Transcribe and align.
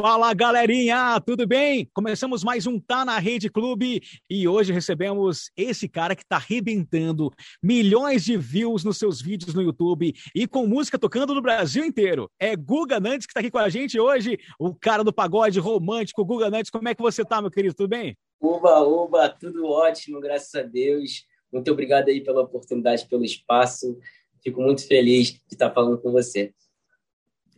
Fala 0.00 0.32
galerinha, 0.32 1.20
tudo 1.26 1.44
bem? 1.44 1.90
Começamos 1.92 2.44
mais 2.44 2.68
um 2.68 2.78
Tá 2.78 3.04
na 3.04 3.18
Rede 3.18 3.50
Clube 3.50 4.00
e 4.30 4.46
hoje 4.46 4.72
recebemos 4.72 5.50
esse 5.56 5.88
cara 5.88 6.14
que 6.14 6.24
tá 6.24 6.36
arrebentando 6.36 7.32
milhões 7.60 8.24
de 8.24 8.36
views 8.36 8.84
nos 8.84 8.96
seus 8.96 9.20
vídeos 9.20 9.54
no 9.54 9.60
YouTube 9.60 10.14
e 10.32 10.46
com 10.46 10.68
música 10.68 11.00
tocando 11.00 11.34
no 11.34 11.42
Brasil 11.42 11.84
inteiro. 11.84 12.30
É 12.38 12.54
Guga 12.54 13.00
Nantes 13.00 13.26
que 13.26 13.34
tá 13.34 13.40
aqui 13.40 13.50
com 13.50 13.58
a 13.58 13.68
gente 13.68 13.98
hoje, 13.98 14.38
o 14.56 14.72
cara 14.72 15.02
do 15.02 15.12
pagode 15.12 15.58
romântico. 15.58 16.24
Guga 16.24 16.48
Nantes, 16.48 16.70
como 16.70 16.88
é 16.88 16.94
que 16.94 17.02
você 17.02 17.24
tá, 17.24 17.42
meu 17.42 17.50
querido? 17.50 17.74
Tudo 17.74 17.88
bem? 17.88 18.16
Uba, 18.40 18.78
uba, 18.82 19.28
tudo 19.28 19.66
ótimo, 19.66 20.20
graças 20.20 20.54
a 20.54 20.62
Deus. 20.62 21.24
Muito 21.52 21.72
obrigado 21.72 22.08
aí 22.08 22.20
pela 22.20 22.42
oportunidade, 22.42 23.08
pelo 23.08 23.24
espaço. 23.24 23.98
Fico 24.44 24.62
muito 24.62 24.86
feliz 24.86 25.32
de 25.32 25.40
estar 25.54 25.72
falando 25.72 26.00
com 26.00 26.12
você. 26.12 26.54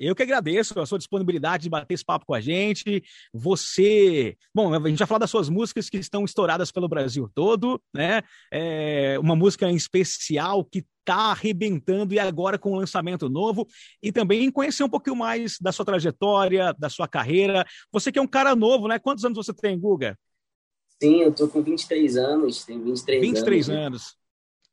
Eu 0.01 0.15
que 0.15 0.23
agradeço 0.23 0.81
a 0.81 0.87
sua 0.87 0.97
disponibilidade 0.97 1.65
de 1.65 1.69
bater 1.69 1.93
esse 1.93 2.05
papo 2.05 2.25
com 2.25 2.33
a 2.33 2.41
gente. 2.41 3.05
Você. 3.35 4.35
Bom, 4.55 4.73
a 4.73 4.89
gente 4.89 4.99
vai 4.99 5.07
falar 5.07 5.19
das 5.19 5.31
suas 5.31 5.51
músicas 5.51 5.91
que 5.91 5.99
estão 5.99 6.25
estouradas 6.25 6.73
pelo 6.73 6.89
Brasil 6.89 7.31
todo, 7.35 7.79
né? 7.93 8.23
É 8.51 9.19
uma 9.19 9.37
música 9.37 9.71
em 9.71 9.77
especial 9.77 10.65
que 10.65 10.87
está 11.01 11.33
arrebentando 11.33 12.15
e 12.15 12.19
agora 12.19 12.59
com 12.59 12.73
um 12.73 12.77
lançamento 12.77 13.29
novo. 13.29 13.67
E 14.03 14.11
também 14.11 14.51
conhecer 14.51 14.83
um 14.85 14.89
pouquinho 14.89 15.17
mais 15.17 15.59
da 15.61 15.71
sua 15.71 15.85
trajetória, 15.85 16.75
da 16.79 16.89
sua 16.89 17.07
carreira. 17.07 17.67
Você 17.93 18.11
que 18.11 18.19
é 18.19 18.23
um 18.23 18.27
cara 18.27 18.57
novo, 18.57 18.89
né? 18.89 18.99
Quantos 18.99 19.23
anos 19.27 19.37
você 19.37 19.53
tem, 19.53 19.79
Guga? 19.79 20.19
Sim, 21.03 21.21
eu 21.21 21.35
tô 21.35 21.47
com 21.47 21.63
23 21.63 22.17
anos, 22.17 22.65
tenho 22.65 22.83
23, 22.85 23.21
23 23.21 23.69
anos. 23.69 23.85
anos. 23.87 24.20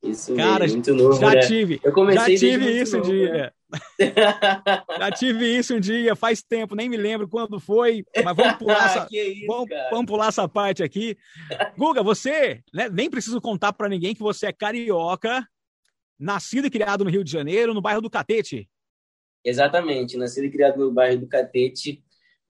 Isso 0.04 0.36
Cara, 0.36 0.60
mesmo, 0.60 0.76
muito 0.76 0.94
novo, 0.94 1.20
já 1.20 1.32
né? 1.32 1.40
tive. 1.42 1.80
Eu 1.84 1.92
comecei 1.92 2.38
já 2.38 2.48
tive 2.48 2.82
isso 2.82 2.98
novo, 2.98 3.10
um 3.10 3.14
dia. 3.14 3.34
Né? 3.34 3.52
já 5.00 5.12
tive 5.12 5.58
isso 5.58 5.76
um 5.76 5.80
dia, 5.80 6.16
faz 6.16 6.42
tempo, 6.42 6.76
nem 6.76 6.88
me 6.88 6.96
lembro 6.96 7.28
quando 7.28 7.60
foi, 7.60 8.06
mas 8.24 8.36
vamos 8.36 8.58
pular 8.58 8.86
essa, 8.86 9.08
isso, 9.12 9.46
vamos, 9.48 9.68
vamos, 9.92 10.06
pular 10.06 10.28
essa 10.28 10.48
parte 10.48 10.84
aqui. 10.84 11.18
Guga, 11.78 12.02
você, 12.04 12.62
né, 12.74 12.88
nem 12.90 13.10
preciso 13.10 13.42
contar 13.42 13.74
para 13.74 13.90
ninguém 13.90 14.14
que 14.14 14.22
você 14.22 14.48
é 14.48 14.54
carioca, 14.54 15.46
nascido 16.20 16.68
e 16.68 16.72
criado 16.72 17.04
no 17.04 17.10
Rio 17.10 17.24
de 17.24 17.32
Janeiro, 17.32 17.74
no 17.74 17.82
bairro 17.82 18.02
do 18.02 18.10
Catete. 18.10 18.70
Exatamente, 19.44 20.18
nascido 20.18 20.46
e 20.46 20.52
criado 20.52 20.78
no 20.78 20.92
bairro 20.92 21.22
do 21.22 21.28
Catete, 21.28 22.04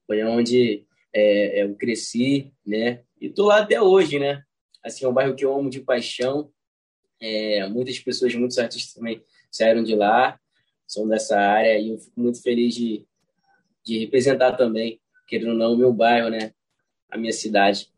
foi 0.06 0.22
onde 0.22 0.86
é, 1.12 1.62
eu 1.62 1.74
cresci, 1.74 2.52
né? 2.66 3.02
E 3.20 3.28
tô 3.28 3.46
lá 3.46 3.60
até 3.60 3.80
hoje, 3.80 4.18
né? 4.18 4.42
Assim, 4.84 5.04
é 5.04 5.08
um 5.08 5.12
bairro 5.12 5.34
que 5.34 5.44
eu 5.44 5.54
amo 5.54 5.68
de 5.68 5.80
paixão. 5.80 6.50
É, 7.20 7.66
muitas 7.68 7.98
pessoas, 7.98 8.34
muitos 8.34 8.58
artistas 8.58 8.94
também 8.94 9.22
saíram 9.50 9.82
de 9.82 9.94
lá, 9.94 10.38
são 10.86 11.06
dessa 11.08 11.38
área, 11.38 11.78
e 11.78 11.90
eu 11.90 11.98
fico 11.98 12.20
muito 12.20 12.42
feliz 12.42 12.74
de, 12.74 13.04
de 13.84 13.98
representar 13.98 14.52
também, 14.52 15.00
querendo 15.26 15.50
ou 15.50 15.56
não, 15.56 15.72
o 15.74 15.76
meu 15.76 15.92
bairro, 15.92 16.30
né? 16.30 16.52
A 17.10 17.18
minha 17.18 17.32
cidade. 17.32 17.88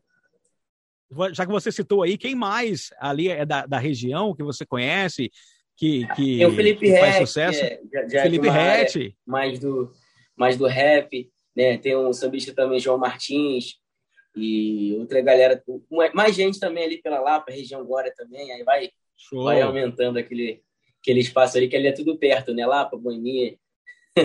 Já 1.33 1.45
que 1.45 1.51
você 1.51 1.71
citou 1.71 2.03
aí, 2.03 2.17
quem 2.17 2.35
mais 2.35 2.89
ali 2.97 3.27
é 3.29 3.45
da, 3.45 3.65
da 3.65 3.77
região 3.77 4.33
que 4.33 4.43
você 4.43 4.65
conhece, 4.65 5.29
que, 5.75 6.07
que, 6.15 6.37
Tem 6.37 6.45
o 6.45 6.55
Felipe 6.55 6.85
que 6.85 6.97
faz 6.97 7.15
sucesso? 7.17 7.63
É, 7.63 7.81
já, 7.91 8.07
já 8.07 8.21
Felipe 8.23 8.49
Rett. 8.49 9.17
Mais 9.25 9.59
do, 9.59 9.91
mais 10.35 10.57
do 10.57 10.67
rap, 10.67 11.29
né? 11.55 11.77
Tem 11.77 11.95
um 11.95 12.13
sambista 12.13 12.53
também, 12.53 12.79
João 12.79 12.97
Martins, 12.97 13.81
e 14.35 14.95
outra 14.99 15.21
galera, 15.21 15.61
mais 16.13 16.35
gente 16.35 16.59
também 16.59 16.85
ali 16.85 17.01
pela 17.01 17.19
Lapa, 17.19 17.51
região 17.51 17.85
Glória 17.85 18.13
também, 18.15 18.51
aí 18.51 18.63
vai 18.63 18.89
Show. 19.29 19.43
vai 19.43 19.61
aumentando 19.61 20.17
aquele, 20.17 20.61
aquele 21.01 21.19
espaço 21.19 21.57
ali, 21.57 21.67
que 21.67 21.75
ali 21.75 21.87
é 21.87 21.91
tudo 21.91 22.17
perto, 22.17 22.53
né? 22.53 22.65
Para 22.65 22.97
Boemia. 22.97 23.55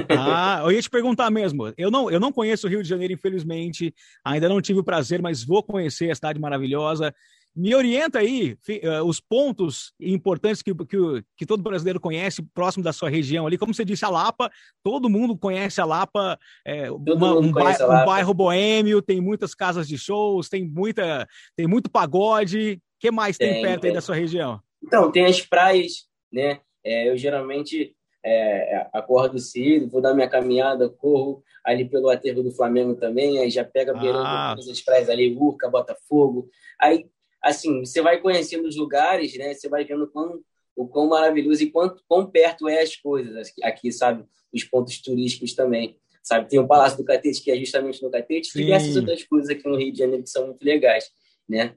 Ah, 0.09 0.63
eu 0.65 0.73
ia 0.73 0.83
te 0.83 0.91
perguntar 0.91 1.31
mesmo. 1.31 1.73
Eu 1.77 1.91
não, 1.91 2.11
eu 2.11 2.19
não 2.19 2.33
conheço 2.33 2.67
o 2.67 2.71
Rio 2.71 2.83
de 2.83 2.89
Janeiro, 2.89 3.13
infelizmente. 3.13 3.95
Ainda 4.25 4.49
não 4.49 4.61
tive 4.61 4.81
o 4.81 4.85
prazer, 4.85 5.23
mas 5.23 5.45
vou 5.45 5.63
conhecer 5.63 6.11
a 6.11 6.15
cidade 6.15 6.41
maravilhosa. 6.41 7.15
Me 7.55 7.75
orienta 7.75 8.19
aí 8.19 8.59
uh, 8.69 9.05
os 9.05 9.19
pontos 9.19 9.95
importantes 9.99 10.61
que, 10.61 10.75
que, 10.75 11.25
que, 11.39 11.47
todo 11.47 11.63
brasileiro 11.63 11.99
conhece 11.99 12.43
próximo 12.53 12.85
da 12.85 12.93
sua 12.93 13.09
região 13.09 13.47
ali. 13.47 13.57
Como 13.57 13.73
você 13.73 13.83
disse, 13.83 14.05
a 14.05 14.11
Lapa, 14.11 14.51
todo 14.83 15.09
mundo 15.09 15.39
conhece 15.39 15.81
a 15.81 15.87
Lapa, 15.87 16.39
é, 16.67 16.91
uma, 16.91 17.39
um, 17.39 17.51
bairro, 17.51 17.87
Lapa. 17.87 18.03
um, 18.03 18.05
bairro, 18.05 18.35
boêmio, 18.35 19.01
tem 19.01 19.23
muitas 19.23 19.55
casas 19.55 19.89
de 19.89 19.97
shows, 19.97 20.51
tem, 20.51 20.69
muita, 20.69 21.27
tem 21.57 21.67
muito 21.67 21.89
pagode. 21.89 22.73
O 22.73 22.81
que 22.99 23.11
mais 23.11 23.39
tem, 23.39 23.55
tem 23.55 23.63
perto 23.63 23.83
tem. 23.83 23.91
aí 23.91 23.95
da 23.95 24.03
sua 24.03 24.15
região? 24.15 24.61
Então, 24.87 25.11
tem 25.11 25.27
as 25.27 25.41
praias, 25.41 26.07
né? 26.33 26.61
É, 26.85 27.11
eu 27.11 27.17
geralmente 27.17 27.97
é, 28.25 28.89
acordo 28.93 29.39
cedo, 29.39 29.89
vou 29.89 30.01
dar 30.01 30.15
minha 30.15 30.29
caminhada, 30.29 30.89
corro 30.89 31.43
ali 31.65 31.89
pelo 31.89 32.09
aterro 32.09 32.43
do 32.43 32.53
Flamengo 32.53 32.95
também, 32.95 33.39
aí 33.39 33.51
já 33.51 33.65
pega 33.65 33.93
beirando 33.93 34.25
ah. 34.25 34.55
as 34.55 34.81
praias 34.81 35.09
ali, 35.09 35.35
Urca, 35.37 35.69
Botafogo. 35.69 36.49
Aí, 36.81 37.07
assim, 37.43 37.85
você 37.85 38.01
vai 38.01 38.21
conhecendo 38.21 38.67
os 38.67 38.77
lugares, 38.77 39.37
né? 39.37 39.55
Você 39.55 39.69
vai 39.69 39.85
vendo 39.85 40.09
quão, 40.09 40.41
o 40.77 40.87
quão 40.87 41.09
maravilhoso 41.09 41.63
e 41.63 41.71
quanto, 41.71 42.03
quão 42.09 42.27
perto 42.27 42.69
é 42.69 42.83
as 42.83 42.97
coisas 42.97 43.53
aqui, 43.63 43.91
sabe? 43.93 44.25
Os 44.53 44.65
pontos 44.65 45.01
turísticos 45.01 45.55
também. 45.55 45.99
Sabe, 46.23 46.49
tem 46.49 46.59
o 46.59 46.67
Palácio 46.67 46.99
do 46.99 47.05
Catete, 47.05 47.41
que 47.41 47.53
é 47.53 47.57
justamente 47.57 48.03
no 48.03 48.11
Catete, 48.11 48.51
e 48.53 48.63
diversas 48.63 48.97
outras 48.97 49.23
coisas 49.23 49.49
aqui 49.49 49.69
no 49.69 49.77
Rio 49.77 49.93
de 49.93 49.99
Janeiro 49.99 50.25
que 50.25 50.31
são 50.31 50.47
muito 50.47 50.65
legais, 50.65 51.09
né? 51.49 51.77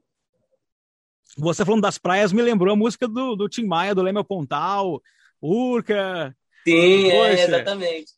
Você 1.39 1.63
falando 1.63 1.81
das 1.81 1.97
praias 1.97 2.33
me 2.33 2.41
lembrou 2.41 2.73
a 2.73 2.77
música 2.77 3.07
do, 3.07 3.35
do 3.35 3.47
Tim 3.47 3.65
Maia, 3.65 3.95
do 3.95 4.01
Leme 4.01 4.23
Pontal, 4.23 5.01
Urca. 5.41 6.35
Sim, 6.67 7.09
é, 7.09 7.43
exatamente. 7.43 8.11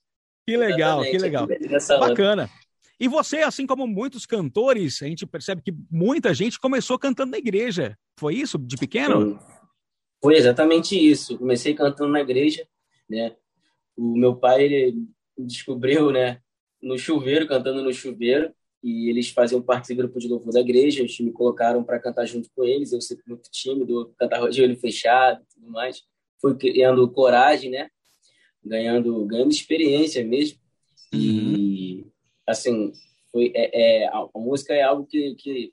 Que 0.46 0.58
legal, 0.58 1.04
exatamente. 1.04 1.12
que 1.12 1.18
legal. 1.18 2.00
Bacana. 2.00 2.50
E 3.00 3.08
você, 3.08 3.38
assim 3.38 3.66
como 3.66 3.88
muitos 3.88 4.26
cantores, 4.26 5.02
a 5.02 5.08
gente 5.08 5.26
percebe 5.26 5.62
que 5.62 5.74
muita 5.90 6.34
gente 6.34 6.60
começou 6.60 6.98
cantando 6.98 7.32
na 7.32 7.38
igreja. 7.38 7.98
Foi 8.18 8.36
isso, 8.36 8.58
de 8.58 8.76
pequeno? 8.76 9.40
Foi 10.22 10.36
exatamente 10.36 10.96
isso. 10.96 11.38
Comecei 11.38 11.74
cantando 11.74 12.12
na 12.12 12.22
igreja, 12.22 12.68
né? 13.10 13.36
O 13.96 14.16
meu 14.16 14.36
pai, 14.36 14.64
ele 14.64 15.08
descobriu, 15.38 16.12
né, 16.12 16.40
no 16.82 16.98
chuveiro, 16.98 17.48
cantando 17.48 17.84
no 17.84 17.94
chuveiro 17.94 18.54
e 18.84 19.10
eles 19.10 19.30
faziam 19.30 19.62
parte 19.62 19.94
do 19.94 19.98
grupo 19.98 20.20
de 20.20 20.28
louvor 20.28 20.52
da 20.52 20.60
igreja, 20.60 21.02
eles 21.02 21.20
me 21.20 21.32
colocaram 21.32 21.84
para 21.84 22.00
cantar 22.00 22.26
junto 22.26 22.50
com 22.56 22.64
eles, 22.64 22.92
eu 22.92 23.02
sempre 23.02 23.24
muito 23.28 23.50
tímido, 23.52 24.14
cantar 24.18 24.50
de 24.50 24.62
olho 24.62 24.76
fechado 24.80 25.42
e 25.44 25.54
tudo 25.54 25.72
mais. 25.72 26.04
Fui 26.40 26.58
criando 26.58 27.10
coragem, 27.12 27.70
né? 27.70 27.90
Ganhando, 28.64 29.24
ganhando 29.26 29.52
experiência 29.52 30.26
mesmo. 30.26 30.60
Uhum. 31.14 31.20
E, 31.20 32.08
assim, 32.48 32.92
foi, 33.32 33.52
é, 33.54 34.04
é, 34.04 34.08
a, 34.08 34.28
a, 34.34 34.40
música 34.40 34.74
é 34.74 34.82
algo 34.82 35.06
que, 35.06 35.36
que 35.36 35.72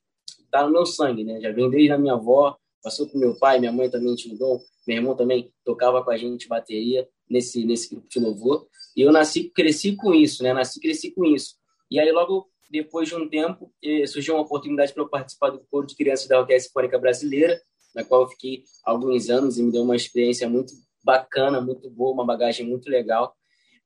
tá 0.50 0.66
no 0.66 0.72
meu 0.72 0.84
sangue, 0.84 1.24
né? 1.24 1.40
Já 1.40 1.50
vem 1.50 1.70
desde 1.70 1.92
a 1.92 1.98
minha 1.98 2.14
avó, 2.14 2.58
passou 2.82 3.08
com 3.08 3.18
meu 3.18 3.38
pai, 3.38 3.58
minha 3.58 3.72
mãe 3.72 3.88
também 3.88 4.14
tinha 4.16 4.34
um 4.34 4.38
dom, 4.38 4.60
meu 4.86 4.96
irmão 4.98 5.16
também 5.16 5.50
tocava 5.64 6.04
com 6.04 6.10
a 6.10 6.16
gente 6.18 6.46
bateria 6.46 7.08
nesse, 7.28 7.64
nesse 7.64 7.88
grupo 7.90 8.08
de 8.08 8.18
louvor. 8.18 8.66
E 8.94 9.00
eu 9.00 9.10
nasci, 9.10 9.48
cresci 9.48 9.96
com 9.96 10.12
isso, 10.12 10.42
né? 10.42 10.52
Nasci, 10.52 10.78
cresci 10.78 11.10
com 11.10 11.24
isso. 11.24 11.56
E 11.90 11.98
aí, 11.98 12.12
logo 12.12 12.50
depois 12.70 13.08
de 13.08 13.14
um 13.14 13.28
tempo, 13.28 13.72
eh, 13.82 14.06
surgiu 14.06 14.34
uma 14.34 14.42
oportunidade 14.42 14.92
para 14.92 15.02
eu 15.02 15.08
participar 15.08 15.50
do 15.50 15.60
coro 15.70 15.86
de 15.86 15.96
crianças 15.96 16.28
da 16.28 16.38
Orquestra 16.38 16.68
Sinfônica 16.68 16.98
Brasileira, 16.98 17.60
na 17.94 18.04
qual 18.04 18.22
eu 18.22 18.28
fiquei 18.28 18.62
alguns 18.84 19.30
anos 19.30 19.58
e 19.58 19.62
me 19.62 19.72
deu 19.72 19.82
uma 19.82 19.96
experiência 19.96 20.48
muito 20.48 20.72
bacana, 21.02 21.60
muito 21.60 21.88
boa, 21.90 22.12
uma 22.12 22.26
bagagem 22.26 22.66
muito 22.66 22.90
legal. 22.90 23.34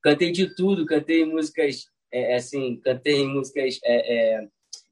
Cantei 0.01 0.31
de 0.31 0.53
tudo, 0.55 0.85
cantei 0.85 1.25
músicas, 1.25 1.85
é, 2.11 2.35
assim, 2.35 2.79
cantei 2.83 3.25
músicas, 3.25 3.79
é, 3.83 4.47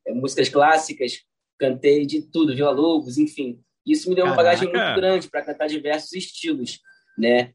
é, 0.08 0.14
músicas 0.14 0.48
clássicas, 0.48 1.20
cantei 1.60 2.06
de 2.06 2.22
tudo, 2.22 2.56
Vila 2.56 2.72
Lobos, 2.72 3.18
enfim. 3.18 3.60
Isso 3.86 4.10
me 4.10 4.16
deu 4.16 4.26
uma 4.26 4.36
bagagem 4.36 4.70
muito 4.70 4.96
grande 4.96 5.30
para 5.30 5.44
cantar 5.44 5.68
diversos 5.68 6.14
estilos, 6.14 6.80
né? 7.18 7.54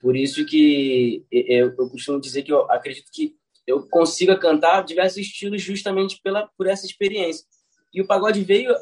Por 0.00 0.14
isso 0.16 0.44
que 0.44 1.24
eu, 1.30 1.74
eu 1.76 1.88
costumo 1.88 2.20
dizer 2.20 2.42
que 2.42 2.52
eu 2.52 2.70
acredito 2.70 3.10
que 3.12 3.37
eu 3.68 3.86
consiga 3.86 4.34
cantar 4.34 4.82
diversos 4.82 5.18
estilos 5.18 5.60
justamente 5.60 6.18
pela 6.22 6.48
por 6.56 6.66
essa 6.66 6.86
experiência. 6.86 7.44
E 7.92 8.00
o 8.00 8.06
pagode 8.06 8.42
veio 8.42 8.74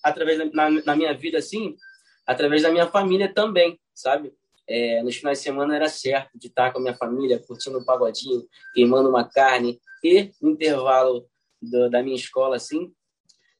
através 0.00 0.38
da, 0.38 0.44
na, 0.44 0.70
na 0.70 0.96
minha 0.96 1.12
vida 1.12 1.38
assim, 1.38 1.76
através 2.24 2.62
da 2.62 2.70
minha 2.70 2.86
família 2.86 3.32
também, 3.32 3.80
sabe? 3.92 4.32
É, 4.68 5.02
nos 5.02 5.16
finais 5.16 5.38
de 5.38 5.44
semana 5.44 5.74
era 5.74 5.88
certo 5.88 6.38
de 6.38 6.46
estar 6.46 6.72
com 6.72 6.78
a 6.78 6.82
minha 6.82 6.94
família, 6.94 7.40
curtindo 7.40 7.80
um 7.80 7.84
pagodinho, 7.84 8.46
queimando 8.72 9.08
uma 9.08 9.28
carne. 9.28 9.80
E 10.04 10.30
no 10.40 10.50
intervalo 10.50 11.26
do, 11.60 11.90
da 11.90 12.00
minha 12.00 12.16
escola, 12.16 12.54
assim, 12.54 12.92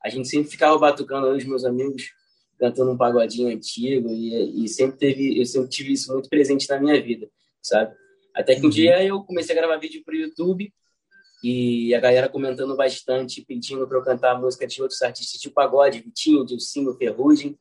a 0.02 0.08
gente 0.08 0.28
sempre 0.28 0.48
ficava 0.48 0.78
batucando 0.78 1.28
os 1.28 1.44
meus 1.44 1.64
amigos, 1.64 2.04
cantando 2.56 2.92
um 2.92 2.96
pagodinho 2.96 3.48
antigo. 3.48 4.10
E, 4.10 4.64
e 4.64 4.68
sempre 4.68 4.96
teve, 4.96 5.40
eu 5.40 5.44
sempre 5.44 5.70
tive 5.70 5.92
isso 5.92 6.12
muito 6.12 6.28
presente 6.28 6.68
na 6.68 6.78
minha 6.78 7.02
vida, 7.02 7.28
sabe? 7.60 7.96
Até 8.34 8.54
que 8.54 8.62
um 8.62 8.64
uhum. 8.64 8.70
dia 8.70 9.04
eu 9.04 9.22
comecei 9.22 9.54
a 9.54 9.58
gravar 9.58 9.76
vídeo 9.76 10.02
para 10.04 10.14
o 10.14 10.18
YouTube 10.18 10.72
e 11.42 11.94
a 11.94 12.00
galera 12.00 12.28
comentando 12.28 12.76
bastante, 12.76 13.44
pedindo 13.44 13.86
para 13.86 13.98
eu 13.98 14.02
cantar 14.02 14.40
música 14.40 14.66
de 14.66 14.80
outros 14.80 15.02
artistas 15.02 15.40
de 15.40 15.50
pagode, 15.50 16.00
Vitinho, 16.00 16.46
Dilcinho, 16.46 16.94
Ferrugem. 16.94 17.58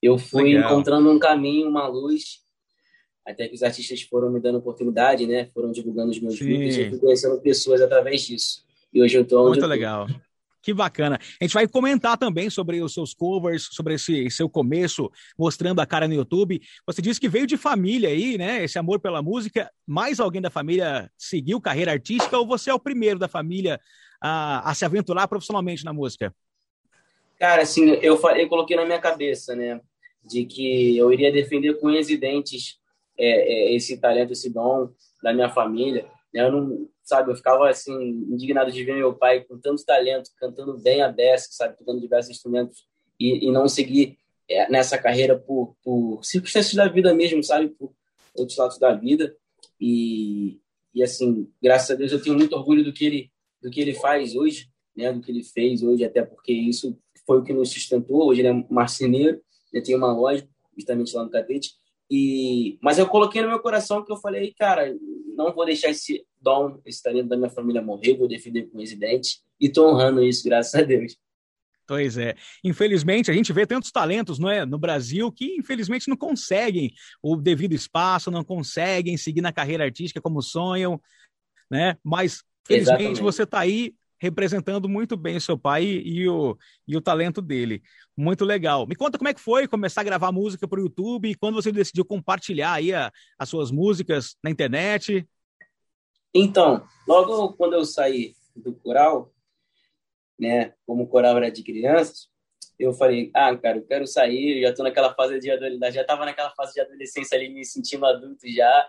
Eu 0.00 0.16
fui 0.18 0.54
Legal. 0.54 0.70
encontrando 0.70 1.10
um 1.10 1.18
caminho, 1.18 1.68
uma 1.68 1.88
luz, 1.88 2.44
até 3.26 3.48
que 3.48 3.54
os 3.54 3.62
artistas 3.62 4.02
foram 4.02 4.30
me 4.30 4.38
dando 4.38 4.58
oportunidade, 4.58 5.26
né? 5.26 5.50
Foram 5.52 5.72
divulgando 5.72 6.12
os 6.12 6.20
meus 6.20 6.38
Sim. 6.38 6.46
vídeos 6.46 6.76
e 6.76 6.82
eu 6.82 6.90
fui 6.90 6.98
conhecendo 7.00 7.40
pessoas 7.40 7.80
através 7.80 8.22
disso. 8.22 8.64
E 8.94 9.02
hoje 9.02 9.18
eu 9.18 9.26
tô 9.26 9.40
onde 9.40 9.48
Muito 9.48 9.64
eu 9.64 9.68
legal. 9.68 10.06
Que 10.66 10.74
bacana. 10.74 11.16
A 11.40 11.44
gente 11.44 11.54
vai 11.54 11.68
comentar 11.68 12.18
também 12.18 12.50
sobre 12.50 12.82
os 12.82 12.92
seus 12.92 13.14
covers, 13.14 13.68
sobre 13.70 13.94
esse 13.94 14.28
seu 14.32 14.50
começo, 14.50 15.08
mostrando 15.38 15.80
a 15.80 15.86
cara 15.86 16.08
no 16.08 16.14
YouTube. 16.14 16.60
Você 16.84 17.00
disse 17.00 17.20
que 17.20 17.28
veio 17.28 17.46
de 17.46 17.56
família 17.56 18.08
aí, 18.08 18.36
né? 18.36 18.64
Esse 18.64 18.76
amor 18.76 18.98
pela 18.98 19.22
música. 19.22 19.70
Mais 19.86 20.18
alguém 20.18 20.42
da 20.42 20.50
família 20.50 21.08
seguiu 21.16 21.60
carreira 21.60 21.92
artística 21.92 22.36
ou 22.36 22.44
você 22.44 22.68
é 22.68 22.74
o 22.74 22.80
primeiro 22.80 23.16
da 23.16 23.28
família 23.28 23.80
a, 24.20 24.68
a 24.68 24.74
se 24.74 24.84
aventurar 24.84 25.28
profissionalmente 25.28 25.84
na 25.84 25.92
música? 25.92 26.34
Cara, 27.38 27.62
assim, 27.62 27.90
eu, 28.02 28.20
eu 28.20 28.48
coloquei 28.48 28.76
na 28.76 28.84
minha 28.84 28.98
cabeça, 28.98 29.54
né? 29.54 29.80
De 30.24 30.46
que 30.46 30.98
eu 30.98 31.12
iria 31.12 31.30
defender 31.30 31.74
com 31.74 31.86
unhas 31.86 32.10
e 32.10 32.16
dentes 32.16 32.80
é, 33.16 33.70
é, 33.70 33.76
esse 33.76 34.00
talento, 34.00 34.32
esse 34.32 34.52
dom 34.52 34.90
da 35.22 35.32
minha 35.32 35.48
família. 35.48 36.10
Né? 36.34 36.42
Eu 36.42 36.50
não, 36.50 36.88
sabe, 37.06 37.30
eu 37.30 37.36
ficava 37.36 37.70
assim 37.70 37.94
indignado 37.94 38.70
de 38.72 38.84
ver 38.84 38.96
meu 38.96 39.14
pai 39.14 39.40
com 39.44 39.58
tanto 39.58 39.84
talento, 39.84 40.30
cantando 40.38 40.76
bem 40.76 41.00
a 41.00 41.08
beça, 41.08 41.48
sabe, 41.52 41.78
tocando 41.78 42.00
diversos 42.00 42.32
instrumentos 42.32 42.84
e, 43.18 43.46
e 43.46 43.52
não 43.52 43.68
seguir 43.68 44.18
é, 44.48 44.68
nessa 44.68 44.98
carreira 44.98 45.38
por, 45.38 45.76
por 45.82 46.22
circunstâncias 46.24 46.74
da 46.74 46.88
vida 46.88 47.14
mesmo, 47.14 47.42
sabe, 47.42 47.68
por 47.68 47.94
outros 48.34 48.58
lados 48.58 48.78
da 48.78 48.92
vida. 48.92 49.34
E, 49.80 50.60
e 50.92 51.02
assim, 51.02 51.48
graças 51.62 51.92
a 51.92 51.94
Deus 51.94 52.10
eu 52.10 52.20
tenho 52.20 52.36
muito 52.36 52.56
orgulho 52.56 52.84
do 52.84 52.92
que 52.92 53.06
ele 53.06 53.30
do 53.62 53.70
que 53.70 53.80
ele 53.80 53.94
faz 53.94 54.36
hoje, 54.36 54.68
né, 54.94 55.12
do 55.12 55.20
que 55.20 55.30
ele 55.30 55.42
fez 55.42 55.82
hoje, 55.82 56.04
até 56.04 56.22
porque 56.22 56.52
isso 56.52 56.96
foi 57.26 57.38
o 57.38 57.42
que 57.42 57.52
nos 57.52 57.70
sustentou. 57.70 58.28
Hoje 58.28 58.42
ele 58.42 58.48
é 58.48 58.66
marceneiro, 58.68 59.40
ele 59.72 59.82
tem 59.82 59.94
uma 59.96 60.12
loja 60.12 60.46
justamente 60.76 61.14
lá 61.14 61.24
no 61.24 61.30
Catete. 61.30 61.70
E, 62.10 62.78
mas 62.80 62.98
eu 62.98 63.06
coloquei 63.06 63.42
no 63.42 63.48
meu 63.48 63.60
coração 63.60 64.04
que 64.04 64.12
eu 64.12 64.16
falei, 64.16 64.54
cara, 64.56 64.94
não 65.36 65.52
vou 65.52 65.66
deixar 65.66 65.90
esse 65.90 66.24
dom, 66.40 66.80
esse 66.86 67.02
talento 67.02 67.28
da 67.28 67.36
minha 67.36 67.50
família 67.50 67.82
morrer, 67.82 68.16
vou 68.16 68.28
defender 68.28 68.70
com 68.70 68.78
residente 68.78 69.40
e 69.60 69.68
tô 69.68 69.88
honrando 69.88 70.22
isso, 70.22 70.44
graças 70.44 70.74
a 70.74 70.82
Deus. 70.82 71.16
Pois 71.86 72.18
é. 72.18 72.34
Infelizmente, 72.64 73.30
a 73.30 73.34
gente 73.34 73.52
vê 73.52 73.64
tantos 73.64 73.92
talentos 73.92 74.38
não 74.38 74.50
é, 74.50 74.66
no 74.66 74.78
Brasil 74.78 75.30
que, 75.30 75.56
infelizmente, 75.56 76.08
não 76.08 76.16
conseguem 76.16 76.92
o 77.22 77.36
devido 77.36 77.74
espaço, 77.74 78.30
não 78.30 78.42
conseguem 78.42 79.16
seguir 79.16 79.40
na 79.40 79.52
carreira 79.52 79.84
artística 79.84 80.20
como 80.20 80.42
sonham, 80.42 81.00
né? 81.70 81.96
Mas, 82.02 82.42
felizmente, 82.66 83.02
Exatamente. 83.02 83.22
você 83.22 83.42
está 83.44 83.60
aí 83.60 83.94
representando 84.20 84.88
muito 84.88 85.16
bem 85.16 85.36
o 85.36 85.40
seu 85.40 85.58
pai 85.58 85.84
e 85.84 86.28
o, 86.28 86.56
e 86.86 86.96
o 86.96 87.00
talento 87.00 87.42
dele. 87.42 87.82
Muito 88.16 88.44
legal. 88.44 88.86
Me 88.86 88.94
conta 88.94 89.18
como 89.18 89.28
é 89.28 89.34
que 89.34 89.40
foi 89.40 89.68
começar 89.68 90.00
a 90.00 90.04
gravar 90.04 90.32
música 90.32 90.66
para 90.66 90.80
o 90.80 90.84
YouTube 90.84 91.28
e 91.28 91.34
quando 91.34 91.54
você 91.54 91.70
decidiu 91.70 92.04
compartilhar 92.04 92.72
aí 92.72 92.92
a, 92.92 93.12
as 93.38 93.48
suas 93.48 93.70
músicas 93.70 94.36
na 94.42 94.50
internet. 94.50 95.26
Então, 96.34 96.86
logo 97.06 97.52
quando 97.54 97.74
eu 97.74 97.84
saí 97.84 98.34
do 98.54 98.74
coral, 98.74 99.32
né, 100.38 100.74
como 100.86 101.04
o 101.04 101.08
coral 101.08 101.36
era 101.36 101.50
de 101.50 101.62
crianças, 101.62 102.28
eu 102.78 102.92
falei, 102.92 103.30
ah, 103.34 103.56
cara, 103.56 103.78
eu 103.78 103.86
quero 103.86 104.06
sair, 104.06 104.60
já 104.60 104.68
estou 104.68 104.84
naquela 104.84 105.14
fase 105.14 105.38
de 105.38 105.50
adolescência, 105.50 105.92
já 105.92 106.00
estava 106.02 106.24
naquela 106.26 106.50
fase 106.50 106.74
de 106.74 106.80
adolescência 106.80 107.36
ali, 107.36 107.48
me 107.48 107.64
sentindo 107.64 108.04
adulto 108.04 108.46
já, 108.48 108.88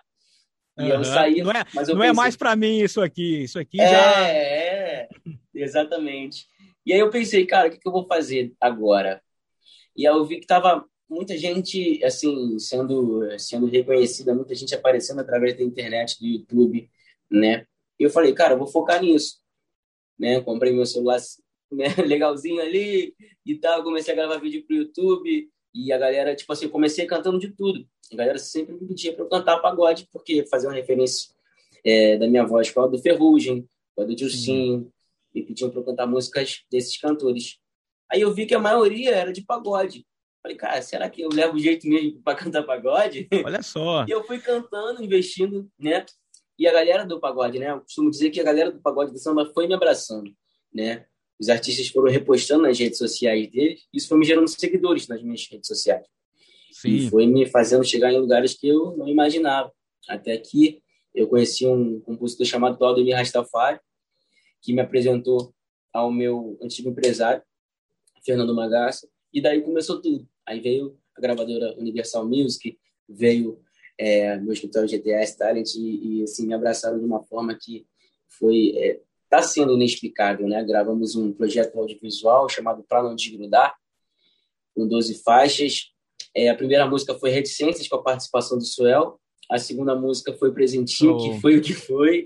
e 0.77 0.83
uhum. 0.83 0.89
eu 0.89 1.03
saí, 1.03 1.41
não 1.41 1.51
é, 1.51 1.53
não 1.53 1.59
é 1.59 1.85
pensei, 1.85 1.95
é 2.09 2.13
mais 2.13 2.35
para 2.35 2.55
mim 2.55 2.79
isso 2.79 3.01
aqui, 3.01 3.43
isso 3.43 3.57
aqui 3.57 3.81
é, 3.81 3.89
já... 3.89 4.27
É, 4.27 5.09
exatamente. 5.53 6.45
E 6.85 6.93
aí 6.93 6.99
eu 6.99 7.09
pensei, 7.09 7.45
cara, 7.45 7.67
o 7.67 7.71
que, 7.71 7.79
que 7.79 7.87
eu 7.87 7.91
vou 7.91 8.05
fazer 8.05 8.53
agora? 8.61 9.21
E 9.95 10.07
aí 10.07 10.13
eu 10.13 10.23
vi 10.25 10.39
que 10.39 10.45
tava 10.45 10.85
muita 11.09 11.37
gente, 11.37 12.03
assim, 12.03 12.59
sendo, 12.59 13.27
sendo 13.39 13.65
reconhecida, 13.65 14.35
muita 14.35 14.53
gente 14.53 14.75
aparecendo 14.75 15.19
através 15.19 15.57
da 15.57 15.63
internet, 15.63 16.19
do 16.19 16.27
YouTube, 16.27 16.89
né? 17.29 17.65
E 17.99 18.03
eu 18.03 18.09
falei, 18.09 18.33
cara, 18.33 18.53
eu 18.53 18.57
vou 18.57 18.67
focar 18.67 19.01
nisso, 19.01 19.39
né? 20.17 20.39
Comprei 20.41 20.71
meu 20.71 20.85
celular 20.85 21.19
né, 21.71 21.87
legalzinho 22.05 22.61
ali 22.61 23.15
e 23.45 23.55
tal, 23.55 23.83
comecei 23.83 24.13
a 24.13 24.17
gravar 24.17 24.37
vídeo 24.37 24.63
pro 24.65 24.75
YouTube 24.75 25.49
e 25.77 25.91
a 25.93 25.97
galera, 25.97 26.35
tipo 26.35 26.51
assim, 26.51 26.67
comecei 26.67 27.05
cantando 27.05 27.37
de 27.37 27.49
tudo. 27.49 27.87
A 28.11 28.15
galera 28.15 28.39
sempre 28.39 28.73
me 28.73 28.87
pedia 28.87 29.13
para 29.13 29.23
eu 29.23 29.29
cantar 29.29 29.59
pagode, 29.59 30.07
porque 30.11 30.45
fazia 30.47 30.69
uma 30.69 30.75
referência 30.75 31.29
é, 31.85 32.17
da 32.17 32.27
minha 32.27 32.45
voz 32.45 32.71
com 32.71 32.81
a 32.81 32.87
do 32.87 32.97
Ferrugem, 32.97 33.67
com 33.95 34.01
a 34.01 34.05
do 34.05 34.15
Dilcinho, 34.15 34.91
me 35.33 35.43
pediam 35.43 35.69
para 35.69 35.79
eu 35.79 35.85
cantar 35.85 36.07
músicas 36.07 36.63
desses 36.71 36.97
cantores. 36.97 37.59
Aí 38.11 38.21
eu 38.21 38.33
vi 38.33 38.45
que 38.45 38.55
a 38.55 38.59
maioria 38.59 39.11
era 39.11 39.31
de 39.31 39.43
pagode. 39.43 40.05
Falei, 40.41 40.57
cara, 40.57 40.81
será 40.81 41.09
que 41.09 41.21
eu 41.21 41.29
levo 41.29 41.59
jeito 41.59 41.87
mesmo 41.87 42.21
para 42.21 42.37
cantar 42.37 42.63
pagode? 42.63 43.27
Olha 43.45 43.61
só. 43.61 44.05
e 44.07 44.11
eu 44.11 44.23
fui 44.23 44.39
cantando, 44.39 45.03
investindo, 45.03 45.69
né? 45.77 46.05
E 46.57 46.67
a 46.67 46.73
galera 46.73 47.05
do 47.05 47.19
pagode, 47.19 47.59
né? 47.59 47.71
Eu 47.71 47.81
costumo 47.81 48.09
dizer 48.09 48.31
que 48.31 48.39
a 48.39 48.43
galera 48.43 48.71
do 48.71 48.81
pagode 48.81 49.11
do 49.11 49.19
samba 49.19 49.51
foi 49.53 49.67
me 49.67 49.73
abraçando, 49.73 50.31
né? 50.73 51.05
Os 51.39 51.49
artistas 51.49 51.87
foram 51.89 52.11
repostando 52.11 52.63
nas 52.63 52.79
redes 52.79 52.97
sociais 52.97 53.49
deles, 53.51 53.85
isso 53.93 54.07
foi 54.07 54.17
me 54.17 54.25
gerando 54.25 54.47
seguidores 54.47 55.07
nas 55.07 55.21
minhas 55.21 55.47
redes 55.49 55.67
sociais. 55.67 56.05
Sim. 56.71 56.89
E 56.89 57.09
foi 57.09 57.25
me 57.25 57.45
fazendo 57.45 57.83
chegar 57.83 58.11
em 58.11 58.19
lugares 58.19 58.53
que 58.53 58.67
eu 58.67 58.95
não 58.97 59.07
imaginava. 59.07 59.71
Até 60.07 60.37
que 60.37 60.81
eu 61.13 61.27
conheci 61.27 61.65
um 61.65 61.99
compositor 62.01 62.45
chamado 62.45 62.77
Claudio 62.77 63.15
Rastafari, 63.15 63.79
que 64.61 64.73
me 64.73 64.81
apresentou 64.81 65.53
ao 65.93 66.11
meu 66.11 66.57
antigo 66.61 66.89
empresário, 66.89 67.41
Fernando 68.23 68.53
Magassa, 68.53 69.07
e 69.33 69.41
daí 69.41 69.61
começou 69.61 70.01
tudo. 70.01 70.27
Aí 70.45 70.59
veio 70.59 70.97
a 71.15 71.21
gravadora 71.21 71.75
Universal 71.77 72.27
Music, 72.27 72.77
veio 73.07 73.59
é, 73.97 74.37
meu 74.37 74.53
escritório 74.53 74.87
GTS 74.87 75.37
Talent 75.37 75.73
e, 75.75 76.19
e, 76.19 76.23
assim 76.23 76.45
me 76.45 76.53
abraçaram 76.53 76.99
de 76.99 77.05
uma 77.05 77.23
forma 77.23 77.55
que 77.55 77.85
foi 78.27 78.73
é, 78.77 79.01
tá 79.29 79.41
sendo 79.41 79.73
inexplicável, 79.73 80.47
né? 80.47 80.63
Gravamos 80.63 81.15
um 81.15 81.33
projeto 81.33 81.77
audiovisual 81.77 82.47
chamado 82.49 82.83
Pra 82.87 83.03
Não 83.03 83.15
Desgrudar, 83.15 83.75
com 84.75 84.87
12 84.87 85.21
faixas, 85.23 85.91
é, 86.35 86.49
a 86.49 86.55
primeira 86.55 86.85
música 86.85 87.15
foi 87.15 87.31
Reticências, 87.31 87.87
com 87.87 87.95
a 87.95 88.03
participação 88.03 88.57
do 88.57 88.63
Suel. 88.63 89.19
A 89.49 89.57
segunda 89.57 89.95
música 89.95 90.33
foi 90.33 90.51
Presentinho, 90.51 91.15
oh. 91.15 91.17
que 91.17 91.41
foi 91.41 91.57
o 91.57 91.61
que 91.61 91.73
foi. 91.73 92.25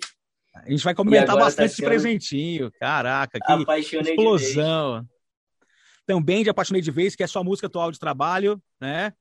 A 0.54 0.70
gente 0.70 0.84
vai 0.84 0.94
comentar 0.94 1.36
bastante 1.38 1.70
tá 1.70 1.76
sendo... 1.76 1.86
presentinho. 1.86 2.72
Caraca, 2.78 3.40
que 3.40 3.52
Apaixonei 3.52 4.14
explosão. 4.14 5.06
Também 6.06 6.44
de 6.44 6.50
Apaixonei 6.50 6.82
de 6.82 6.92
Vez, 6.92 7.16
que 7.16 7.24
é 7.24 7.26
a 7.26 7.28
sua 7.28 7.44
música 7.44 7.68
atual 7.68 7.90
de 7.90 8.00
trabalho, 8.00 8.62
né? 8.82 9.14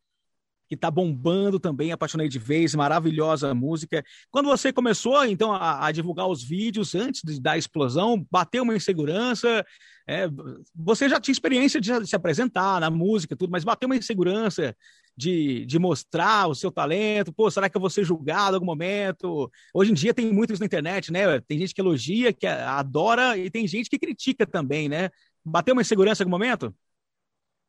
Que 0.71 0.77
está 0.77 0.89
bombando 0.89 1.59
também, 1.59 1.91
apaixonei 1.91 2.29
de 2.29 2.39
vez, 2.39 2.77
maravilhosa 2.77 3.53
música. 3.53 4.05
Quando 4.31 4.47
você 4.47 4.73
começou, 4.73 5.25
então, 5.25 5.53
a, 5.53 5.85
a 5.85 5.91
divulgar 5.91 6.29
os 6.29 6.45
vídeos 6.45 6.95
antes 6.95 7.23
de, 7.25 7.41
da 7.41 7.59
explosão, 7.59 8.25
bateu 8.31 8.63
uma 8.63 8.77
insegurança, 8.77 9.67
é, 10.09 10.29
você 10.73 11.09
já 11.09 11.21
tinha 11.21 11.33
experiência 11.33 11.81
de, 11.81 11.99
de, 11.99 12.07
se 12.07 12.15
apresentar 12.15 12.81
na 12.81 12.89
música, 12.89 13.35
tudo, 13.35 13.51
mas 13.51 13.65
bateu 13.65 13.89
uma 13.89 13.97
insegurança 13.97 14.73
de, 15.17 15.67
de 15.67 15.77
mostrar 15.77 16.47
o 16.47 16.55
seu 16.55 16.71
talento, 16.71 17.33
pô, 17.33 17.51
será 17.51 17.69
que 17.69 17.77
eu 17.77 17.81
vou 17.81 17.91
ser 17.91 18.05
julgado 18.05 18.53
em 18.53 18.55
algum 18.55 18.67
momento? 18.67 19.51
Hoje 19.75 19.91
em 19.91 19.95
dia 19.95 20.15
tem 20.15 20.33
muito 20.33 20.53
isso 20.53 20.61
na 20.61 20.67
internet, 20.67 21.11
né? 21.11 21.41
Tem 21.41 21.59
gente 21.59 21.75
que 21.75 21.81
elogia, 21.81 22.33
que 22.33 22.47
adora, 22.47 23.37
e 23.37 23.51
tem 23.51 23.67
gente 23.67 23.91
que 23.91 23.99
critica 23.99 24.47
também, 24.47 24.89
né? 24.89 25.11
Bateu 25.45 25.75
uma 25.75 25.83
insegurança 25.83 26.23
em 26.23 26.27
algum 26.27 26.31
momento? 26.31 26.73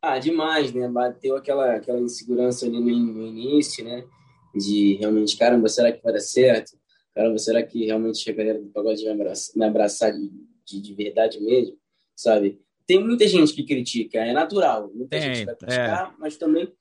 Ah, 0.02 0.18
demais, 0.18 0.74
né? 0.74 0.88
Bateu 0.88 1.36
aquela, 1.36 1.76
aquela 1.76 2.00
insegurança 2.00 2.66
ali 2.66 2.80
no, 2.80 3.14
no 3.14 3.28
início, 3.28 3.86
né? 3.86 4.04
De 4.56 4.96
realmente, 4.96 5.38
caramba, 5.38 5.70
será 5.70 5.92
que 5.92 6.02
vai 6.02 6.14
dar 6.14 6.20
certo? 6.20 6.72
Caramba, 7.14 7.38
será 7.38 7.62
que 7.62 7.86
realmente 7.86 8.30
a 8.30 8.34
galera 8.34 8.60
do 8.60 8.70
pagode 8.70 9.04
vai 9.04 9.14
me 9.14 9.66
abraçar, 9.66 10.12
de, 10.12 10.32
de, 10.66 10.82
de, 10.82 10.94
verdade 10.96 11.40
mesmo? 11.40 11.78
Sabe? 12.16 12.60
Tem 12.88 13.04
muita 13.04 13.28
gente 13.28 13.54
que 13.54 13.64
critica, 13.64 14.20
é 14.20 14.34
natural. 14.34 14.92
Muita 14.94 15.20
Tem, 15.20 15.22
gente 15.22 15.46
vai 15.46 15.56
criticar, 15.56 16.12
é. 16.12 16.16
mas 16.18 16.36
também 16.36 16.72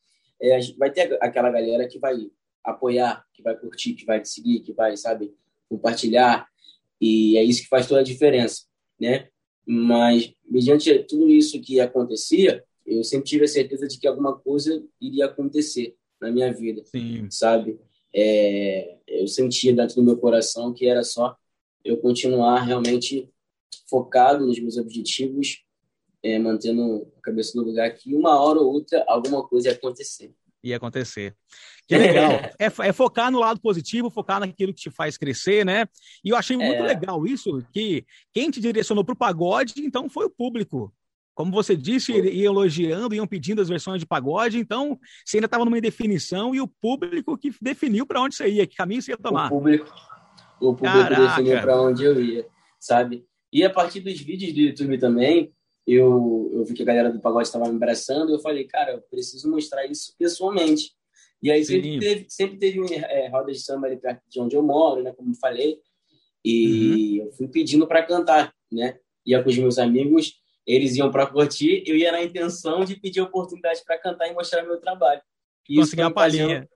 é, 0.40 0.58
vai 0.78 0.90
ter 0.90 1.18
aquela 1.20 1.50
galera 1.50 1.86
que 1.86 1.98
vai 1.98 2.16
apoiar, 2.64 3.24
que 3.34 3.42
vai 3.42 3.56
curtir, 3.56 3.94
que 3.94 4.06
vai 4.06 4.20
te 4.20 4.28
seguir, 4.28 4.60
que 4.60 4.72
vai, 4.72 4.96
sabe, 4.96 5.34
compartilhar. 5.68 6.48
E 7.00 7.36
é 7.36 7.44
isso 7.44 7.62
que 7.62 7.68
faz 7.68 7.86
toda 7.86 8.00
a 8.00 8.04
diferença, 8.04 8.62
né? 8.98 9.28
Mas, 9.66 10.32
mediante 10.48 11.04
tudo 11.04 11.28
isso 11.28 11.60
que 11.60 11.80
acontecia, 11.80 12.64
eu 12.90 13.04
sempre 13.04 13.26
tive 13.26 13.44
a 13.44 13.48
certeza 13.48 13.86
de 13.86 13.98
que 13.98 14.06
alguma 14.06 14.36
coisa 14.36 14.82
iria 15.00 15.26
acontecer 15.26 15.94
na 16.20 16.30
minha 16.30 16.52
vida, 16.52 16.82
Sim. 16.84 17.28
sabe? 17.30 17.78
É, 18.14 18.98
eu 19.06 19.26
sentia 19.28 19.74
dentro 19.74 19.96
do 19.96 20.02
meu 20.02 20.18
coração 20.18 20.74
que 20.74 20.86
era 20.86 21.04
só 21.04 21.36
eu 21.84 21.96
continuar 21.98 22.62
realmente 22.62 23.30
focado 23.88 24.46
nos 24.46 24.58
meus 24.58 24.76
objetivos, 24.76 25.64
é, 26.22 26.38
mantendo 26.38 27.10
a 27.16 27.20
cabeça 27.22 27.52
no 27.56 27.64
lugar 27.64 27.90
que 27.94 28.14
uma 28.14 28.38
hora 28.40 28.58
ou 28.58 28.72
outra 28.72 29.04
alguma 29.06 29.46
coisa 29.46 29.68
ia 29.68 29.74
acontecer. 29.74 30.34
Ia 30.62 30.76
acontecer. 30.76 31.34
Que 31.88 31.96
legal. 31.96 32.32
é, 32.58 32.66
é, 32.66 32.92
focar 32.92 33.30
no 33.30 33.38
lado 33.38 33.60
positivo, 33.60 34.10
focar 34.10 34.40
naquilo 34.40 34.74
que 34.74 34.82
te 34.82 34.90
faz 34.90 35.16
crescer, 35.16 35.64
né? 35.64 35.86
E 36.22 36.28
eu 36.30 36.36
achei 36.36 36.56
muito 36.56 36.82
é. 36.82 36.86
legal 36.86 37.26
isso, 37.26 37.64
que 37.72 38.04
quem 38.32 38.50
te 38.50 38.60
direcionou 38.60 39.04
para 39.04 39.14
o 39.14 39.18
pagode, 39.18 39.74
então, 39.78 40.08
foi 40.08 40.26
o 40.26 40.30
público. 40.30 40.92
Como 41.40 41.52
você 41.52 41.74
disse, 41.74 42.12
iam 42.12 42.52
elogiando, 42.52 43.14
iam 43.14 43.26
pedindo 43.26 43.62
as 43.62 43.68
versões 43.70 43.98
de 43.98 44.06
pagode, 44.06 44.58
então 44.58 44.98
você 45.24 45.38
ainda 45.38 45.46
estava 45.46 45.64
numa 45.64 45.80
definição 45.80 46.54
e 46.54 46.60
o 46.60 46.68
público 46.68 47.38
que 47.38 47.50
definiu 47.62 48.06
para 48.06 48.20
onde 48.20 48.34
você 48.34 48.46
ia, 48.46 48.66
que 48.66 48.76
caminho 48.76 49.00
você 49.00 49.12
ia 49.12 49.16
tomar. 49.16 49.46
O 49.46 49.48
público, 49.48 49.90
o 50.60 50.74
público 50.74 51.08
definiu 51.08 51.60
para 51.62 51.80
onde 51.80 52.04
eu 52.04 52.22
ia, 52.22 52.46
sabe? 52.78 53.24
E 53.50 53.64
a 53.64 53.70
partir 53.70 54.00
dos 54.00 54.20
vídeos 54.20 54.52
do 54.52 54.60
YouTube 54.60 54.98
também, 54.98 55.50
eu, 55.86 56.50
eu 56.52 56.62
vi 56.66 56.74
que 56.74 56.82
a 56.82 56.84
galera 56.84 57.10
do 57.10 57.22
pagode 57.22 57.46
estava 57.46 57.70
me 57.70 57.76
abraçando, 57.76 58.34
eu 58.34 58.38
falei, 58.40 58.64
cara, 58.64 58.92
eu 58.92 59.02
preciso 59.10 59.50
mostrar 59.50 59.86
isso 59.86 60.14
pessoalmente. 60.18 60.92
E 61.42 61.50
aí 61.50 61.64
sempre 61.64 61.98
teve, 61.98 62.26
sempre 62.28 62.58
teve 62.58 62.94
é, 62.94 63.28
roda 63.30 63.50
de 63.50 63.60
samba 63.60 63.86
ali 63.86 63.96
perto 63.96 64.20
de 64.28 64.38
onde 64.38 64.54
eu 64.54 64.62
moro, 64.62 65.02
né, 65.02 65.10
como 65.14 65.34
falei, 65.36 65.78
e 66.44 67.18
uhum. 67.18 67.26
eu 67.26 67.32
fui 67.32 67.48
pedindo 67.48 67.86
para 67.86 68.02
cantar, 68.02 68.52
né? 68.70 68.98
Ia 69.26 69.42
com 69.42 69.48
os 69.48 69.56
meus 69.56 69.78
amigos, 69.78 70.34
eles 70.66 70.96
iam 70.96 71.10
para 71.10 71.26
curtir, 71.26 71.82
eu 71.86 71.96
ia 71.96 72.12
na 72.12 72.22
intenção 72.22 72.84
de 72.84 72.96
pedir 72.96 73.20
oportunidade 73.20 73.82
para 73.84 73.98
cantar 73.98 74.28
e 74.28 74.34
mostrar 74.34 74.62
meu 74.62 74.78
trabalho. 74.78 75.20
Conseguir 75.66 76.02
a 76.02 76.10
palhinha. 76.10 76.68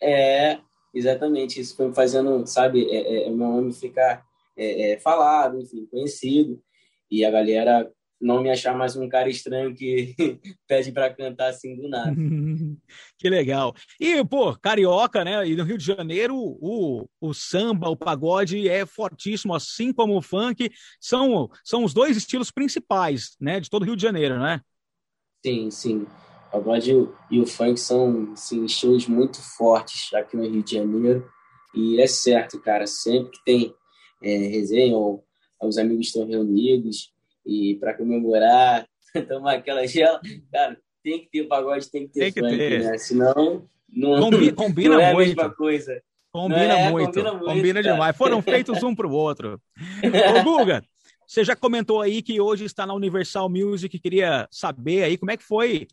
É, 0.00 0.58
exatamente. 0.94 1.60
Isso 1.60 1.76
foi 1.76 1.92
fazendo, 1.92 2.46
sabe, 2.46 2.88
é, 2.90 3.24
é, 3.24 3.28
o 3.28 3.36
meu 3.36 3.48
nome 3.48 3.72
ficar 3.72 4.24
é, 4.56 4.92
é, 4.92 4.98
falado, 4.98 5.60
enfim, 5.60 5.86
conhecido. 5.86 6.62
E 7.10 7.24
a 7.24 7.30
galera 7.30 7.90
não 8.24 8.42
me 8.42 8.50
achar 8.50 8.74
mais 8.74 8.96
um 8.96 9.06
cara 9.06 9.28
estranho 9.28 9.74
que 9.74 10.14
pede 10.66 10.90
para 10.90 11.12
cantar 11.14 11.50
assim 11.50 11.76
do 11.76 11.88
nada. 11.88 12.14
que 13.18 13.28
legal. 13.28 13.74
E, 14.00 14.24
pô, 14.24 14.56
carioca, 14.56 15.22
né? 15.22 15.46
E 15.46 15.54
no 15.54 15.62
Rio 15.62 15.76
de 15.76 15.84
Janeiro, 15.84 16.34
o, 16.34 17.06
o 17.20 17.34
samba, 17.34 17.90
o 17.90 17.96
pagode 17.96 18.66
é 18.66 18.86
fortíssimo, 18.86 19.54
assim 19.54 19.92
como 19.92 20.16
o 20.16 20.22
funk. 20.22 20.70
São, 20.98 21.50
são 21.62 21.84
os 21.84 21.92
dois 21.92 22.16
estilos 22.16 22.50
principais, 22.50 23.36
né? 23.38 23.60
De 23.60 23.68
todo 23.68 23.82
o 23.82 23.84
Rio 23.84 23.96
de 23.96 24.02
Janeiro, 24.02 24.38
né? 24.38 24.60
Sim, 25.44 25.70
sim. 25.70 26.06
O 26.48 26.50
pagode 26.50 26.92
e 27.30 27.40
o 27.40 27.46
funk 27.46 27.78
são 27.78 28.32
assim, 28.32 28.64
estilos 28.64 29.06
muito 29.06 29.42
fortes 29.56 30.12
aqui 30.14 30.34
no 30.34 30.48
Rio 30.48 30.62
de 30.62 30.72
Janeiro. 30.72 31.30
E 31.74 32.00
é 32.00 32.06
certo, 32.06 32.58
cara, 32.58 32.86
sempre 32.86 33.32
que 33.32 33.44
tem 33.44 33.74
é, 34.22 34.36
resenha 34.46 34.96
ou 34.96 35.22
os 35.62 35.78
amigos 35.78 36.06
estão 36.06 36.26
reunidos, 36.26 37.13
e 37.44 37.76
para 37.76 37.94
comemorar, 37.94 38.86
tomar 39.28 39.54
aquela 39.54 39.86
gela, 39.86 40.20
cara, 40.52 40.78
tem 41.02 41.20
que 41.20 41.28
ter 41.30 41.44
pagode, 41.44 41.90
tem 41.90 42.06
que 42.06 42.14
ter 42.14 42.32
tem 42.32 42.42
funk, 42.42 42.56
ter. 42.56 42.82
né? 42.82 42.98
Senão 42.98 43.68
não, 43.88 44.30
combina, 44.30 44.52
combina 44.56 44.94
não 44.94 45.00
é 45.00 45.12
muito. 45.12 45.32
a 45.32 45.44
mesma 45.44 45.54
coisa. 45.54 46.02
Combina, 46.32 46.78
é, 46.78 46.90
muito, 46.90 47.06
combina 47.06 47.32
muito, 47.32 47.44
combina 47.44 47.82
demais. 47.82 48.16
Foram 48.16 48.42
feitos 48.42 48.82
um 48.82 48.94
para 48.94 49.06
o 49.06 49.12
outro. 49.12 49.60
Ô, 50.40 50.42
Guga, 50.42 50.82
você 51.26 51.44
já 51.44 51.54
comentou 51.54 52.00
aí 52.00 52.22
que 52.22 52.40
hoje 52.40 52.64
está 52.64 52.84
na 52.84 52.94
Universal 52.94 53.48
Music, 53.48 53.98
queria 54.00 54.48
saber 54.50 55.04
aí 55.04 55.16
como 55.16 55.30
é 55.30 55.36
que 55.36 55.44
foi 55.44 55.86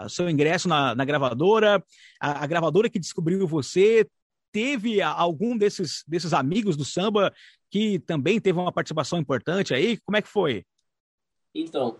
o 0.00 0.08
seu 0.08 0.30
ingresso 0.30 0.68
na, 0.68 0.94
na 0.94 1.04
gravadora, 1.04 1.82
a, 2.20 2.44
a, 2.44 2.46
gravadora 2.46 2.88
que 2.88 3.00
descobriu 3.00 3.46
você, 3.48 4.06
teve 4.52 5.02
algum 5.02 5.56
desses, 5.56 6.04
desses 6.06 6.32
amigos 6.32 6.76
do 6.76 6.84
samba 6.84 7.32
que 7.68 7.98
também 7.98 8.40
teve 8.40 8.58
uma 8.58 8.72
participação 8.72 9.18
importante 9.18 9.74
aí? 9.74 9.98
Como 10.04 10.16
é 10.16 10.22
que 10.22 10.28
foi? 10.28 10.64
Então, 11.54 11.98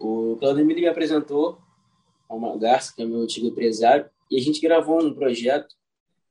o 0.00 0.36
Claudemir 0.36 0.76
me 0.76 0.86
apresentou 0.86 1.58
ao 2.28 2.38
Magarça, 2.38 2.94
que 2.94 3.02
é 3.02 3.04
meu 3.04 3.20
antigo 3.20 3.46
empresário, 3.46 4.08
e 4.30 4.38
a 4.38 4.40
gente 4.40 4.60
gravou 4.60 5.02
um 5.02 5.14
projeto 5.14 5.74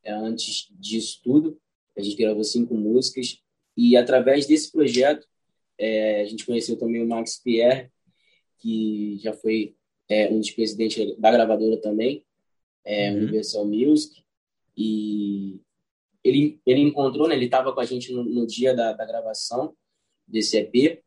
é, 0.03 0.11
antes 0.11 0.67
disso 0.71 1.21
tudo. 1.23 1.59
A 1.95 2.01
gente 2.01 2.17
gravou 2.17 2.43
cinco 2.43 2.73
músicas, 2.73 3.39
e 3.77 3.95
através 3.95 4.47
desse 4.47 4.71
projeto, 4.71 5.27
é, 5.77 6.21
a 6.21 6.25
gente 6.25 6.45
conheceu 6.45 6.77
também 6.77 7.03
o 7.03 7.07
Max 7.07 7.39
Pierre, 7.43 7.89
que 8.59 9.17
já 9.19 9.33
foi 9.33 9.75
é, 10.09 10.29
um 10.31 10.39
dos 10.39 10.51
presidentes 10.51 11.17
da 11.17 11.31
gravadora 11.31 11.77
também, 11.77 12.25
é, 12.83 13.11
uhum. 13.11 13.17
Universal 13.17 13.65
Music, 13.65 14.23
e 14.75 15.61
ele, 16.23 16.59
ele 16.65 16.81
encontrou, 16.81 17.27
né, 17.27 17.35
ele 17.35 17.45
estava 17.45 17.73
com 17.73 17.79
a 17.79 17.85
gente 17.85 18.11
no, 18.11 18.23
no 18.23 18.47
dia 18.47 18.75
da, 18.75 18.93
da 18.93 19.05
gravação 19.05 19.75
desse 20.27 20.57
EP, 20.57 21.03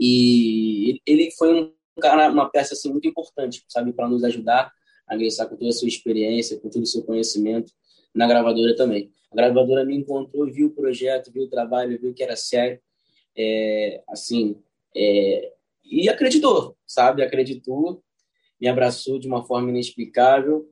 e 0.00 1.00
ele 1.06 1.30
foi 1.32 1.54
um 1.54 1.72
cara, 2.00 2.30
uma 2.30 2.48
peça 2.48 2.72
assim, 2.72 2.90
muito 2.90 3.06
importante, 3.06 3.62
sabe, 3.68 3.92
para 3.92 4.08
nos 4.08 4.24
ajudar 4.24 4.72
a 5.06 5.14
ingressar 5.14 5.48
com 5.48 5.56
toda 5.56 5.68
a 5.68 5.72
sua 5.72 5.88
experiência, 5.88 6.58
com 6.58 6.70
todo 6.70 6.82
o 6.82 6.86
seu 6.86 7.02
conhecimento 7.02 7.70
na 8.14 8.26
gravadora 8.26 8.74
também. 8.74 9.12
A 9.30 9.36
gravadora 9.36 9.84
me 9.84 9.94
encontrou, 9.94 10.50
viu 10.50 10.68
o 10.68 10.70
projeto, 10.70 11.30
viu 11.30 11.44
o 11.44 11.50
trabalho, 11.50 12.00
viu 12.00 12.14
que 12.14 12.22
era 12.22 12.34
sério, 12.34 12.80
é, 13.36 14.02
assim, 14.08 14.56
é, 14.96 15.52
e 15.84 16.08
acreditou, 16.08 16.76
sabe, 16.86 17.22
acreditou, 17.22 18.02
me 18.60 18.68
abraçou 18.68 19.18
de 19.18 19.28
uma 19.28 19.44
forma 19.44 19.70
inexplicável, 19.70 20.68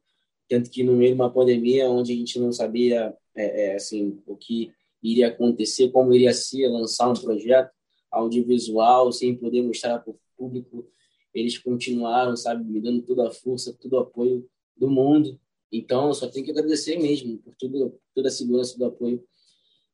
tanto 0.49 0.71
que 0.71 0.83
no 0.83 0.97
meio 0.97 1.15
de 1.15 1.21
uma 1.21 1.33
pandemia, 1.33 1.91
onde 1.91 2.13
a 2.13 2.17
gente 2.17 2.39
não 2.39 2.53
sabia, 2.53 3.15
é, 3.37 3.67
é 3.67 3.75
assim, 3.75 4.23
o 4.27 4.37
que 4.37 4.73
iria 5.03 5.29
acontecer, 5.29 5.91
como 5.91 6.15
iria 6.15 6.33
ser 6.33 6.69
lançar 6.69 7.11
um 7.11 7.15
projeto, 7.15 7.71
audiovisual, 8.11 9.13
sem 9.13 9.37
poder 9.37 9.63
mostrar 9.63 9.99
para 9.99 10.11
o 10.11 10.21
público. 10.37 10.87
Eles 11.35 11.59
continuaram, 11.59 12.37
sabe, 12.37 12.65
me 12.65 12.81
dando 12.81 13.03
toda 13.03 13.29
a 13.29 13.31
força, 13.31 13.77
todo 13.81 13.95
o 13.95 13.99
apoio 13.99 14.49
do 14.77 14.89
mundo. 14.89 15.39
Então, 15.71 16.09
eu 16.09 16.15
só 16.15 16.29
tenho 16.29 16.45
que 16.45 16.51
agradecer 16.51 16.99
mesmo 16.99 17.39
por 17.39 17.55
tudo, 17.59 18.01
toda 18.15 18.29
a 18.29 18.31
segurança 18.31 18.79
do 18.79 18.87
apoio 18.87 19.23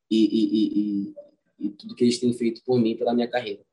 e, 0.09 0.25
e, 0.25 0.69
e, 0.69 1.67
e 1.67 1.69
tudo 1.71 1.95
que 1.95 2.03
eles 2.03 2.19
têm 2.19 2.33
feito 2.33 2.61
por 2.65 2.79
mim, 2.79 2.95
pela 2.95 3.13
minha 3.13 3.27
carreira. 3.27 3.63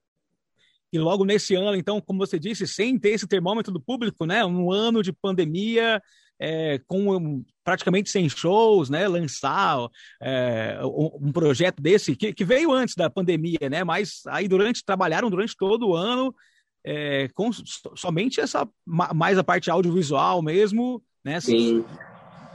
E 0.92 0.98
logo 0.98 1.24
nesse 1.24 1.54
ano, 1.54 1.74
então, 1.74 2.00
como 2.00 2.18
você 2.18 2.38
disse, 2.38 2.66
sem 2.66 2.98
ter 2.98 3.10
esse 3.10 3.26
termômetro 3.26 3.72
do 3.72 3.80
público, 3.80 4.26
né? 4.26 4.44
Um 4.44 4.70
ano 4.70 5.02
de 5.02 5.10
pandemia, 5.10 6.02
é, 6.44 6.80
com 6.88 7.44
praticamente 7.62 8.10
sem 8.10 8.28
shows, 8.28 8.90
né, 8.90 9.06
lançar 9.06 9.88
é, 10.20 10.76
um, 10.82 11.30
projeto 11.30 11.80
desse 11.80 12.16
que, 12.16 12.32
que, 12.32 12.44
veio 12.44 12.72
antes 12.72 12.96
da 12.96 13.08
pandemia, 13.08 13.70
né, 13.70 13.84
mas 13.84 14.22
aí 14.26 14.48
durante 14.48 14.84
trabalharam 14.84 15.30
durante 15.30 15.56
todo 15.56 15.90
o 15.90 15.94
ano 15.94 16.34
é, 16.84 17.28
com 17.32 17.52
somente 17.94 18.40
essa 18.40 18.68
mais 18.84 19.38
a 19.38 19.44
parte 19.44 19.70
audiovisual 19.70 20.42
mesmo, 20.42 21.00
né, 21.24 21.40
Sim. 21.40 21.84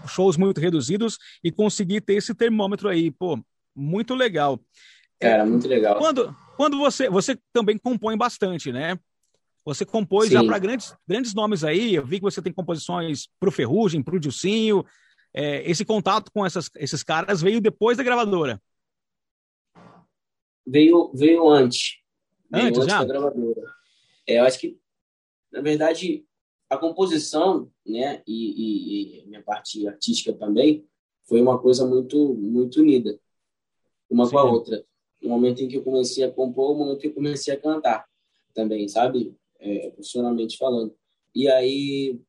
shows 0.06 0.36
muito 0.36 0.60
reduzidos 0.60 1.18
e 1.42 1.50
conseguir 1.50 2.02
ter 2.02 2.16
esse 2.16 2.36
termômetro 2.36 2.90
aí, 2.90 3.10
pô, 3.10 3.40
muito 3.74 4.14
legal. 4.14 4.60
Cara, 5.18 5.46
muito 5.46 5.66
legal. 5.66 5.98
Quando 5.98 6.36
quando 6.58 6.78
você 6.78 7.10
você 7.10 7.40
também 7.54 7.78
compõe 7.78 8.18
bastante, 8.18 8.70
né? 8.70 9.00
Você 9.68 9.86
compôs 9.86 10.30
Sim. 10.30 10.36
já 10.36 10.44
para 10.46 10.58
grandes, 10.60 10.96
grandes 11.06 11.34
nomes 11.34 11.62
aí. 11.62 11.94
Eu 11.94 12.06
vi 12.06 12.20
que 12.20 12.24
você 12.24 12.42
tem 12.42 12.54
composições 12.54 13.28
para 13.38 13.50
o 13.50 13.52
Ferrugem, 13.52 14.02
para 14.02 14.16
o 14.16 14.20
Dilcinho. 14.20 14.86
É, 15.34 15.70
esse 15.70 15.84
contato 15.84 16.32
com 16.32 16.46
essas, 16.46 16.70
esses 16.78 17.04
caras 17.04 17.42
veio 17.42 17.60
depois 17.60 17.98
da 17.98 18.04
gravadora? 18.04 18.62
Veio, 20.66 21.12
veio 21.14 21.50
antes. 21.50 21.98
Veio 22.50 22.68
antes, 22.68 22.80
antes 22.80 22.94
já? 22.94 23.00
da 23.00 23.06
gravadora. 23.06 23.62
É, 24.26 24.40
eu 24.40 24.46
acho 24.46 24.58
que, 24.58 24.80
na 25.52 25.60
verdade, 25.60 26.26
a 26.70 26.78
composição, 26.78 27.70
né, 27.86 28.24
e, 28.26 29.20
e, 29.20 29.20
e 29.20 29.28
minha 29.28 29.44
parte 29.44 29.86
artística 29.86 30.32
também, 30.32 30.88
foi 31.26 31.42
uma 31.42 31.60
coisa 31.60 31.86
muito, 31.86 32.36
muito 32.36 32.80
unida, 32.80 33.20
uma 34.10 34.26
Sim. 34.26 34.32
com 34.32 34.38
a 34.38 34.44
outra. 34.46 34.86
No 35.22 35.28
momento 35.28 35.62
em 35.62 35.68
que 35.68 35.76
eu 35.76 35.84
comecei 35.84 36.24
a 36.24 36.32
compor, 36.32 36.72
no 36.72 36.86
momento 36.86 37.00
em 37.00 37.02
que 37.02 37.08
eu 37.08 37.14
comecei 37.14 37.54
a 37.54 37.60
cantar 37.60 38.08
também, 38.54 38.88
sabe? 38.88 39.36
É, 39.60 39.90
profissionalmente 39.92 40.58
falando. 40.58 40.96
E 41.34 41.48
aí 41.48 42.20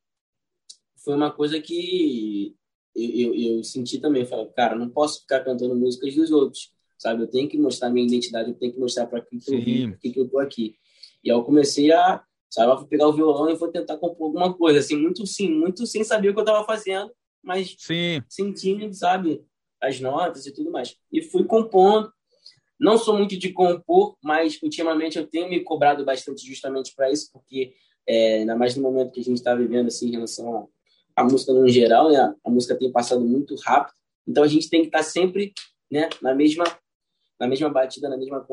foi 1.03 1.15
uma 1.15 1.31
coisa 1.31 1.59
que 1.59 2.55
eu, 2.95 3.33
eu, 3.33 3.35
eu 3.35 3.63
senti 3.63 3.99
também, 3.99 4.25
falei, 4.25 4.45
cara, 4.47 4.75
não 4.75 4.89
posso 4.89 5.21
ficar 5.21 5.43
cantando 5.43 5.75
músicas 5.75 6.13
dos 6.15 6.31
outros, 6.31 6.71
sabe? 6.97 7.23
Eu 7.23 7.27
tenho 7.27 7.47
que 7.47 7.57
mostrar 7.57 7.89
minha 7.89 8.05
identidade, 8.05 8.49
eu 8.49 8.55
tenho 8.55 8.73
que 8.73 8.79
mostrar 8.79 9.07
para 9.07 9.21
quem 9.21 9.39
que 9.39 9.53
eu 9.53 9.61
vim, 9.61 9.93
que, 9.99 10.11
que 10.11 10.19
eu 10.19 10.27
tô 10.27 10.39
aqui. 10.39 10.75
E 11.23 11.31
aí 11.31 11.37
eu 11.37 11.43
comecei 11.43 11.91
a, 11.91 12.23
sabe, 12.49 12.75
vou 12.75 12.87
pegar 12.87 13.07
o 13.07 13.13
violão 13.13 13.49
e 13.49 13.55
vou 13.55 13.69
tentar 13.69 13.97
compor 13.97 14.27
alguma 14.27 14.53
coisa, 14.53 14.79
assim, 14.79 14.97
muito 14.97 15.25
sim, 15.25 15.49
muito 15.49 15.85
sem 15.85 16.03
saber 16.03 16.29
o 16.29 16.33
que 16.33 16.39
eu 16.39 16.43
estava 16.43 16.65
fazendo, 16.65 17.11
mas 17.41 17.75
sim. 17.77 18.21
sentindo, 18.27 18.93
sabe, 18.93 19.43
as 19.81 19.99
notas 19.99 20.45
e 20.45 20.53
tudo 20.53 20.71
mais. 20.71 20.95
E 21.11 21.21
fui 21.21 21.45
compondo, 21.45 22.11
não 22.79 22.97
sou 22.97 23.17
muito 23.17 23.37
de 23.37 23.51
compor, 23.51 24.15
mas 24.23 24.57
ultimamente 24.63 25.17
eu 25.17 25.27
tenho 25.27 25.49
me 25.49 25.59
cobrado 25.59 26.05
bastante 26.05 26.45
justamente 26.47 26.93
para 26.95 27.11
isso, 27.11 27.29
porque 27.31 27.73
é, 28.07 28.37
ainda 28.37 28.55
mais 28.55 28.75
no 28.75 28.83
momento 28.83 29.11
que 29.11 29.19
a 29.19 29.23
gente 29.23 29.37
está 29.37 29.53
vivendo 29.53 29.87
assim 29.87 30.07
em 30.07 30.11
relação 30.11 30.69
à 31.15 31.23
música 31.23 31.51
no 31.51 31.67
geral, 31.67 32.09
né? 32.09 32.33
A 32.43 32.49
música 32.49 32.75
tem 32.75 32.91
passado 32.91 33.21
muito 33.21 33.55
rápido, 33.65 33.93
então 34.25 34.43
a 34.43 34.47
gente 34.47 34.69
tem 34.69 34.81
que 34.81 34.87
estar 34.87 34.99
tá 34.99 35.03
sempre, 35.03 35.51
né, 35.91 36.09
na 36.21 36.33
mesma 36.33 36.63
na 37.39 37.47
mesma 37.47 37.69
batida, 37.69 38.09
na 38.09 38.17
mesma 38.17 38.45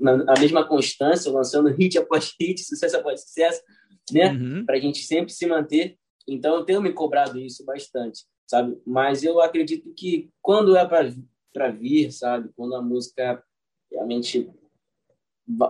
na, 0.00 0.16
na 0.16 0.34
mesma 0.40 0.66
constância, 0.66 1.30
lançando 1.30 1.68
hit 1.68 1.96
após 1.96 2.34
hit, 2.40 2.62
sucesso 2.64 2.96
após 2.96 3.20
sucesso, 3.22 3.62
né? 4.12 4.32
Uhum. 4.32 4.66
Para 4.66 4.76
a 4.76 4.80
gente 4.80 5.04
sempre 5.04 5.32
se 5.32 5.46
manter. 5.46 5.96
Então 6.26 6.56
eu 6.56 6.64
tenho 6.64 6.82
me 6.82 6.92
cobrado 6.92 7.38
isso 7.38 7.64
bastante, 7.64 8.24
sabe? 8.46 8.76
Mas 8.84 9.22
eu 9.22 9.40
acredito 9.40 9.92
que 9.94 10.30
quando 10.42 10.76
é 10.76 10.84
para 10.84 11.70
vir, 11.70 12.10
sabe? 12.10 12.50
Quando 12.56 12.74
a 12.74 12.82
música 12.82 13.42
realmente 13.94 14.50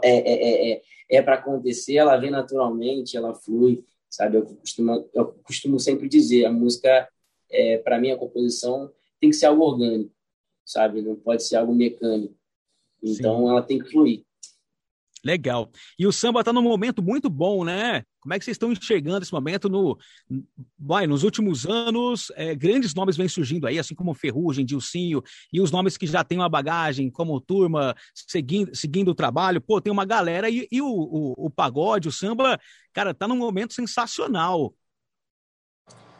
é, 0.03 0.19
é, 0.19 0.73
é, 0.73 0.83
é 1.11 1.23
para 1.23 1.35
acontecer, 1.35 1.97
ela 1.97 2.17
vem 2.17 2.31
naturalmente, 2.31 3.17
ela 3.17 3.35
flui, 3.35 3.85
sabe? 4.09 4.37
Eu 4.37 4.47
costumo, 4.47 5.11
eu 5.13 5.27
costumo 5.43 5.81
sempre 5.81 6.09
dizer, 6.09 6.45
a 6.45 6.53
música, 6.53 7.09
é, 7.51 7.79
para 7.79 7.99
mim, 7.99 8.11
a 8.11 8.17
composição 8.17 8.91
tem 9.21 9.31
que 9.31 9.37
ser 9.37 9.47
algo 9.47 9.65
orgânico, 9.65 10.15
sabe? 10.65 11.03
Não 11.03 11.17
pode 11.17 11.45
ser 11.45 11.57
algo 11.57 11.75
mecânico. 11.75 12.35
Então, 13.03 13.39
Sim. 13.39 13.49
ela 13.51 13.63
tem 13.63 13.79
que 13.79 13.91
fluir. 13.91 14.25
Legal. 15.25 15.71
E 15.99 16.07
o 16.07 16.13
samba 16.13 16.41
está 16.41 16.53
num 16.53 16.63
momento 16.63 17.03
muito 17.03 17.31
bom, 17.31 17.65
né? 17.65 18.05
Como 18.25 18.33
é 18.33 18.39
que 18.39 18.45
vocês 18.47 18.55
estão 18.55 18.73
enxergando 18.73 19.23
esse 19.23 19.33
momento? 19.33 19.69
No, 19.69 19.99
vai, 20.79 21.07
nos 21.07 21.23
últimos 21.25 21.67
anos, 21.67 22.33
é, 22.37 22.55
grandes 22.55 22.95
nomes 22.95 23.19
vêm 23.19 23.29
surgindo 23.29 23.67
aí, 23.67 23.79
assim 23.79 23.95
como 23.95 24.15
Ferrugem, 24.15 24.65
Dilcinho, 24.65 25.23
e 25.53 25.61
os 25.61 25.71
nomes 25.71 25.99
que 25.99 26.07
já 26.07 26.25
têm 26.25 26.39
uma 26.39 26.49
bagagem, 26.49 27.11
como 27.11 27.39
Turma, 27.39 27.95
seguindo, 28.15 28.75
seguindo 28.75 29.11
o 29.11 29.15
trabalho. 29.15 29.61
Pô, 29.61 29.79
tem 29.79 29.93
uma 29.93 30.07
galera, 30.07 30.49
e, 30.49 30.67
e 30.73 30.81
o, 30.81 30.87
o, 30.87 31.35
o, 31.37 31.51
pagode, 31.51 32.09
o 32.09 32.13
samba, 32.13 32.59
cara, 32.95 33.13
tá 33.13 33.29
num 33.29 33.37
momento 33.37 33.75
sensacional. 33.75 34.75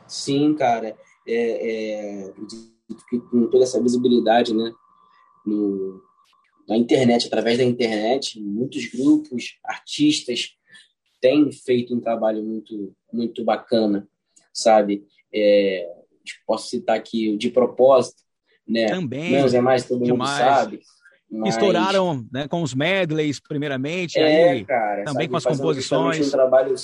Sim, 0.07 0.53
cara. 0.53 0.95
É, 1.27 2.27
é, 2.27 2.35
com 3.31 3.49
toda 3.49 3.65
essa 3.65 3.83
visibilidade, 3.83 4.53
né? 4.53 4.75
No, 5.47 6.03
na 6.69 6.77
internet, 6.77 7.29
através 7.29 7.57
da 7.57 7.65
internet, 7.65 8.39
muitos 8.39 8.85
grupos, 8.91 9.59
artistas 9.65 10.51
têm 11.25 11.51
feito 11.51 11.97
um 11.97 12.01
trabalho 12.01 12.45
muito, 12.45 12.95
muito 13.11 13.43
bacana, 13.43 14.07
sabe? 14.53 15.07
É, 15.33 15.91
posso 16.47 16.69
citar 16.69 16.99
aqui 16.99 17.35
De 17.39 17.49
Propósito, 17.49 18.23
né? 18.69 18.85
Também. 18.89 19.33
Menos 19.33 19.55
é 19.55 19.61
mais, 19.63 19.89
todo 19.89 20.05
demais. 20.05 20.31
mundo 20.31 20.39
sabe. 20.39 20.81
Mas... 21.31 21.55
Estouraram 21.55 22.27
né, 22.31 22.47
com 22.47 22.63
os 22.63 22.75
medleys, 22.75 23.41
primeiramente, 23.41 24.19
é, 24.19 24.51
aí, 24.51 24.65
cara, 24.67 25.05
também 25.05 25.13
sabe? 25.13 25.29
com 25.29 25.37
as 25.39 25.45
composições. 25.47 26.29
Um 26.29 26.31
trabalho, 26.31 26.75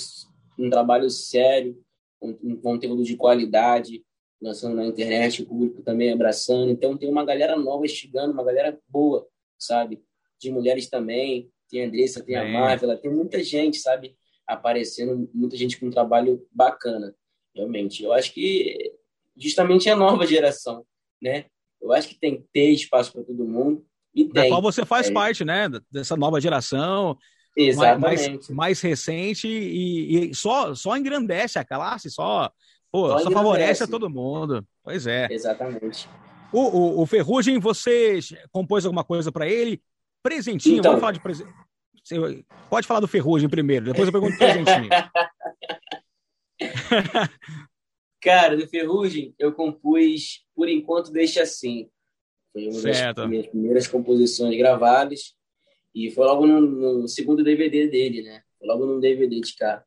um 0.57 0.69
trabalho 0.71 1.09
sério, 1.11 1.77
um, 2.19 2.35
um 2.43 2.55
conteúdo 2.55 3.03
de 3.03 3.15
qualidade, 3.15 4.03
lançando 4.41 4.75
na 4.75 4.87
internet, 4.87 5.43
o 5.43 5.45
público 5.45 5.83
também 5.83 6.11
abraçando. 6.11 6.71
Então 6.71 6.97
tem 6.97 7.07
uma 7.07 7.23
galera 7.23 7.55
nova 7.55 7.87
chegando, 7.87 8.33
uma 8.33 8.43
galera 8.43 8.75
boa, 8.89 9.27
sabe? 9.59 10.01
De 10.39 10.51
mulheres 10.51 10.89
também. 10.89 11.47
Tem 11.69 11.83
a 11.83 11.87
Andressa, 11.87 12.23
tem 12.23 12.35
a 12.35 12.43
Marvel, 12.43 12.97
tem 12.97 13.13
muita 13.13 13.41
gente, 13.43 13.77
sabe? 13.77 14.17
Aparecendo, 14.53 15.29
muita 15.33 15.55
gente 15.55 15.79
com 15.79 15.87
um 15.87 15.91
trabalho 15.91 16.45
bacana, 16.51 17.15
realmente. 17.55 18.03
Eu 18.03 18.13
acho 18.13 18.33
que 18.33 18.93
justamente 19.37 19.89
é 19.89 19.93
a 19.93 19.95
nova 19.95 20.25
geração, 20.27 20.85
né? 21.21 21.45
Eu 21.81 21.91
acho 21.91 22.09
que 22.09 22.19
tem 22.19 22.37
que 22.37 22.47
ter 22.53 22.69
espaço 22.69 23.11
para 23.11 23.23
todo 23.23 23.47
mundo. 23.47 23.85
E 24.13 24.25
da 24.25 24.41
tem. 24.41 24.49
qual 24.49 24.61
você 24.61 24.85
faz 24.85 25.09
é. 25.09 25.13
parte, 25.13 25.45
né? 25.45 25.69
Dessa 25.89 26.15
nova 26.15 26.39
geração. 26.39 27.17
Exatamente. 27.55 28.29
Mais, 28.29 28.49
mais 28.49 28.81
recente 28.81 29.47
e, 29.47 30.29
e, 30.29 30.35
só, 30.35 30.73
só 30.73 30.95
engrandece 30.95 31.59
a 31.59 31.65
classe, 31.65 32.09
só, 32.09 32.49
pô, 32.91 33.09
só, 33.09 33.19
só 33.19 33.31
favorece 33.31 33.83
a 33.83 33.87
todo 33.87 34.09
mundo. 34.09 34.65
Pois 34.83 35.07
é. 35.07 35.27
Exatamente. 35.31 36.07
O, 36.51 36.59
o, 36.59 37.01
o 37.01 37.05
Ferrugem, 37.05 37.59
você 37.59 38.19
compôs 38.51 38.85
alguma 38.85 39.03
coisa 39.03 39.31
para 39.31 39.47
ele? 39.47 39.81
Presentinho, 40.23 40.79
então... 40.79 40.91
vamos 40.91 41.01
falar 41.01 41.13
de 41.13 41.21
presente. 41.21 41.51
Pode 42.69 42.87
falar 42.87 42.99
do 42.99 43.07
Ferrugem 43.07 43.49
primeiro, 43.49 43.85
depois 43.85 44.07
eu 44.07 44.11
pergunto 44.11 44.33
do 44.33 44.37
presentinho. 44.37 44.89
Cara, 48.21 48.55
do 48.55 48.67
Ferrugem, 48.67 49.33
eu 49.39 49.51
compus 49.53 50.45
Por 50.55 50.69
Enquanto 50.69 51.11
Deixa 51.11 51.41
Assim. 51.41 51.89
Foi 52.53 52.67
uma 52.67 52.73
certo. 52.73 53.17
das 53.17 53.29
minhas 53.29 53.47
primeiras 53.47 53.87
composições 53.87 54.55
gravadas. 54.57 55.33
E 55.93 56.11
foi 56.11 56.25
logo 56.25 56.45
no, 56.45 56.61
no, 56.61 57.07
segundo 57.07 57.43
DVD 57.43 57.87
dele, 57.87 58.21
né? 58.21 58.43
Foi 58.57 58.67
logo 58.67 58.85
no 58.85 58.99
DVD 58.99 59.39
de 59.39 59.55
cá. 59.55 59.83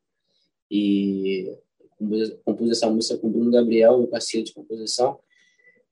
E 0.71 1.57
compus, 1.97 2.37
compus 2.45 2.71
essa 2.71 2.91
música 2.91 3.19
com 3.19 3.29
o 3.29 3.31
Bruno 3.31 3.51
Gabriel, 3.51 3.99
meu 3.99 4.09
parceiro 4.09 4.45
de 4.45 4.53
composição. 4.53 5.21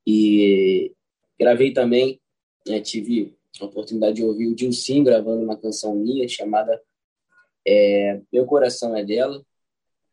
E 0.07 0.93
gravei 1.39 1.73
também, 1.73 2.21
né, 2.67 2.81
tive 2.81 3.37
a 3.61 3.65
oportunidade 3.65 4.17
de 4.17 4.25
ouvir 4.25 4.49
o 4.49 4.55
Dilcim 4.55 5.05
gravando 5.05 5.43
uma 5.43 5.57
canção 5.57 5.95
minha 5.95 6.27
chamada 6.29 6.81
é, 7.67 8.21
Meu 8.33 8.47
Coração 8.47 8.97
é 8.97 9.05
Dela, 9.05 9.45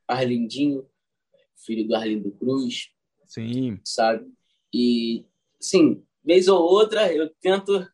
Arlindinho, 0.08 0.86
filho 1.66 1.88
do 1.88 1.96
Arlindo 1.96 2.32
Cruz. 2.32 2.90
Sim. 3.28 3.80
Sabe? 3.84 4.28
E, 4.74 5.26
sim, 5.60 6.04
vez 6.24 6.48
ou 6.48 6.62
outra 6.62 7.13
eu 7.13 7.30
tento 7.42 7.88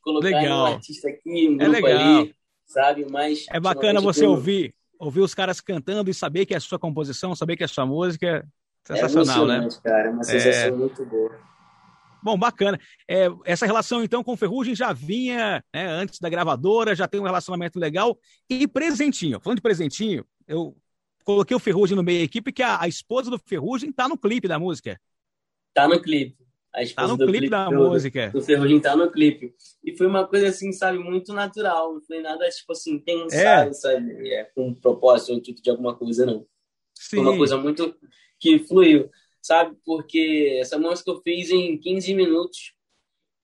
colocar 0.00 0.28
legal. 0.28 0.62
um 0.62 0.74
artista 0.74 1.08
aqui, 1.08 1.48
um 1.48 1.60
é 1.60 1.64
grupo 1.64 1.86
é 1.88 1.94
legal. 1.94 2.16
ali, 2.18 2.34
sabe? 2.64 3.06
Mas. 3.10 3.46
É 3.50 3.60
bacana 3.60 4.00
você 4.00 4.24
ouvir, 4.24 4.74
ouvir 4.98 5.20
os 5.20 5.34
caras 5.34 5.60
cantando 5.60 6.10
e 6.10 6.14
saber 6.14 6.46
que 6.46 6.54
é 6.54 6.56
a 6.56 6.60
sua 6.60 6.78
composição, 6.78 7.34
saber 7.34 7.56
que 7.56 7.62
é 7.62 7.66
a 7.66 7.68
sua 7.68 7.86
música. 7.86 8.46
Sensacional, 8.84 9.50
é 9.50 9.60
né? 9.60 9.68
cara. 9.82 10.08
É 10.08 10.10
uma 10.10 10.22
sensação 10.22 10.68
é... 10.68 10.70
muito 10.70 11.04
boa. 11.04 11.55
Bom, 12.26 12.36
bacana. 12.36 12.76
É, 13.08 13.28
essa 13.44 13.66
relação, 13.66 14.02
então, 14.02 14.24
com 14.24 14.36
Ferrugem 14.36 14.74
já 14.74 14.92
vinha 14.92 15.62
né, 15.72 15.86
antes 15.86 16.18
da 16.18 16.28
gravadora, 16.28 16.92
já 16.92 17.06
tem 17.06 17.20
um 17.20 17.24
relacionamento 17.24 17.78
legal. 17.78 18.18
E 18.50 18.66
presentinho, 18.66 19.38
falando 19.38 19.58
de 19.58 19.62
presentinho, 19.62 20.26
eu 20.48 20.76
coloquei 21.24 21.56
o 21.56 21.60
Ferrugem 21.60 21.94
no 21.94 22.02
meio 22.02 22.18
da 22.18 22.24
equipe, 22.24 22.50
que 22.50 22.64
a, 22.64 22.82
a 22.82 22.88
esposa 22.88 23.30
do 23.30 23.38
Ferrugem 23.38 23.92
tá 23.92 24.08
no 24.08 24.18
clipe 24.18 24.48
da 24.48 24.58
música. 24.58 25.00
Tá 25.72 25.86
no 25.86 26.02
clipe. 26.02 26.36
A 26.74 26.82
esposa 26.82 27.06
tá 27.06 27.12
no 27.12 27.16
clipe, 27.16 27.32
clipe 27.38 27.48
da 27.48 27.68
do, 27.68 27.76
música. 27.76 28.30
Do 28.30 28.42
Ferrugem 28.42 28.80
tá 28.80 28.96
no 28.96 29.08
clipe. 29.12 29.54
E 29.84 29.96
foi 29.96 30.08
uma 30.08 30.26
coisa 30.26 30.48
assim, 30.48 30.72
sabe, 30.72 30.98
muito 30.98 31.32
natural. 31.32 31.94
Não 31.94 32.00
foi 32.02 32.20
nada, 32.22 32.48
tipo 32.48 32.72
assim, 32.72 32.98
pensado, 32.98 33.70
é. 33.70 33.72
sabe? 33.72 34.28
É, 34.32 34.42
com 34.52 34.66
um 34.70 34.74
propósito 34.74 35.32
ou 35.32 35.40
de 35.40 35.70
alguma 35.70 35.94
coisa, 35.94 36.26
não. 36.26 36.44
Sim. 36.92 37.18
Foi 37.18 37.20
uma 37.20 37.36
coisa 37.36 37.56
muito 37.56 37.94
que 38.40 38.58
fluiu, 38.58 39.08
sabe? 39.46 39.76
Porque 39.84 40.58
essa 40.60 40.76
música 40.78 41.10
eu 41.10 41.20
fiz 41.22 41.50
em 41.50 41.78
15 41.78 42.14
minutos, 42.14 42.74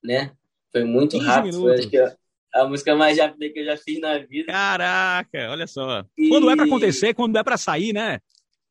né? 0.02 0.32
Foi 0.72 0.84
muito 0.84 1.16
rápido. 1.18 1.60
Foi, 1.60 1.74
acho 1.74 1.88
que 1.88 1.96
a, 1.96 2.16
a, 2.54 2.66
música 2.66 2.96
mais 2.96 3.18
rápida 3.18 3.48
que 3.50 3.60
eu 3.60 3.64
já 3.64 3.76
fiz 3.76 4.00
na 4.00 4.18
vida. 4.18 4.52
Caraca, 4.52 5.50
olha 5.50 5.66
só. 5.66 6.04
E... 6.18 6.28
Quando 6.28 6.50
é 6.50 6.56
para 6.56 6.64
acontecer, 6.64 7.14
quando 7.14 7.36
é 7.36 7.44
para 7.44 7.56
sair, 7.56 7.92
né? 7.92 8.18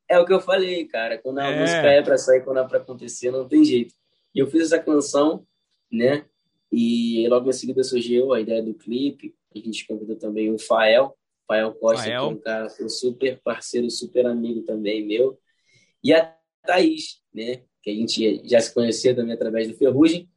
É 0.09 0.19
o 0.19 0.25
que 0.25 0.33
eu 0.33 0.41
falei, 0.41 0.85
cara. 0.85 1.17
Quando 1.17 1.39
a 1.39 1.47
é. 1.47 1.59
música 1.59 1.87
é 1.87 2.01
para 2.01 2.17
sair, 2.17 2.43
quando 2.43 2.59
é 2.59 2.67
para 2.67 2.79
acontecer, 2.79 3.31
não 3.31 3.47
tem 3.47 3.63
jeito. 3.63 3.93
E 4.35 4.39
eu 4.39 4.47
fiz 4.47 4.63
essa 4.63 4.79
canção, 4.79 5.45
né? 5.89 6.25
E 6.69 7.25
logo 7.29 7.49
em 7.49 7.53
seguida 7.53 7.83
surgiu 7.83 8.33
a 8.33 8.41
ideia 8.41 8.61
do 8.61 8.73
clipe. 8.73 9.33
A 9.55 9.59
gente 9.59 9.87
convidou 9.87 10.17
também 10.17 10.53
o 10.53 10.59
Fael, 10.59 11.17
Fael 11.47 11.73
Costa, 11.75 12.03
Fael. 12.03 12.27
que 12.27 12.33
é 12.33 12.35
um 12.35 12.37
cara 12.39 12.67
um 12.81 12.89
super 12.89 13.39
parceiro, 13.41 13.89
super 13.89 14.25
amigo 14.25 14.63
também 14.63 15.05
meu. 15.05 15.39
E 16.03 16.13
a 16.13 16.35
Thaís, 16.65 17.21
né? 17.33 17.61
Que 17.81 17.89
a 17.89 17.93
gente 17.93 18.41
já 18.47 18.59
se 18.59 18.73
conhecia 18.73 19.15
também 19.15 19.33
através 19.33 19.67
do 19.67 19.73
Ferrugem 19.75 20.29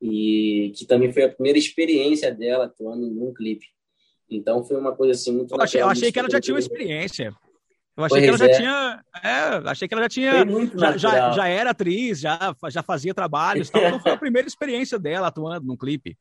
e 0.00 0.72
que 0.76 0.86
também 0.86 1.12
foi 1.12 1.24
a 1.24 1.28
primeira 1.28 1.58
experiência 1.58 2.34
dela 2.34 2.64
atuando 2.64 3.06
num 3.06 3.32
clipe. 3.32 3.66
Então 4.30 4.64
foi 4.64 4.76
uma 4.76 4.94
coisa 4.94 5.12
assim 5.12 5.32
muito. 5.32 5.54
Eu 5.54 5.60
achei, 5.60 5.82
eu 5.82 5.88
achei 5.88 6.12
que 6.12 6.18
ela 6.18 6.30
já 6.30 6.40
tinha 6.40 6.54
uma 6.54 6.60
experiência. 6.60 7.34
Eu 7.96 8.04
achei 8.04 8.28
pois 8.28 8.36
que 8.36 8.42
ela 8.42 8.50
é. 8.50 8.52
já 8.52 8.58
tinha. 8.58 9.04
É, 9.22 9.70
achei 9.70 9.88
que 9.88 9.94
ela 9.94 10.02
já 10.04 10.08
tinha. 10.08 10.32
Já, 10.76 10.96
já, 10.96 11.30
já, 11.32 11.48
era 11.48 11.70
atriz, 11.70 12.20
já, 12.20 12.54
já 12.70 12.82
fazia 12.82 13.12
trabalhos. 13.12 13.68
Então 13.68 14.00
foi 14.00 14.12
a 14.12 14.16
primeira 14.16 14.46
experiência 14.46 14.98
dela 14.98 15.28
atuando 15.28 15.66
num 15.66 15.76
clipe. 15.76 16.16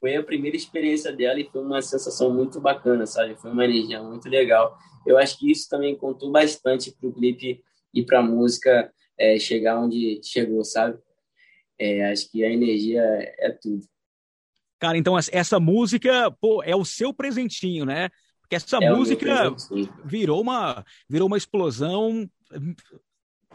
Foi 0.00 0.16
a 0.16 0.22
primeira 0.22 0.56
experiência 0.56 1.12
dela 1.12 1.38
e 1.38 1.44
foi 1.44 1.62
uma 1.62 1.80
sensação 1.80 2.32
muito 2.34 2.60
bacana, 2.60 3.06
sabe? 3.06 3.36
Foi 3.36 3.52
uma 3.52 3.64
energia 3.64 4.02
muito 4.02 4.28
legal. 4.28 4.76
Eu 5.06 5.16
acho 5.16 5.38
que 5.38 5.50
isso 5.50 5.68
também 5.68 5.94
contou 5.94 6.30
bastante 6.32 6.90
para 6.90 7.08
o 7.08 7.12
clipe 7.12 7.62
e 7.94 8.04
para 8.04 8.20
a 8.20 8.22
música 8.22 8.92
é, 9.18 9.38
chegar 9.38 9.78
onde 9.78 10.20
chegou, 10.22 10.64
sabe? 10.64 10.98
É, 11.78 12.10
acho 12.10 12.30
que 12.30 12.44
a 12.44 12.50
energia 12.50 13.02
é 13.38 13.50
tudo. 13.50 13.84
Cara, 14.78 14.98
então 14.98 15.16
essa 15.16 15.60
música, 15.60 16.30
pô, 16.40 16.62
é 16.62 16.74
o 16.74 16.84
seu 16.84 17.14
presentinho, 17.14 17.84
né? 17.84 18.08
Porque 18.40 18.56
essa 18.56 18.78
é 18.78 18.90
música 18.90 19.54
virou 20.04 20.40
uma, 20.40 20.84
virou 21.08 21.28
uma 21.28 21.38
explosão, 21.38 22.28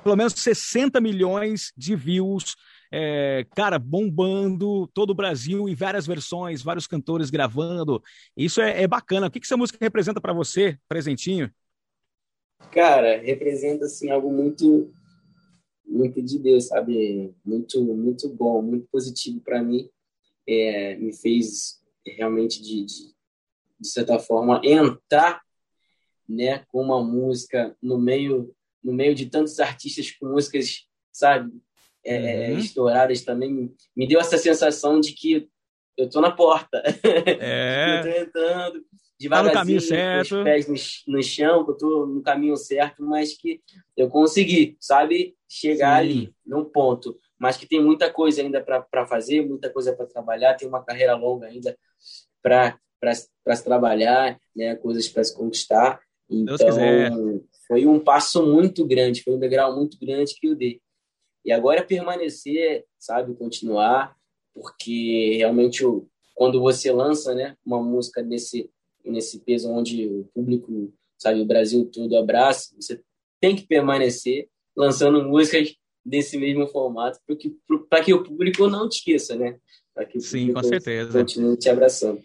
pelo 0.04 0.16
menos 0.16 0.34
60 0.34 1.02
milhões 1.02 1.74
de 1.76 1.96
views, 1.96 2.56
é, 2.92 3.46
cara, 3.56 3.78
bombando 3.78 4.88
todo 4.94 5.12
o 5.12 5.16
Brasil 5.16 5.68
em 5.68 5.76
várias 5.76 6.08
versões, 6.08 6.62
vários 6.62 6.88
cantores 6.88 7.30
gravando. 7.30 8.02
Isso 8.36 8.62
é, 8.62 8.84
é 8.84 8.88
bacana. 8.88 9.28
O 9.28 9.32
que, 9.32 9.40
que 9.40 9.46
essa 9.46 9.58
música 9.58 9.78
representa 9.82 10.22
para 10.22 10.34
você, 10.34 10.78
presentinho? 10.88 11.52
Cara, 12.72 13.18
representa 13.18 13.86
assim 13.86 14.10
algo 14.10 14.32
muito 14.32 14.94
muito 15.86 16.22
de 16.22 16.38
Deus, 16.38 16.68
sabe? 16.68 17.34
Muito 17.46 17.82
muito 17.84 18.30
bom, 18.30 18.62
muito 18.62 18.88
positivo 18.92 19.42
para 19.42 19.64
mim. 19.64 19.90
É, 20.48 20.96
me 20.96 21.14
fez 21.14 21.82
realmente 22.06 22.62
de, 22.62 22.86
de, 22.86 23.16
de 23.80 23.88
certa 23.88 24.18
forma 24.20 24.62
entrar, 24.64 25.42
né, 26.28 26.60
com 26.70 26.82
uma 26.82 27.04
música 27.04 27.76
no 27.82 27.98
meio 27.98 28.54
no 28.84 28.94
meio 28.94 29.14
de 29.14 29.26
tantos 29.26 29.60
artistas 29.60 30.12
com 30.12 30.28
músicas, 30.28 30.88
sabe, 31.12 31.52
é, 32.06 32.52
uhum. 32.52 32.60
estouradas 32.60 33.22
também. 33.22 33.74
Me 33.96 34.08
deu 34.08 34.20
essa 34.20 34.38
sensação 34.38 35.02
de 35.02 35.14
que 35.14 35.50
eu 35.98 36.10
tô 36.10 36.22
na 36.22 36.32
porta. 36.32 36.82
É. 37.42 38.00
eu 38.00 38.04
tô 38.04 38.20
entrando 38.20 38.86
devagarzinho, 39.20 39.54
tá 39.54 39.60
no 39.60 39.60
caminho 39.60 39.82
certo. 39.82 40.30
com 40.30 40.38
os 40.38 40.44
pés 40.44 41.06
no, 41.08 41.16
no 41.16 41.24
chão, 41.24 41.66
que 41.66 41.72
eu 41.72 41.78
tô 41.78 42.06
no 42.06 42.22
caminho 42.22 42.56
certo, 42.56 43.04
mas 43.04 43.34
que 43.34 43.62
eu 43.96 44.10
consegui, 44.10 44.78
sabe, 44.80 45.36
chegar 45.50 46.02
Sim. 46.02 46.10
ali, 46.10 46.36
num 46.46 46.66
ponto. 46.66 47.20
Mas 47.40 47.58
que 47.58 47.68
tem 47.68 47.84
muita 47.84 48.12
coisa 48.12 48.42
ainda 48.42 48.62
para 48.64 49.06
fazer, 49.06 49.46
muita 49.46 49.70
coisa 49.70 49.96
para 49.96 50.06
trabalhar, 50.06 50.56
tem 50.56 50.68
uma 50.68 50.84
carreira 50.84 51.16
longa 51.16 51.48
ainda 51.48 51.78
para 52.42 52.78
para 53.00 53.56
se 53.56 53.64
trabalhar, 53.64 54.40
né? 54.56 54.76
Coisas 54.76 55.08
para 55.08 55.24
se 55.24 55.36
conquistar. 55.36 56.02
Então, 56.28 56.58
foi 57.68 57.86
um 57.86 58.00
passo 58.00 58.46
muito 58.46 58.86
grande, 58.86 59.22
foi 59.24 59.36
um 59.36 59.40
degrau 59.40 59.76
muito 59.76 60.00
grande 60.00 60.34
que 60.34 60.48
eu 60.48 60.56
dei. 60.56 60.82
E 61.46 61.52
agora 61.52 61.80
é 61.80 61.84
permanecer, 61.84 62.86
sabe, 63.00 63.36
continuar, 63.36 64.16
porque 64.54 65.36
realmente 65.38 65.84
quando 66.34 66.60
você 66.60 66.92
lança, 66.92 67.34
né, 67.34 67.56
uma 67.66 67.82
música 67.82 68.22
nesse 68.22 68.70
nesse 69.12 69.40
peso 69.40 69.70
onde 69.70 70.08
o 70.08 70.30
público, 70.34 70.94
sabe, 71.18 71.42
o 71.42 71.46
Brasil 71.46 71.86
todo 71.86 72.18
abraça, 72.18 72.76
você 72.80 73.02
tem 73.42 73.56
que 73.56 73.68
permanecer 73.68 74.50
lançando 74.76 75.24
músicas 75.24 75.76
desse 76.06 76.38
mesmo 76.38 76.68
formato 76.68 77.20
para 77.26 77.36
que, 77.36 77.56
que 78.06 78.14
o 78.14 78.24
público 78.24 78.68
não 78.68 78.88
te 78.88 78.98
esqueça, 78.98 79.36
né? 79.36 79.58
Sim, 80.20 80.54
com 80.54 80.64
certeza. 80.64 81.20
Continue 81.20 81.58
te 81.58 81.70
abraçando. 81.70 82.22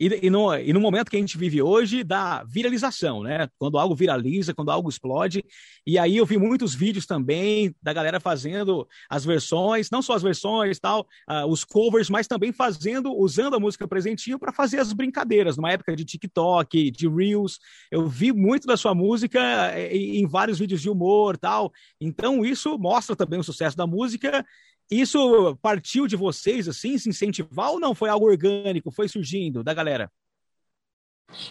E, 0.00 0.26
e, 0.26 0.30
no, 0.30 0.56
e 0.56 0.72
no 0.72 0.80
momento 0.80 1.10
que 1.10 1.16
a 1.16 1.20
gente 1.20 1.36
vive 1.36 1.60
hoje, 1.60 2.02
da 2.02 2.42
viralização, 2.44 3.22
né? 3.22 3.46
Quando 3.58 3.78
algo 3.78 3.94
viraliza, 3.94 4.54
quando 4.54 4.70
algo 4.70 4.88
explode. 4.88 5.44
E 5.86 5.98
aí 5.98 6.16
eu 6.16 6.24
vi 6.24 6.38
muitos 6.38 6.74
vídeos 6.74 7.04
também 7.04 7.74
da 7.82 7.92
galera 7.92 8.18
fazendo 8.18 8.88
as 9.10 9.26
versões, 9.26 9.90
não 9.90 10.00
só 10.00 10.14
as 10.14 10.22
versões, 10.22 10.78
tal, 10.78 11.06
uh, 11.28 11.46
os 11.46 11.64
covers, 11.64 12.08
mas 12.08 12.26
também 12.26 12.50
fazendo, 12.50 13.12
usando 13.12 13.56
a 13.56 13.60
música 13.60 13.86
presentinho 13.86 14.38
para 14.38 14.54
fazer 14.54 14.78
as 14.78 14.90
brincadeiras. 14.94 15.58
Numa 15.58 15.72
época 15.72 15.94
de 15.94 16.06
TikTok, 16.06 16.90
de 16.90 17.06
Reels, 17.06 17.58
eu 17.90 18.08
vi 18.08 18.32
muito 18.32 18.66
da 18.66 18.78
sua 18.78 18.94
música 18.94 19.38
eh, 19.74 19.94
em, 19.94 20.22
em 20.22 20.26
vários 20.26 20.58
vídeos 20.58 20.80
de 20.80 20.88
humor, 20.88 21.36
tal. 21.36 21.70
Então 22.00 22.42
isso 22.42 22.78
mostra 22.78 23.14
também 23.14 23.38
o 23.38 23.44
sucesso 23.44 23.76
da 23.76 23.86
música 23.86 24.46
isso 24.90 25.56
partiu 25.62 26.06
de 26.06 26.16
vocês, 26.16 26.66
assim, 26.68 26.98
se 26.98 27.08
incentivar 27.08 27.70
ou 27.70 27.78
não? 27.78 27.94
Foi 27.94 28.08
algo 28.08 28.26
orgânico, 28.26 28.90
foi 28.90 29.08
surgindo 29.08 29.62
da 29.62 29.72
galera? 29.72 30.10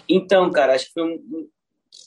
Então, 0.08 0.52
cara, 0.52 0.76
acho 0.76 0.88
que 0.88 0.94
foi 0.94 1.04
um, 1.04 1.50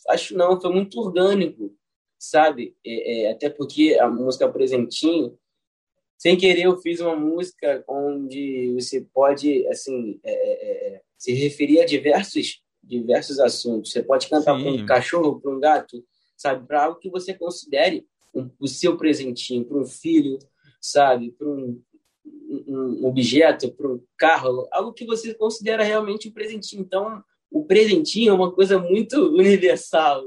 acho 0.08 0.36
não, 0.36 0.60
foi 0.60 0.72
muito 0.72 1.00
orgânico, 1.00 1.74
sabe? 2.18 2.76
É, 2.84 3.22
é, 3.22 3.30
até 3.32 3.48
porque 3.48 3.96
a 4.00 4.08
música 4.08 4.50
Presentinho, 4.50 5.38
sem 6.18 6.36
querer, 6.36 6.64
eu 6.64 6.78
fiz 6.78 7.00
uma 7.00 7.16
música 7.16 7.82
onde 7.88 8.72
você 8.74 9.00
pode, 9.12 9.66
assim, 9.68 10.20
é, 10.22 10.32
é, 10.32 10.94
é 10.96 11.02
se 11.16 11.32
referir 11.32 11.80
a 11.80 11.86
diversos, 11.86 12.62
diversos 12.82 13.38
assuntos. 13.40 13.92
Você 13.92 14.02
pode 14.02 14.28
cantar 14.28 14.54
para 14.60 14.70
um 14.70 14.84
cachorro, 14.86 15.40
para 15.40 15.50
um 15.50 15.60
gato, 15.60 16.04
sabe? 16.36 16.66
Para 16.66 16.84
algo 16.84 17.00
que 17.00 17.10
você 17.10 17.32
considere 17.32 18.06
um, 18.34 18.50
o 18.60 18.68
seu 18.68 18.96
presentinho, 18.96 19.64
para 19.64 19.78
um 19.78 19.86
filho, 19.86 20.38
sabe, 20.82 21.30
para 21.30 21.48
um, 21.48 21.80
um, 22.24 23.06
objeto, 23.06 23.70
para 23.72 23.88
um 23.88 24.02
carro, 24.18 24.68
algo 24.72 24.92
que 24.92 25.06
você 25.06 25.32
considera 25.32 25.84
realmente 25.84 26.28
um 26.28 26.32
presentinho. 26.32 26.82
Então, 26.82 27.22
o 27.52 27.64
presentinho 27.64 28.30
é 28.30 28.34
uma 28.34 28.50
coisa 28.50 28.78
muito 28.78 29.16
universal. 29.36 30.24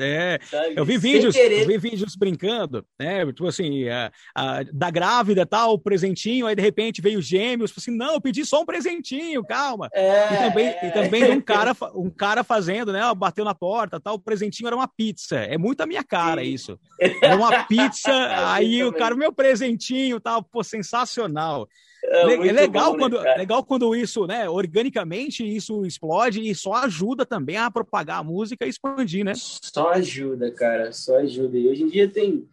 É, 0.00 0.38
eu 0.76 0.84
vi 0.84 0.96
vídeos, 0.96 1.34
eu 1.34 1.66
vi 1.66 1.76
vídeos 1.76 2.14
brincando, 2.14 2.84
né? 2.98 3.26
Tipo 3.26 3.48
assim, 3.48 3.88
a, 3.88 4.12
a, 4.34 4.62
da 4.72 4.90
grávida 4.90 5.44
tal, 5.44 5.74
o 5.74 5.78
presentinho, 5.78 6.46
aí 6.46 6.54
de 6.54 6.62
repente 6.62 7.02
veio 7.02 7.20
gêmeos, 7.20 7.72
assim, 7.76 7.90
não, 7.90 8.14
eu 8.14 8.20
pedi 8.20 8.44
só 8.44 8.62
um 8.62 8.64
presentinho, 8.64 9.44
calma. 9.44 9.88
É, 9.92 10.34
e 10.34 10.36
também, 10.38 10.66
é. 10.66 10.86
e 10.86 10.90
também 10.92 11.32
um 11.32 11.40
cara, 11.40 11.76
um 11.94 12.10
cara 12.10 12.44
fazendo, 12.44 12.92
né? 12.92 13.00
Bateu 13.16 13.44
na 13.44 13.54
porta, 13.54 14.00
tal, 14.00 14.14
o 14.14 14.20
presentinho 14.20 14.68
era 14.68 14.76
uma 14.76 14.88
pizza. 14.88 15.36
É 15.36 15.58
muito 15.58 15.80
a 15.80 15.86
minha 15.86 16.04
cara 16.04 16.42
Sim. 16.42 16.54
isso. 16.54 16.80
Era 17.22 17.36
uma 17.36 17.64
pizza, 17.64 18.12
aí 18.54 18.82
o 18.84 18.92
cara, 18.92 19.14
meu 19.14 19.32
presentinho, 19.32 20.20
tal, 20.20 20.42
pô, 20.42 20.62
sensacional. 20.62 21.68
É, 22.04 22.32
é 22.32 22.52
legal, 22.52 22.92
bom, 22.92 22.98
quando, 22.98 23.20
né, 23.20 23.34
legal 23.34 23.64
quando 23.64 23.94
isso, 23.94 24.26
né, 24.26 24.48
organicamente, 24.48 25.44
isso 25.44 25.84
explode 25.84 26.40
e 26.40 26.54
só 26.54 26.74
ajuda 26.74 27.26
também 27.26 27.56
a 27.56 27.70
propagar 27.70 28.20
a 28.20 28.24
música 28.24 28.64
e 28.64 28.68
expandir, 28.68 29.24
né? 29.24 29.32
Só 29.34 29.90
ajuda, 29.90 30.50
cara, 30.52 30.92
só 30.92 31.16
ajuda. 31.18 31.58
E 31.58 31.68
hoje 31.68 31.82
em 31.82 31.88
dia 31.88 32.08
tem, 32.08 32.48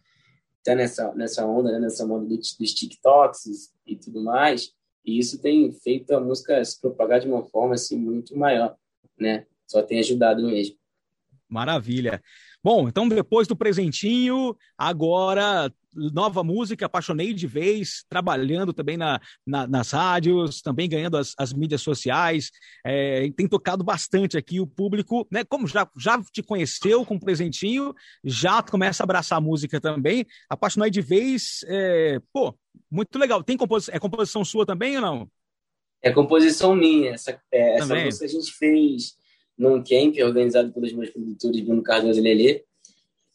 tá 0.64 0.74
nessa, 0.74 1.14
nessa 1.14 1.46
onda, 1.46 1.72
né, 1.72 1.78
nessa 1.78 2.04
onda 2.04 2.26
dos, 2.26 2.56
dos 2.56 2.74
TikToks 2.74 3.72
e 3.86 3.96
tudo 3.96 4.22
mais, 4.22 4.72
e 5.04 5.18
isso 5.18 5.40
tem 5.40 5.72
feito 5.72 6.12
a 6.12 6.20
música 6.20 6.62
se 6.64 6.80
propagar 6.80 7.20
de 7.20 7.28
uma 7.28 7.44
forma, 7.44 7.74
assim, 7.74 7.96
muito 7.96 8.36
maior, 8.36 8.76
né? 9.16 9.46
Só 9.66 9.80
tem 9.80 10.00
ajudado 10.00 10.44
mesmo. 10.44 10.76
Maravilha. 11.48 12.20
Bom, 12.66 12.88
então 12.88 13.08
depois 13.08 13.46
do 13.46 13.54
presentinho, 13.54 14.56
agora 14.76 15.72
nova 15.94 16.42
música, 16.42 16.86
apaixonei 16.86 17.32
de 17.32 17.46
vez, 17.46 18.04
trabalhando 18.08 18.72
também 18.72 18.96
na, 18.96 19.20
na 19.46 19.68
nas 19.68 19.92
rádios, 19.92 20.60
também 20.62 20.88
ganhando 20.88 21.16
as, 21.16 21.32
as 21.38 21.52
mídias 21.52 21.80
sociais, 21.80 22.50
é, 22.84 23.30
tem 23.36 23.46
tocado 23.46 23.84
bastante 23.84 24.36
aqui 24.36 24.58
o 24.58 24.66
público, 24.66 25.28
né? 25.30 25.44
Como 25.44 25.68
já, 25.68 25.88
já 25.96 26.20
te 26.20 26.42
conheceu 26.42 27.06
com 27.06 27.20
presentinho, 27.20 27.94
já 28.24 28.60
começa 28.64 29.00
a 29.00 29.04
abraçar 29.04 29.38
a 29.38 29.40
música 29.40 29.80
também, 29.80 30.26
apaixonei 30.50 30.90
de 30.90 31.00
vez, 31.00 31.64
é, 31.68 32.20
pô, 32.32 32.52
muito 32.90 33.16
legal. 33.16 33.44
Tem 33.44 33.56
composição, 33.56 33.94
é 33.94 34.00
composição 34.00 34.44
sua 34.44 34.66
também 34.66 34.96
ou 34.96 35.02
não? 35.02 35.30
É 36.02 36.10
composição 36.10 36.74
minha, 36.74 37.12
essa, 37.12 37.40
é, 37.52 37.76
essa 37.76 37.94
música 37.94 38.24
a 38.24 38.28
gente 38.28 38.50
fez 38.50 39.16
num 39.58 39.82
camp 39.82 40.16
organizado 40.22 40.72
pelos 40.72 40.92
meus 40.92 41.10
produtores 41.10 41.60
Bruno 41.60 41.82
Cardoso 41.82 42.18
e 42.18 42.22
Lelê, 42.22 42.64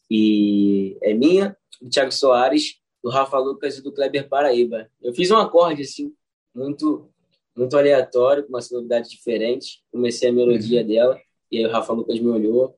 e 0.09 0.97
é 1.01 1.13
minha, 1.13 1.55
do 1.81 1.89
Thiago 1.89 2.11
Soares, 2.11 2.79
do 3.03 3.09
Rafa 3.09 3.37
Lucas 3.39 3.77
e 3.77 3.81
do 3.81 3.91
Kleber 3.91 4.27
Paraíba. 4.27 4.89
Eu 5.01 5.13
fiz 5.13 5.31
um 5.31 5.37
acorde, 5.37 5.81
assim, 5.81 6.13
muito 6.53 7.09
muito 7.55 7.77
aleatório, 7.77 8.43
com 8.43 8.49
uma 8.49 8.61
sonoridade 8.61 9.09
diferente. 9.09 9.83
Comecei 9.91 10.29
a 10.29 10.31
melodia 10.31 10.81
uhum. 10.81 10.87
dela, 10.87 11.21
e 11.51 11.57
aí 11.57 11.65
o 11.65 11.69
Rafa 11.69 11.93
Lucas 11.93 12.19
me 12.19 12.29
olhou, 12.29 12.77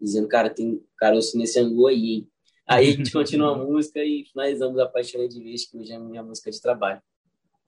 dizendo, 0.00 0.28
cara, 0.28 0.48
tem 0.48 0.82
caroço 0.96 1.36
nesse 1.36 1.58
angu 1.58 1.86
aí, 1.86 2.14
hein? 2.14 2.28
Aí 2.66 2.88
a 2.88 2.92
gente 2.92 3.12
continua 3.12 3.52
a 3.52 3.56
música 3.58 4.02
e 4.02 4.24
finalizamos 4.24 4.78
a 4.78 4.86
Paixão 4.86 5.26
de 5.28 5.42
Vez, 5.42 5.66
que 5.66 5.76
hoje 5.76 5.92
é 5.92 5.96
a 5.96 6.00
minha 6.00 6.22
música 6.22 6.50
de 6.50 6.60
trabalho. 6.60 7.00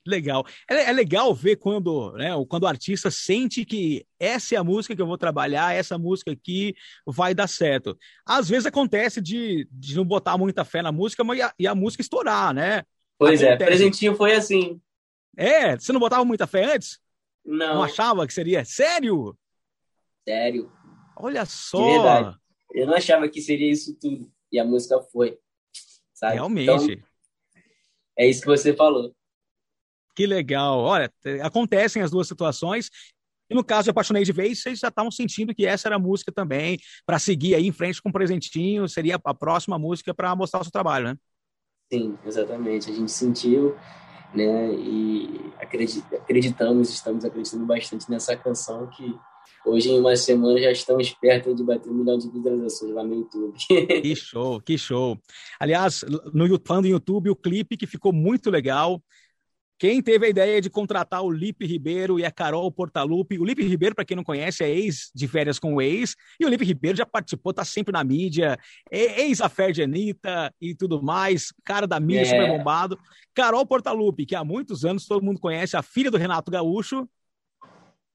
Legal. 0.07 0.47
É, 0.71 0.85
é, 0.85 0.93
legal 0.93 1.35
ver 1.35 1.57
quando, 1.57 2.13
né, 2.13 2.31
quando 2.49 2.63
o 2.63 2.69
artista 2.69 3.11
sente 3.11 3.65
que 3.65 4.07
essa 4.19 4.55
é 4.55 4.59
a 4.59 4.65
música 4.65 4.95
que 4.95 5.03
eu 5.03 5.07
vou 5.07 5.19
trabalhar, 5.19 5.75
essa 5.75 5.99
música 5.99 6.31
aqui 6.31 6.75
vai 7.05 7.35
dar 7.35 7.49
certo. 7.49 7.99
Às 8.25 8.49
vezes 8.49 8.67
acontece 8.67 9.21
de, 9.21 9.69
de 9.71 9.97
não 9.97 10.05
botar 10.05 10.39
muita 10.39 10.65
fé 10.65 10.81
na 10.83 10.93
música 10.93 11.25
mas, 11.25 11.39
e, 11.39 11.43
a, 11.43 11.55
e 11.59 11.67
a 11.67 11.75
música 11.75 12.03
estourar, 12.03 12.55
né? 12.55 12.85
Pois 13.19 13.43
é, 13.43 13.51
acontece. 13.51 13.63
é, 13.63 13.67
presentinho 13.67 14.15
foi 14.15 14.35
assim. 14.35 14.81
É, 15.37 15.77
você 15.77 15.93
não 15.93 16.01
botava 16.01 16.25
muita 16.25 16.47
fé 16.47 16.75
antes? 16.75 17.01
Não. 17.45 17.77
Não 17.77 17.83
achava 17.83 18.27
que 18.27 18.33
seria? 18.33 18.65
Sério? 18.65 19.37
Sério. 20.29 20.73
Olha 21.17 21.45
só. 21.45 21.79
De 21.79 21.93
verdade. 21.93 22.37
Eu 22.73 22.87
não 22.87 22.95
achava 22.95 23.29
que 23.29 23.41
seria 23.41 23.71
isso 23.71 23.97
tudo. 23.99 24.31
E 24.53 24.59
a 24.59 24.65
música 24.65 25.01
foi. 25.13 25.39
Sabe? 26.13 26.35
Realmente. 26.35 26.93
Então, 26.93 27.07
é 28.19 28.29
isso 28.29 28.41
que 28.41 28.47
você 28.47 28.75
falou. 28.75 29.15
Que 30.17 30.27
legal. 30.27 30.79
Olha, 30.81 31.13
acontecem 31.43 32.01
as 32.03 32.11
duas 32.11 32.27
situações. 32.27 32.91
E 33.49 33.55
no 33.55 33.63
caso 33.63 33.85
de 33.85 33.91
Apaixonei 33.91 34.25
de 34.25 34.33
Vez, 34.33 34.61
vocês 34.61 34.79
já 34.81 34.89
estavam 34.89 35.11
sentindo 35.11 35.55
que 35.55 35.67
essa 35.67 35.87
era 35.87 35.97
a 35.97 36.01
música 36.01 36.33
também, 36.33 36.79
para 37.05 37.19
seguir 37.19 37.55
aí 37.55 37.67
em 37.67 37.73
frente 37.73 38.03
com 38.03 38.09
um 38.09 38.13
presentinho, 38.13 38.89
seria 38.89 39.21
a 39.23 39.35
próxima 39.35 39.79
música 39.79 40.15
para 40.15 40.35
mostrar 40.35 40.61
o 40.61 40.65
seu 40.65 40.73
trabalho, 40.73 41.09
né? 41.09 41.17
Sim, 41.93 42.19
exatamente. 42.25 42.91
A 42.91 42.95
gente 42.95 43.13
sentiu, 43.13 43.77
né? 44.35 44.73
E 44.75 45.53
acreditamos, 45.61 46.91
estamos 46.91 47.25
acreditando 47.25 47.67
bastante 47.67 48.11
nessa 48.11 48.35
canção 48.37 48.89
que 48.89 49.15
hoje, 49.65 49.91
em 49.91 50.01
uma 50.01 50.17
semana, 50.17 50.61
já 50.61 50.73
estamos 50.73 51.11
perto 51.11 51.55
de 51.55 51.63
bater 51.63 51.91
um 51.91 51.95
milhão 51.95 52.19
de 52.19 52.29
visualizações 52.31 52.93
lá 52.93 53.05
no 53.05 53.15
YouTube. 53.15 53.57
Que 54.03 54.17
show, 54.17 54.61
que 54.61 54.79
show. 54.79 55.19
Aliás, 55.61 56.05
no 56.33 56.47
YouTube, 56.47 56.83
no 56.83 56.89
YouTube, 56.89 57.31
o 57.31 57.37
clipe 57.37 57.77
que 57.77 57.87
ficou 57.87 58.13
muito 58.13 58.51
legal. 58.51 59.01
Quem 59.79 60.01
teve 60.01 60.27
a 60.27 60.29
ideia 60.29 60.61
de 60.61 60.71
contratar 60.71 61.23
o 61.23 61.31
Lipe 61.31 61.67
Ribeiro 61.67 62.19
e 62.19 62.25
a 62.25 62.31
Carol 62.31 62.71
Portalupe? 62.73 63.39
O 63.39 63.45
Lipe 63.45 63.63
Ribeiro, 63.63 63.95
para 63.95 64.07
quem 64.07 64.17
não 64.17 64.25
conhece, 64.25 64.65
é 64.65 64.71
ex 64.71 65.11
de 65.15 65.29
férias 65.29 65.59
com 65.59 65.75
o 65.75 65.83
ex, 65.83 66.17
e 66.41 66.47
o 66.47 66.49
Lipe 66.49 66.65
Ribeiro 66.65 66.97
já 66.97 67.05
participou, 67.05 67.53
tá 67.53 67.63
sempre 67.63 67.93
na 67.93 68.03
mídia, 68.03 68.59
é 68.91 69.23
ex-affair 69.23 69.73
de 69.73 69.83
Anitta 69.83 70.53
e 70.61 70.75
tudo 70.75 71.03
mais, 71.03 71.53
cara 71.63 71.87
da 71.87 72.01
mídia, 72.01 72.23
é. 72.23 72.25
super 72.25 72.57
bombado. 72.57 72.99
Carol 73.35 73.67
Portalupe, 73.67 74.25
que 74.25 74.35
há 74.35 74.43
muitos 74.43 74.85
anos 74.85 75.07
todo 75.07 75.23
mundo 75.23 75.39
conhece, 75.39 75.77
a 75.77 75.83
filha 75.83 76.11
do 76.11 76.17
Renato 76.17 76.51
Gaúcho, 76.51 77.07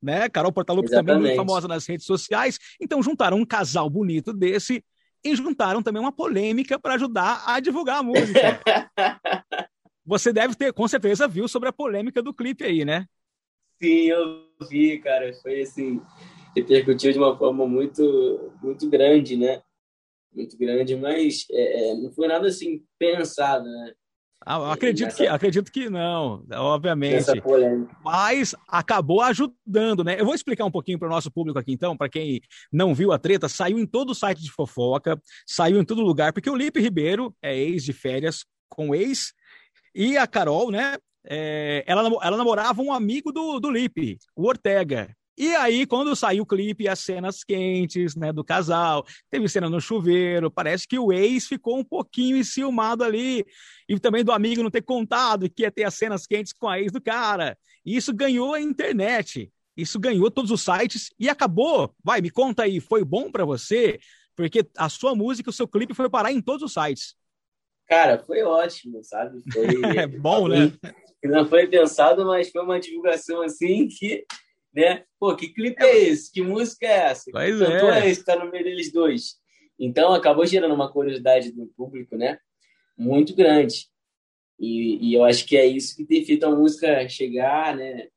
né? 0.02 0.28
Carol 0.30 0.52
Portalupe 0.52 0.88
Exatamente. 0.88 1.08
também 1.08 1.36
muito 1.36 1.48
famosa 1.48 1.68
nas 1.68 1.86
redes 1.86 2.08
sociais. 2.08 2.58
Então 2.82 3.04
juntaram 3.04 3.38
um 3.38 3.46
casal 3.46 3.88
bonito 3.88 4.34
desse 4.34 4.84
e 5.24 5.36
juntaram 5.36 5.84
também 5.84 6.02
uma 6.02 6.12
polêmica 6.12 6.80
para 6.80 6.96
ajudar 6.96 7.44
a 7.46 7.60
divulgar 7.60 8.00
a 8.00 8.04
música. 8.04 8.60
Você 10.12 10.34
deve 10.34 10.56
ter, 10.56 10.74
com 10.74 10.86
certeza, 10.90 11.26
viu 11.26 11.48
sobre 11.48 11.70
a 11.70 11.72
polêmica 11.72 12.22
do 12.22 12.34
clipe 12.34 12.66
aí, 12.66 12.84
né? 12.84 13.06
Sim, 13.82 14.08
eu 14.08 14.44
vi, 14.70 15.00
cara. 15.00 15.34
Foi 15.36 15.62
assim, 15.62 16.02
repercutiu 16.54 17.14
de 17.14 17.18
uma 17.18 17.38
forma 17.38 17.66
muito, 17.66 18.52
muito 18.62 18.90
grande, 18.90 19.38
né? 19.38 19.62
Muito 20.36 20.58
grande, 20.58 20.98
mas 20.98 21.46
é, 21.50 21.92
é, 21.92 21.96
não 21.96 22.12
foi 22.12 22.28
nada 22.28 22.50
assim 22.50 22.84
pensado, 23.00 23.64
né? 23.64 23.94
Ah, 24.46 24.74
acredito, 24.74 25.06
nessa... 25.06 25.18
que, 25.18 25.28
acredito 25.28 25.72
que 25.72 25.90
não, 25.90 26.46
obviamente. 26.56 27.26
Mas 28.04 28.54
acabou 28.68 29.22
ajudando, 29.22 30.04
né? 30.04 30.20
Eu 30.20 30.26
vou 30.26 30.36
explicar 30.36 30.66
um 30.66 30.72
pouquinho 30.72 31.00
para 31.00 31.08
o 31.08 31.12
nosso 31.12 31.32
público 31.32 31.58
aqui, 31.58 31.72
então, 31.72 31.96
para 31.96 32.10
quem 32.10 32.42
não 32.70 32.94
viu 32.94 33.14
a 33.14 33.18
treta, 33.18 33.48
saiu 33.48 33.80
em 33.80 33.86
todo 33.86 34.10
o 34.10 34.16
site 34.16 34.42
de 34.42 34.52
fofoca, 34.52 35.18
saiu 35.48 35.80
em 35.80 35.86
todo 35.86 36.02
lugar, 36.02 36.34
porque 36.34 36.50
o 36.50 36.56
Lipe 36.56 36.82
Ribeiro 36.82 37.34
é 37.42 37.58
ex 37.58 37.82
de 37.86 37.94
férias 37.94 38.44
com 38.68 38.94
ex, 38.96 39.34
e 39.94 40.18
a 40.18 40.26
Carol, 40.28 40.72
né? 40.72 40.98
É, 41.24 41.84
ela, 41.86 42.02
ela 42.24 42.38
namorava 42.38 42.82
um 42.82 42.92
amigo 42.92 43.32
do, 43.32 43.60
do 43.60 43.70
Lipe, 43.70 44.18
o 44.36 44.48
Ortega. 44.48 45.16
E 45.38 45.56
aí, 45.56 45.86
quando 45.86 46.16
saiu 46.16 46.44
o 46.44 46.46
clipe, 46.46 46.88
as 46.88 47.00
cenas 47.00 47.44
quentes, 47.44 48.16
né, 48.16 48.32
do 48.34 48.44
casal, 48.44 49.06
teve 49.30 49.48
cena 49.48 49.70
no 49.70 49.80
chuveiro, 49.80 50.52
parece 50.52 50.88
que 50.88 51.00
o 51.00 51.12
ex 51.12 51.48
ficou 51.48 51.80
um 51.80 51.84
pouquinho 51.84 52.38
enciumado 52.38 53.04
ali, 53.04 53.46
e 53.88 54.00
também 54.00 54.24
do 54.24 54.32
amigo 54.32 54.62
não 54.62 54.70
ter 54.70 54.84
contado 54.84 55.50
que 55.50 55.64
ia 55.64 55.72
ter 55.72 55.84
as 55.84 55.96
cenas 55.96 56.28
quentes 56.28 56.54
com 56.54 56.68
a 56.68 56.80
ex 56.80 56.92
do 56.92 57.02
cara. 57.02 57.58
E 57.86 57.96
isso 57.96 58.14
ganhou 58.14 58.54
a 58.54 58.62
internet, 58.62 59.52
isso 59.76 60.00
ganhou 60.00 60.30
todos 60.30 60.52
os 60.52 60.62
sites 60.62 61.10
e 61.18 61.30
acabou. 61.30 61.96
Vai, 62.04 62.22
me 62.22 62.30
conta 62.30 62.64
aí, 62.64 62.80
foi 62.80 63.04
bom 63.04 63.32
para 63.32 63.46
você? 63.46 64.00
Porque 64.36 64.68
a 64.78 64.90
sua 64.90 65.16
música, 65.16 65.50
o 65.50 65.54
seu 65.54 65.68
clipe 65.68 65.94
foi 65.94 66.10
parar 66.10 66.32
em 66.32 66.42
todos 66.42 66.62
os 66.62 66.74
sites. 66.74 67.16
Cara, 67.92 68.18
foi 68.20 68.42
ótimo, 68.42 69.04
sabe? 69.04 69.42
Foi 69.52 69.66
é 70.00 70.08
bom, 70.08 70.48
né? 70.48 70.72
Não 71.22 71.46
foi 71.46 71.68
pensado, 71.68 72.26
mas 72.26 72.50
foi 72.50 72.64
uma 72.64 72.80
divulgação 72.80 73.42
assim 73.42 73.88
que 73.90 74.26
né? 74.74 75.04
Pô, 75.20 75.36
que 75.36 75.50
clipe 75.50 75.84
é 75.84 76.06
esse? 76.06 76.32
Que 76.32 76.42
música 76.42 76.86
é 76.86 77.10
essa? 77.10 77.30
Pois 77.32 77.60
que 77.60 77.66
cantor 77.66 77.94
é. 77.94 78.00
é 78.00 78.10
esse 78.10 78.24
tá 78.24 78.38
no 78.38 78.50
meio 78.50 78.64
deles 78.64 78.92
dois? 78.92 79.36
Então, 79.78 80.14
acabou 80.14 80.46
gerando 80.46 80.74
uma 80.74 80.92
curiosidade 80.92 81.52
do 81.52 81.68
público, 81.76 82.16
né? 82.16 82.38
Muito 82.98 83.36
grande. 83.36 83.88
E, 84.60 85.10
e 85.10 85.14
eu 85.14 85.24
acho 85.24 85.46
que 85.46 85.58
é 85.58 85.66
isso 85.66 85.96
que 85.96 86.06
tem 86.06 86.24
feito 86.24 86.46
a 86.46 86.56
música 86.56 87.08
chegar, 87.10 87.76
né? 87.76 88.08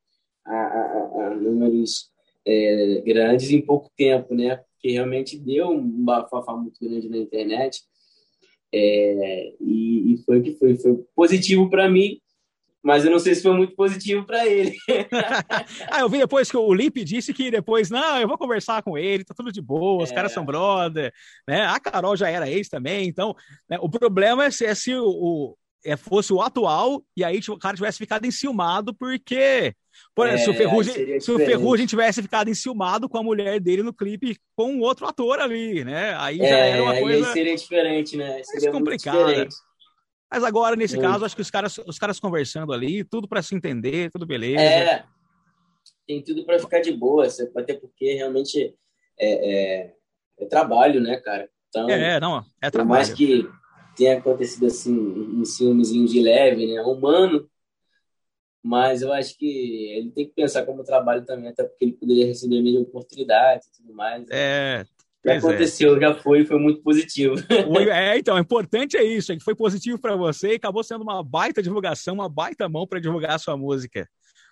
A, 0.44 0.54
a, 0.54 1.26
a 1.26 1.30
números 1.34 2.10
é, 2.46 3.02
grandes 3.04 3.50
em 3.50 3.60
pouco 3.60 3.90
tempo, 3.96 4.34
né? 4.34 4.56
Porque 4.56 4.92
realmente 4.92 5.38
deu 5.38 5.70
um 5.70 6.04
bafafá 6.04 6.54
muito 6.54 6.78
grande 6.80 7.08
na 7.08 7.16
internet. 7.16 7.82
É, 8.76 9.52
e, 9.60 10.14
e, 10.14 10.18
foi 10.24 10.40
o 10.40 10.42
que 10.42 10.56
foi. 10.58 10.76
Foi 10.76 10.98
positivo 11.14 11.70
para 11.70 11.88
mim, 11.88 12.18
mas 12.82 13.04
eu 13.04 13.10
não 13.10 13.20
sei 13.20 13.34
se 13.36 13.42
foi 13.42 13.56
muito 13.56 13.76
positivo 13.76 14.26
para 14.26 14.44
ele. 14.46 14.76
ah, 15.90 16.00
eu 16.00 16.08
vi 16.08 16.18
depois 16.18 16.50
que 16.50 16.56
o 16.56 16.74
Lipe 16.74 17.04
disse 17.04 17.32
que 17.32 17.52
depois, 17.52 17.88
não, 17.88 18.20
eu 18.20 18.26
vou 18.26 18.36
conversar 18.36 18.82
com 18.82 18.98
ele, 18.98 19.24
tá 19.24 19.32
tudo 19.32 19.52
de 19.52 19.62
boa, 19.62 20.02
é. 20.02 20.04
os 20.04 20.10
caras 20.10 20.32
são 20.32 20.44
brother, 20.44 21.12
né? 21.46 21.66
A 21.66 21.78
Carol 21.78 22.16
já 22.16 22.28
era 22.28 22.50
ex 22.50 22.68
também, 22.68 23.06
então 23.06 23.36
né, 23.70 23.78
o 23.80 23.88
problema 23.88 24.46
é 24.46 24.50
se, 24.50 24.66
é 24.66 24.74
se 24.74 24.92
o, 24.92 25.06
o 25.06 25.56
é, 25.84 25.96
fosse 25.96 26.32
o 26.32 26.40
atual 26.40 27.04
e 27.16 27.22
aí 27.22 27.40
o 27.48 27.58
cara 27.58 27.76
tivesse 27.76 27.98
ficado 27.98 28.24
enciumado 28.24 28.94
porque 28.94 29.74
por, 30.14 30.26
é, 30.26 30.36
se, 30.38 30.48
o 30.48 30.54
Ferrugem, 30.54 31.20
se 31.20 31.30
o 31.30 31.38
Ferrugem 31.38 31.86
tivesse 31.86 32.22
ficado 32.22 32.48
enciumado 32.48 33.08
com 33.08 33.18
a 33.18 33.22
mulher 33.22 33.60
dele 33.60 33.82
no 33.82 33.92
clipe 33.92 34.36
com 34.56 34.72
um 34.72 34.80
outro 34.80 35.06
ator 35.06 35.38
ali, 35.38 35.84
né? 35.84 36.16
Aí 36.18 36.38
já 36.38 36.44
é, 36.44 36.70
era 36.70 36.82
uma 36.82 36.98
coisa. 36.98 37.26
Aí 37.26 37.32
seria 37.32 37.56
diferente, 37.56 38.16
né? 38.16 38.42
Seria 38.42 38.72
complicado. 38.72 39.48
Mas 40.30 40.42
agora, 40.42 40.74
nesse 40.74 40.98
caso, 40.98 41.24
acho 41.24 41.36
que 41.36 41.42
os 41.42 41.50
caras, 41.50 41.78
os 41.86 41.96
caras 41.96 42.18
conversando 42.18 42.72
ali, 42.72 43.04
tudo 43.04 43.28
para 43.28 43.40
se 43.40 43.54
entender, 43.54 44.10
tudo 44.10 44.26
beleza. 44.26 44.60
É, 44.60 45.04
tem 46.06 46.22
tudo 46.22 46.44
para 46.44 46.58
ficar 46.58 46.80
de 46.80 46.92
boa, 46.92 47.28
até 47.56 47.74
porque 47.74 48.14
realmente 48.14 48.74
é, 49.18 49.28
é, 49.28 49.94
é, 50.40 50.46
trabalho, 50.46 51.00
né, 51.00 51.18
cara? 51.18 51.48
Então, 51.68 51.88
é, 51.88 52.18
não, 52.18 52.44
é 52.60 52.70
trabalho. 52.70 52.72
Por 52.72 52.84
mais 52.86 53.12
que 53.12 53.48
tenha 53.96 54.18
acontecido 54.18 54.66
assim, 54.66 54.92
um 54.92 55.44
ciúmezinho 55.44 56.06
de 56.06 56.20
leve, 56.20 56.66
né, 56.66 56.80
humano, 56.82 57.48
mas 58.62 59.02
eu 59.02 59.12
acho 59.12 59.36
que 59.36 59.46
ele 59.92 60.10
tem 60.10 60.26
que 60.26 60.34
pensar 60.34 60.64
como 60.64 60.84
trabalho 60.84 61.24
também, 61.24 61.50
até 61.50 61.64
porque 61.64 61.84
ele 61.84 61.92
poderia 61.92 62.26
receber 62.26 62.58
a 62.58 62.62
mesma 62.62 62.80
oportunidade 62.80 63.66
e 63.66 63.76
tudo 63.76 63.94
mais. 63.94 64.26
É, 64.30 64.84
que 65.22 65.30
é. 65.30 65.36
aconteceu, 65.36 65.96
é. 65.96 66.00
já 66.00 66.14
foi, 66.14 66.44
foi 66.44 66.58
muito 66.58 66.82
positivo. 66.82 67.34
É, 67.90 68.18
então, 68.18 68.36
o 68.36 68.38
importante 68.38 68.96
é 68.96 69.02
isso, 69.02 69.32
é 69.32 69.36
que 69.36 69.44
foi 69.44 69.54
positivo 69.54 69.98
para 69.98 70.16
você 70.16 70.52
e 70.52 70.54
acabou 70.56 70.84
sendo 70.84 71.02
uma 71.02 71.22
baita 71.22 71.62
divulgação, 71.62 72.14
uma 72.14 72.28
baita 72.28 72.68
mão 72.68 72.86
para 72.86 73.00
divulgar 73.00 73.34
a 73.34 73.38
sua 73.38 73.56
música. 73.56 74.08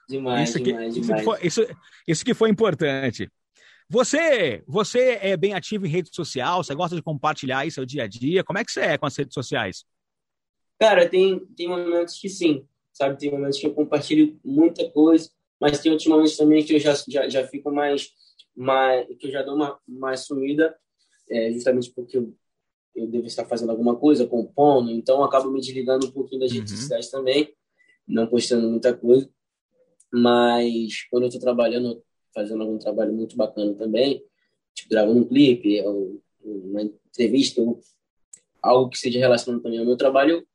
Demais, 0.08 0.48
isso 0.48 0.58
demais, 0.62 0.94
que, 0.94 1.00
demais. 1.00 1.06
Isso, 1.06 1.14
que 1.14 1.24
foi, 1.24 1.46
isso, 1.46 1.76
isso 2.08 2.24
que 2.24 2.34
foi 2.34 2.50
importante. 2.50 3.30
Você, 3.92 4.64
você 4.66 5.18
é 5.20 5.36
bem 5.36 5.52
ativo 5.52 5.84
em 5.84 5.90
rede 5.90 6.08
social? 6.14 6.64
Você 6.64 6.74
gosta 6.74 6.96
de 6.96 7.02
compartilhar 7.02 7.58
aí 7.58 7.70
seu 7.70 7.84
dia 7.84 8.04
a 8.04 8.06
dia? 8.06 8.42
Como 8.42 8.58
é 8.58 8.64
que 8.64 8.72
você 8.72 8.80
é 8.80 8.96
com 8.96 9.04
as 9.04 9.14
redes 9.14 9.34
sociais? 9.34 9.84
Cara, 10.80 11.06
tem, 11.06 11.40
tem 11.54 11.68
momentos 11.68 12.18
que 12.18 12.30
sim, 12.30 12.66
sabe? 12.90 13.18
Tem 13.18 13.30
momentos 13.30 13.58
que 13.58 13.66
eu 13.66 13.74
compartilho 13.74 14.40
muita 14.42 14.90
coisa, 14.90 15.28
mas 15.60 15.78
tem 15.78 15.92
outros 15.92 16.08
momentos 16.08 16.38
também 16.38 16.64
que 16.64 16.74
eu 16.74 16.80
já, 16.80 16.94
já, 17.06 17.28
já 17.28 17.46
fico 17.46 17.70
mais 17.70 18.08
mas 18.56 19.06
que 19.18 19.26
eu 19.26 19.30
já 19.30 19.42
dou 19.42 19.56
uma, 19.56 19.78
uma 19.86 20.16
sumida, 20.16 20.74
é, 21.30 21.52
justamente 21.52 21.90
porque 21.90 22.16
eu, 22.16 22.34
eu 22.94 23.06
devo 23.06 23.26
estar 23.26 23.44
fazendo 23.44 23.70
alguma 23.70 23.96
coisa, 23.96 24.26
compondo, 24.26 24.90
então 24.90 25.18
eu 25.18 25.24
acabo 25.24 25.50
me 25.50 25.60
desligando 25.60 26.06
um 26.06 26.10
pouquinho 26.10 26.40
das 26.40 26.52
redes 26.52 26.72
uhum. 26.72 26.78
sociais 26.78 27.10
também, 27.10 27.54
não 28.08 28.26
postando 28.26 28.70
muita 28.70 28.96
coisa. 28.96 29.28
Mas 30.10 31.06
quando 31.10 31.24
eu 31.24 31.28
estou 31.28 31.40
trabalhando, 31.40 32.02
fazendo 32.34 32.62
algum 32.62 32.78
trabalho 32.78 33.12
muito 33.12 33.36
bacana 33.36 33.74
também, 33.74 34.22
tipo 34.74 34.90
gravando 34.90 35.20
um 35.20 35.24
clipe, 35.24 35.80
ou 35.82 36.20
uma 36.44 36.82
entrevista, 36.82 37.60
ou 37.60 37.80
algo 38.62 38.90
que 38.90 38.98
seja 38.98 39.18
relacionado 39.18 39.62
também 39.62 39.78
ao 39.78 39.86
meu 39.86 39.96
trabalho, 39.96 40.46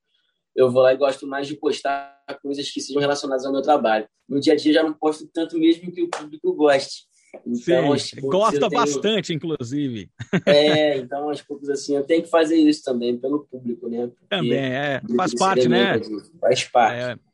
eu 0.56 0.72
vou 0.72 0.82
lá 0.82 0.94
e 0.94 0.98
gosto 0.98 1.28
mais 1.28 1.48
de 1.48 1.56
postar 1.56 2.18
coisas 2.42 2.70
que 2.70 2.82
sejam 2.82 3.00
relacionadas 3.00 3.46
ao 3.46 3.52
meu 3.52 3.62
trabalho. 3.62 4.08
No 4.28 4.40
dia 4.40 4.54
a 4.54 4.56
dia 4.56 4.74
já 4.74 4.84
não 4.84 4.94
posto 4.94 5.28
tanto 5.28 5.58
mesmo 5.58 5.92
que 5.92 6.02
o 6.02 6.10
público 6.10 6.54
goste. 6.54 7.06
Então, 7.46 7.98
Sim, 7.98 8.22
gosta 8.22 8.70
bastante, 8.70 9.28
tenho... 9.28 9.38
inclusive. 9.38 10.10
É, 10.46 10.98
então 10.98 11.30
aos 11.30 11.42
poucos 11.42 11.70
assim, 11.70 11.96
eu 11.96 12.04
tenho 12.04 12.24
que 12.24 12.30
fazer 12.30 12.56
isso 12.56 12.84
também 12.84 13.18
pelo 13.18 13.46
público, 13.46 13.88
né? 13.88 14.08
Porque 14.08 14.26
também, 14.28 14.58
é. 14.58 15.02
Faz 15.16 15.36
parte, 15.36 15.68
né? 15.68 16.00
Faz 16.40 16.64
parte. 16.64 17.00
É, 17.00 17.27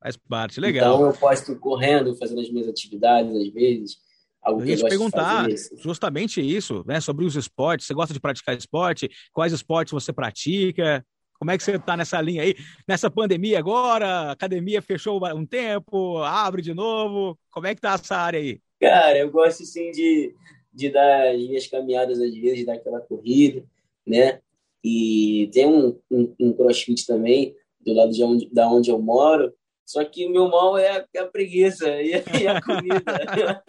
faz 0.00 0.16
parte, 0.16 0.60
legal. 0.60 0.94
Então 0.94 1.06
eu 1.06 1.12
posso 1.12 1.58
correndo, 1.58 2.16
fazendo 2.16 2.40
as 2.40 2.50
minhas 2.50 2.68
atividades, 2.68 3.34
às 3.34 3.48
vezes. 3.48 3.96
Algo 4.42 4.62
eu 4.62 4.66
ia 4.66 4.76
te 4.76 4.88
perguntar 4.88 5.46
justamente 5.76 6.40
isso, 6.40 6.84
né? 6.86 7.00
Sobre 7.00 7.24
os 7.24 7.34
esportes. 7.36 7.86
Você 7.86 7.94
gosta 7.94 8.14
de 8.14 8.20
praticar 8.20 8.56
esporte? 8.56 9.10
Quais 9.32 9.52
esportes 9.52 9.92
você 9.92 10.12
pratica? 10.12 11.04
Como 11.38 11.50
é 11.50 11.56
que 11.56 11.62
você 11.62 11.76
está 11.76 11.96
nessa 11.96 12.20
linha 12.20 12.42
aí? 12.42 12.54
Nessa 12.86 13.10
pandemia 13.10 13.58
agora, 13.58 14.06
a 14.06 14.32
academia 14.32 14.82
fechou 14.82 15.20
um 15.34 15.46
tempo, 15.46 16.18
abre 16.18 16.62
de 16.62 16.74
novo. 16.74 17.38
Como 17.50 17.66
é 17.66 17.74
que 17.74 17.80
tá 17.80 17.94
essa 17.94 18.16
área 18.16 18.40
aí? 18.40 18.60
Cara, 18.80 19.18
eu 19.18 19.30
gosto 19.30 19.64
sim 19.64 19.90
de, 19.90 20.34
de 20.72 20.90
dar 20.90 21.28
as 21.28 21.40
minhas 21.40 21.66
caminhadas 21.66 22.20
às 22.20 22.34
vezes, 22.34 22.66
dar 22.66 22.74
aquela 22.74 23.00
corrida, 23.00 23.64
né? 24.06 24.40
E 24.82 25.50
tem 25.52 25.66
um, 25.66 25.98
um, 26.10 26.34
um 26.40 26.52
crossfit 26.52 27.06
também 27.06 27.54
do 27.80 27.92
lado 27.92 28.12
de 28.12 28.22
onde, 28.22 28.48
da 28.52 28.68
onde 28.68 28.90
eu 28.90 29.00
moro, 29.00 29.52
só 29.88 30.04
que 30.04 30.26
o 30.26 30.30
meu 30.30 30.50
mal 30.50 30.76
é 30.76 30.98
a, 30.98 31.06
é 31.14 31.18
a 31.20 31.26
preguiça 31.26 31.88
e 32.02 32.12
a, 32.12 32.22
e 32.38 32.46
a 32.46 32.60
comida. 32.60 33.62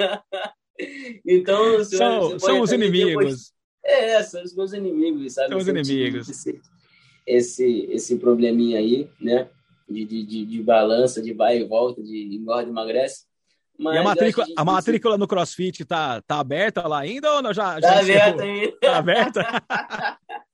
então, 1.26 1.82
são, 1.86 2.38
são 2.38 2.60
os 2.60 2.74
inimigos. 2.74 3.24
Depois... 3.24 3.54
É, 3.86 4.22
são 4.22 4.44
os 4.44 4.54
meus 4.54 4.74
inimigos, 4.74 5.34
sabe? 5.34 5.48
São 5.48 5.58
os 5.60 5.68
inimigos. 5.70 6.28
Esse, 6.28 6.62
esse, 7.26 7.88
esse 7.90 8.18
probleminha 8.18 8.80
aí, 8.80 9.10
né? 9.18 9.48
De, 9.90 10.04
de, 10.04 10.26
de, 10.26 10.46
de 10.46 10.62
balança, 10.62 11.22
de 11.22 11.32
vai 11.32 11.60
e 11.60 11.64
volta, 11.64 12.04
de 12.04 12.36
engorda 12.36 12.68
e 12.68 12.72
emagrece. 12.72 13.24
Mas 13.78 13.96
e 13.96 13.98
a 14.00 14.04
matrícula, 14.04 14.48
a, 14.58 14.66
matrícula 14.66 15.18
no 15.18 15.26
CrossFit 15.26 15.86
tá, 15.86 16.22
tá 16.24 16.38
aberta 16.38 16.86
lá 16.86 17.00
ainda 17.00 17.32
ou 17.36 17.42
não? 17.42 17.54
Já, 17.54 17.80
já 17.80 17.94
tá 17.94 18.00
aberta 18.02 18.44
ainda. 18.44 18.78
Tá 18.82 18.98
aberta? 18.98 19.64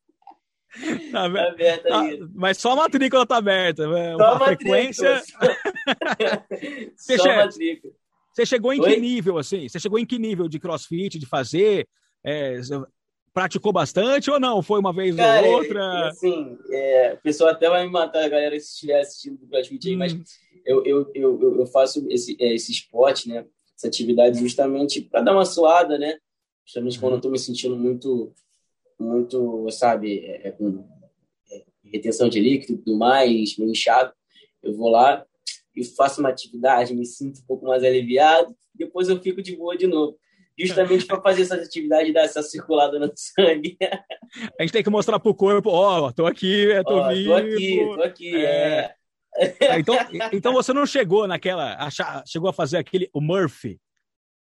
tá 1.12 1.26
aberta 1.26 1.90
tá, 1.90 2.04
mas 2.34 2.58
só 2.58 2.74
a 2.74 2.76
matrícula 2.76 3.26
tá 3.26 3.38
aberta. 3.38 3.88
Né? 3.88 4.16
Só 4.18 4.24
a 4.24 4.40
frequência. 4.40 5.22
você, 6.96 7.18
só 7.18 7.24
che... 7.24 7.36
matrícula. 7.36 7.94
você 8.34 8.46
chegou 8.46 8.74
em 8.74 8.82
Oi? 8.82 8.90
que 8.90 9.00
nível, 9.00 9.38
assim? 9.38 9.68
Você 9.68 9.80
chegou 9.80 10.00
em 10.00 10.06
que 10.06 10.20
nível 10.20 10.48
de 10.48 10.60
crossfit, 10.60 11.18
de 11.18 11.26
fazer? 11.26 11.88
É, 12.24 12.60
praticou 13.36 13.74
bastante 13.74 14.32
ou 14.32 14.40
não? 14.40 14.64
Foi 14.64 14.80
uma 14.80 14.94
vez 14.94 15.16
Cara, 15.16 15.46
ou 15.46 15.56
outra? 15.56 16.08
Assim, 16.08 16.58
é, 16.72 17.14
o 17.14 17.18
pessoal 17.18 17.50
até 17.50 17.70
vai 17.70 17.86
me 17.86 17.92
matar, 17.92 18.24
a 18.24 18.30
galera, 18.30 18.58
se 18.58 18.74
estiver 18.74 19.02
assistindo 19.02 19.38
do 19.38 19.48
CrossFit 19.48 19.90
aí, 19.90 19.96
hum. 19.96 20.00
mas 20.00 20.16
eu, 20.66 20.84
eu, 20.86 21.12
eu, 21.14 21.60
eu 21.60 21.66
faço 21.68 22.08
esse, 22.10 22.38
é, 22.40 22.54
esse 22.54 22.72
esporte, 22.72 23.28
né? 23.28 23.46
Essa 23.78 23.88
atividade 23.88 24.40
justamente 24.40 25.02
para 25.02 25.22
dar 25.22 25.34
uma 25.34 25.44
suada, 25.44 25.98
né? 25.98 26.18
Justamente 26.66 26.98
quando 26.98 27.14
eu 27.14 27.18
estou 27.18 27.30
me 27.30 27.38
sentindo 27.38 27.76
muito, 27.76 28.34
muito, 29.00 29.70
sabe, 29.72 30.20
é, 30.20 30.48
é, 30.48 30.52
com 30.52 30.86
é, 31.52 31.64
retenção 31.84 32.30
de 32.30 32.40
líquido 32.40 32.74
e 32.74 32.78
tudo 32.78 32.98
mais, 32.98 33.58
meio 33.58 33.72
inchado. 33.72 34.14
Eu 34.64 34.76
vou 34.76 34.90
lá 34.90 35.26
e 35.76 35.84
faço 35.84 36.20
uma 36.20 36.30
atividade, 36.30 36.96
me 36.96 37.06
sinto 37.06 37.40
um 37.40 37.46
pouco 37.46 37.66
mais 37.66 37.84
aliviado, 37.84 38.56
depois 38.74 39.10
eu 39.10 39.22
fico 39.22 39.42
de 39.42 39.56
boa 39.56 39.78
de 39.78 39.88
novo 39.88 40.18
justamente 40.58 41.06
para 41.06 41.22
fazer 41.22 41.42
essa 41.42 41.56
atividade 41.56 42.14
dar 42.14 42.22
essa 42.22 42.42
circulada 42.42 42.98
no 42.98 43.12
sangue. 43.16 43.78
A 44.58 44.64
gente 44.64 44.72
tem 44.72 44.84
que 44.84 44.90
mostrar 44.90 45.20
pro 45.20 45.36
corpo, 45.36 45.70
ó, 45.70 46.08
oh, 46.08 46.14
tô 46.14 46.26
aqui, 46.26 46.68
tô 46.86 47.02
oh, 47.02 47.10
vivo. 47.10 47.30
Tô 47.30 47.36
aqui, 47.36 47.78
tô 47.96 48.04
aqui, 48.04 48.46
é. 48.46 48.96
é. 49.38 49.70
Ah, 49.70 49.80
então, 49.80 49.96
então 50.32 50.54
você 50.54 50.72
não 50.72 50.86
chegou 50.86 51.28
naquela. 51.28 51.78
chegou 52.26 52.50
a 52.50 52.54
fazer 52.54 52.78
aquele. 52.78 53.10
O 53.14 53.20
Murphy, 53.20 53.80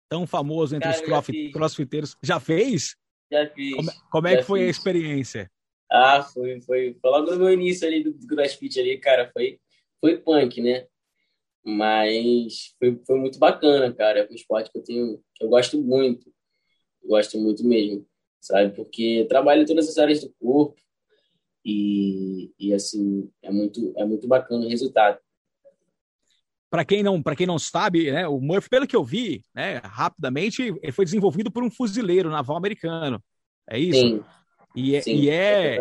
tão 0.09 0.27
famoso 0.27 0.75
entre 0.75 0.89
Cara, 0.89 1.01
os 1.01 1.07
crossfit, 1.07 1.53
crossfiteiros. 1.53 2.17
Já 2.23 2.41
fez? 2.41 2.97
Já 3.31 3.49
fiz. 3.51 3.77
Como, 3.77 3.91
como 4.11 4.29
é 4.29 4.37
que 4.37 4.43
foi 4.43 4.61
fiz. 4.61 4.69
a 4.69 4.71
experiência? 4.71 5.51
Ah, 5.91 6.23
foi, 6.23 6.61
foi, 6.61 6.97
foi 7.01 7.11
logo 7.11 7.31
no 7.33 7.39
meu 7.39 7.53
início 7.53 7.87
ali 7.87 8.03
do, 8.03 8.13
do 8.13 8.27
CrossFit 8.27 8.79
ali, 8.79 8.99
cara, 8.99 9.31
foi, 9.33 9.59
foi 10.01 10.19
punk, 10.19 10.61
né? 10.61 10.87
Mas 11.65 12.75
foi, 12.79 13.01
foi 13.07 13.19
muito 13.19 13.39
bacana, 13.39 13.93
cara. 13.93 14.21
É 14.21 14.29
um 14.31 14.35
esporte 14.35 14.71
que 14.71 14.79
eu 14.79 14.83
tenho, 14.83 15.23
que 15.35 15.45
eu 15.45 15.49
gosto 15.49 15.81
muito. 15.83 16.33
gosto 17.05 17.39
muito 17.39 17.67
mesmo, 17.67 18.07
sabe? 18.41 18.75
Porque 18.75 19.27
trabalho 19.29 19.63
em 19.63 19.67
todas 19.67 19.89
as 19.89 19.99
áreas 19.99 20.21
do 20.21 20.33
corpo 20.41 20.81
e, 21.65 22.53
e 22.59 22.73
assim, 22.73 23.31
é 23.43 23.51
muito, 23.51 23.93
é 23.97 24.05
muito 24.05 24.27
bacana 24.29 24.65
o 24.65 24.69
resultado. 24.69 25.19
Para 26.71 26.85
quem 26.85 27.03
não, 27.03 27.21
para 27.21 27.35
quem 27.35 27.47
não 27.47 27.59
sabe, 27.59 28.13
né, 28.13 28.29
o 28.29 28.41
Murphy, 28.41 28.69
pelo 28.71 28.87
que 28.87 28.95
eu 28.95 29.03
vi, 29.03 29.43
né, 29.53 29.81
rapidamente, 29.85 30.63
ele 30.83 30.93
foi 30.93 31.05
desenvolvido 31.05 31.51
por 31.51 31.65
um 31.65 31.71
fuzileiro 31.71 32.31
naval 32.31 32.57
americano. 32.57 33.21
É 33.69 33.79
isso? 33.79 34.01
Sim. 34.01 34.25
E 34.75 34.95
é, 34.95 35.01
Sim, 35.01 35.15
e, 35.17 35.29
é, 35.29 35.77
é 35.77 35.81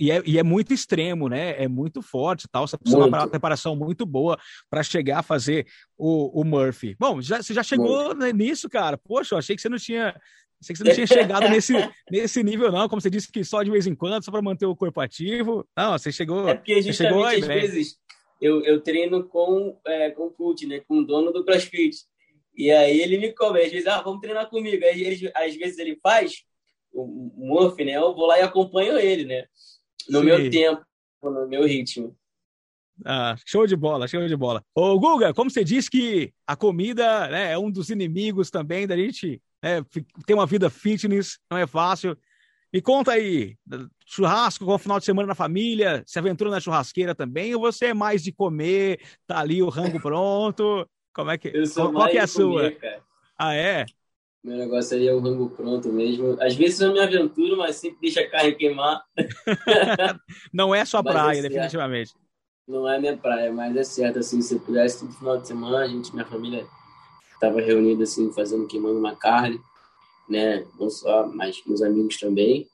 e, 0.00 0.10
é, 0.10 0.22
e 0.24 0.38
é 0.38 0.42
muito 0.42 0.72
extremo, 0.72 1.28
né? 1.28 1.62
É 1.62 1.68
muito 1.68 2.00
forte 2.00 2.48
tal. 2.50 2.66
Você 2.66 2.78
precisa 2.78 3.02
de 3.02 3.08
uma 3.08 3.28
preparação 3.28 3.76
muito 3.76 4.06
boa 4.06 4.38
para 4.70 4.82
chegar 4.82 5.18
a 5.18 5.22
fazer 5.22 5.66
o, 5.96 6.40
o 6.40 6.44
Murphy. 6.44 6.96
Bom, 6.98 7.20
já, 7.20 7.42
você 7.42 7.52
já 7.52 7.62
chegou 7.62 8.14
muito. 8.16 8.36
nisso, 8.36 8.68
cara. 8.68 8.96
Poxa, 8.96 9.34
eu 9.34 9.38
achei 9.38 9.54
que 9.54 9.60
você 9.60 9.68
não 9.68 9.76
tinha. 9.76 10.18
Achei 10.62 10.74
que 10.74 10.78
você 10.78 10.84
não 10.84 10.94
tinha 10.94 11.06
chegado 11.06 11.50
nesse, 11.50 11.74
nesse 12.10 12.42
nível, 12.42 12.72
não. 12.72 12.88
Como 12.88 13.00
você 13.02 13.10
disse 13.10 13.30
que 13.30 13.44
só 13.44 13.62
de 13.62 13.70
vez 13.70 13.86
em 13.86 13.94
quando, 13.94 14.24
só 14.24 14.30
para 14.30 14.40
manter 14.40 14.64
o 14.64 14.76
corpo 14.76 15.00
ativo. 15.02 15.66
Não, 15.76 15.92
você 15.92 16.10
chegou. 16.10 16.48
É 16.48 16.54
porque 16.54 16.80
justamente 16.80 16.96
chegou 16.96 17.24
às 17.26 17.46
vezes 17.46 17.98
eu, 18.44 18.62
eu 18.62 18.78
treino 18.78 19.24
com, 19.24 19.80
é, 19.86 20.10
com 20.10 20.26
o 20.26 20.30
coach, 20.30 20.66
né? 20.66 20.80
Com 20.80 20.98
o 20.98 21.06
dono 21.06 21.32
do 21.32 21.42
CrossFit. 21.42 21.96
E 22.54 22.70
aí 22.70 23.00
ele 23.00 23.16
me 23.16 23.32
cobra, 23.32 23.64
às 23.64 23.72
vezes, 23.72 23.86
ah, 23.86 24.02
vamos 24.02 24.20
treinar 24.20 24.50
comigo. 24.50 24.84
Aí 24.84 25.02
ele, 25.02 25.32
às 25.34 25.56
vezes 25.56 25.78
ele 25.78 25.98
faz 26.02 26.44
o 26.92 27.06
Murphy, 27.36 27.86
né? 27.86 27.92
Eu 27.92 28.14
vou 28.14 28.26
lá 28.26 28.38
e 28.38 28.42
acompanho 28.42 28.98
ele, 28.98 29.24
né? 29.24 29.46
No 30.10 30.18
Sim. 30.18 30.24
meu 30.26 30.50
tempo, 30.50 30.84
no 31.22 31.48
meu 31.48 31.64
ritmo. 31.64 32.14
Ah, 33.02 33.34
show 33.46 33.66
de 33.66 33.74
bola, 33.74 34.06
show 34.06 34.24
de 34.28 34.36
bola. 34.36 34.62
Ô, 34.74 34.98
Guga, 35.00 35.32
como 35.32 35.50
você 35.50 35.64
disse 35.64 35.90
que 35.90 36.30
a 36.46 36.54
comida 36.54 37.26
né, 37.28 37.52
é 37.52 37.58
um 37.58 37.70
dos 37.70 37.88
inimigos 37.88 38.50
também 38.50 38.86
da 38.86 38.94
gente 38.94 39.40
né, 39.62 39.82
ter 40.26 40.34
uma 40.34 40.46
vida 40.46 40.68
fitness, 40.68 41.38
não 41.50 41.56
é 41.56 41.66
fácil. 41.66 42.16
Me 42.74 42.82
conta 42.82 43.12
aí, 43.12 43.56
churrasco 44.04 44.64
com 44.64 44.74
o 44.74 44.78
final 44.78 44.98
de 44.98 45.04
semana 45.04 45.28
na 45.28 45.34
família, 45.36 46.02
se 46.04 46.18
aventura 46.18 46.50
na 46.50 46.58
churrasqueira 46.58 47.14
também, 47.14 47.54
ou 47.54 47.60
você 47.60 47.86
é 47.86 47.94
mais 47.94 48.20
de 48.20 48.32
comer, 48.32 49.00
tá 49.28 49.38
ali 49.38 49.62
o 49.62 49.68
rango 49.68 50.00
pronto? 50.00 50.84
Como 51.14 51.30
é 51.30 51.38
que, 51.38 51.56
Eu 51.56 51.66
sou 51.66 51.92
qual, 51.92 52.08
que 52.08 52.18
é 52.18 52.22
a 52.22 52.26
sua? 52.26 52.72
Comer, 52.72 53.00
ah, 53.38 53.54
é? 53.54 53.86
Meu 54.42 54.56
negócio 54.56 54.88
seria 54.88 55.12
é 55.12 55.14
o 55.14 55.20
rango 55.20 55.50
pronto 55.50 55.88
mesmo. 55.92 56.36
Às 56.42 56.56
vezes 56.56 56.80
eu 56.80 56.92
me 56.92 56.98
aventuro, 56.98 57.56
mas 57.56 57.76
sempre 57.76 57.98
deixa 58.00 58.22
a 58.22 58.28
carne 58.28 58.56
queimar. 58.56 59.04
não 60.52 60.74
é 60.74 60.84
sua 60.84 61.04
praia, 61.04 61.38
é 61.38 61.42
definitivamente. 61.42 62.12
Não 62.66 62.88
é 62.88 62.98
minha 62.98 63.16
praia, 63.16 63.52
mas 63.52 63.76
é 63.76 63.84
certo, 63.84 64.18
assim, 64.18 64.42
se 64.42 64.52
eu 64.52 64.58
pudesse, 64.58 64.98
todo 64.98 65.16
final 65.16 65.38
de 65.38 65.46
semana, 65.46 65.78
a 65.78 65.86
gente, 65.86 66.12
minha 66.12 66.26
família 66.26 66.66
estava 67.32 67.60
reunida, 67.60 68.02
assim, 68.02 68.32
fazendo, 68.32 68.66
queimando 68.66 68.98
uma 68.98 69.14
carne, 69.14 69.60
né? 70.28 70.64
Não 70.78 70.90
só, 70.90 71.26
mas 71.26 71.60
meus 71.66 71.82
amigos 71.82 72.18
também. 72.18 72.66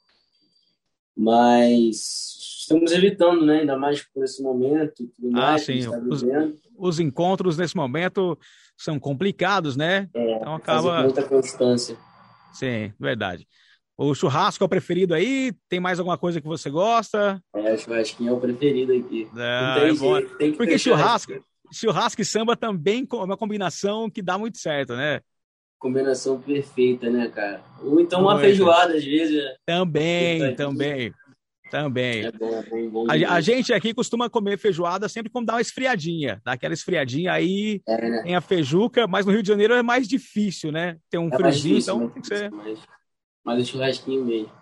Mas 1.17 2.39
estamos 2.61 2.93
evitando, 2.93 3.45
né? 3.45 3.61
Ainda 3.61 3.77
mais 3.77 4.03
por 4.03 4.25
esse 4.25 4.43
momento, 4.43 5.07
tudo 5.17 5.37
ah, 5.37 5.53
mais, 5.53 5.63
sim. 5.63 5.83
Tá 5.83 5.99
os, 6.09 6.25
os 6.77 7.01
encontros 7.01 7.59
nesse 7.59 7.77
momento 7.77 8.39
são 8.77 8.99
complicados, 8.99 9.77
né? 9.77 10.09
É, 10.15 10.37
então 10.37 10.55
acaba. 10.55 11.03
Muita 11.03 11.23
constância. 11.23 11.97
Sim, 12.53 12.93
verdade. 12.99 13.47
O 13.97 14.15
churrasco 14.15 14.65
é 14.65 14.67
o 14.67 14.69
preferido 14.69 15.13
aí? 15.13 15.53
Tem 15.69 15.79
mais 15.79 15.99
alguma 15.99 16.17
coisa 16.17 16.41
que 16.41 16.47
você 16.47 16.71
gosta? 16.71 17.43
É, 17.55 17.77
churrasquinho 17.77 18.31
é 18.31 18.33
o 18.33 18.41
preferido 18.41 18.95
aqui. 18.95 19.29
Ah, 19.37 19.77
é 19.79 19.93
bom. 19.93 20.19
Porque 20.57 20.79
churrasco, 20.79 21.33
churrasco 21.71 22.23
e 22.23 22.25
samba 22.25 22.57
também 22.57 23.07
é 23.13 23.17
uma 23.17 23.37
combinação 23.37 24.09
que 24.09 24.23
dá 24.23 24.39
muito 24.39 24.57
certo, 24.57 24.97
né? 24.97 25.21
Combinação 25.81 26.39
perfeita, 26.39 27.11
né, 27.11 27.29
cara? 27.29 27.65
Ou 27.83 27.99
então 27.99 28.21
uma 28.21 28.39
feijoada, 28.39 28.95
às 28.95 29.05
vezes. 29.05 29.43
Né? 29.43 29.57
Também, 29.67 30.55
também. 30.55 31.13
Também. 31.71 32.27
É 32.27 32.33
bom, 32.33 32.49
é 32.49 32.63
bom, 32.63 32.91
bom 32.91 33.07
a, 33.09 33.35
a, 33.35 33.41
gente 33.41 33.73
aqui 33.73 33.95
costuma 33.95 34.29
comer 34.29 34.59
feijoada 34.59 35.09
sempre 35.09 35.31
quando 35.31 35.47
dá 35.47 35.55
uma 35.55 35.61
esfriadinha. 35.61 36.41
Dá 36.45 36.53
aquela 36.53 36.75
esfriadinha 36.75 37.33
aí, 37.33 37.81
é, 37.89 38.11
né? 38.11 38.23
tem 38.25 38.35
a 38.35 38.43
feijuca, 38.43 39.07
mas 39.07 39.25
no 39.25 39.33
Rio 39.33 39.43
de 39.43 39.49
Janeiro 39.49 39.73
é 39.73 39.83
mais 39.83 40.07
difícil, 40.07 40.71
né? 40.71 40.99
Tem 41.09 41.19
um 41.19 41.29
é 41.29 41.37
friozinho, 41.37 41.77
difícil, 41.77 41.95
então 41.95 42.07
né? 42.07 42.13
tem 42.13 42.23
que 42.23 42.29
ser. 42.29 42.51
Mais, 43.43 43.63
o 43.63 43.65
churrasquinho 43.65 44.25
mesmo. 44.25 44.53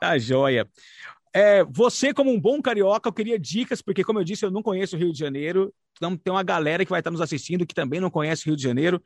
Tá 0.00 0.16
joia. 0.18 0.68
É, 1.34 1.64
você, 1.64 2.14
como 2.14 2.30
um 2.30 2.40
bom 2.40 2.62
carioca, 2.62 3.08
eu 3.08 3.12
queria 3.12 3.38
dicas, 3.38 3.82
porque, 3.82 4.04
como 4.04 4.20
eu 4.20 4.24
disse, 4.24 4.44
eu 4.44 4.52
não 4.52 4.62
conheço 4.62 4.94
o 4.94 4.98
Rio 4.98 5.12
de 5.12 5.18
Janeiro. 5.18 5.74
Então, 5.96 6.16
tem 6.16 6.32
uma 6.32 6.44
galera 6.44 6.84
que 6.84 6.90
vai 6.90 7.00
estar 7.00 7.10
nos 7.10 7.20
assistindo 7.20 7.66
que 7.66 7.74
também 7.74 8.00
não 8.00 8.10
conhece 8.10 8.44
o 8.44 8.46
Rio 8.46 8.56
de 8.56 8.62
Janeiro. 8.62 9.02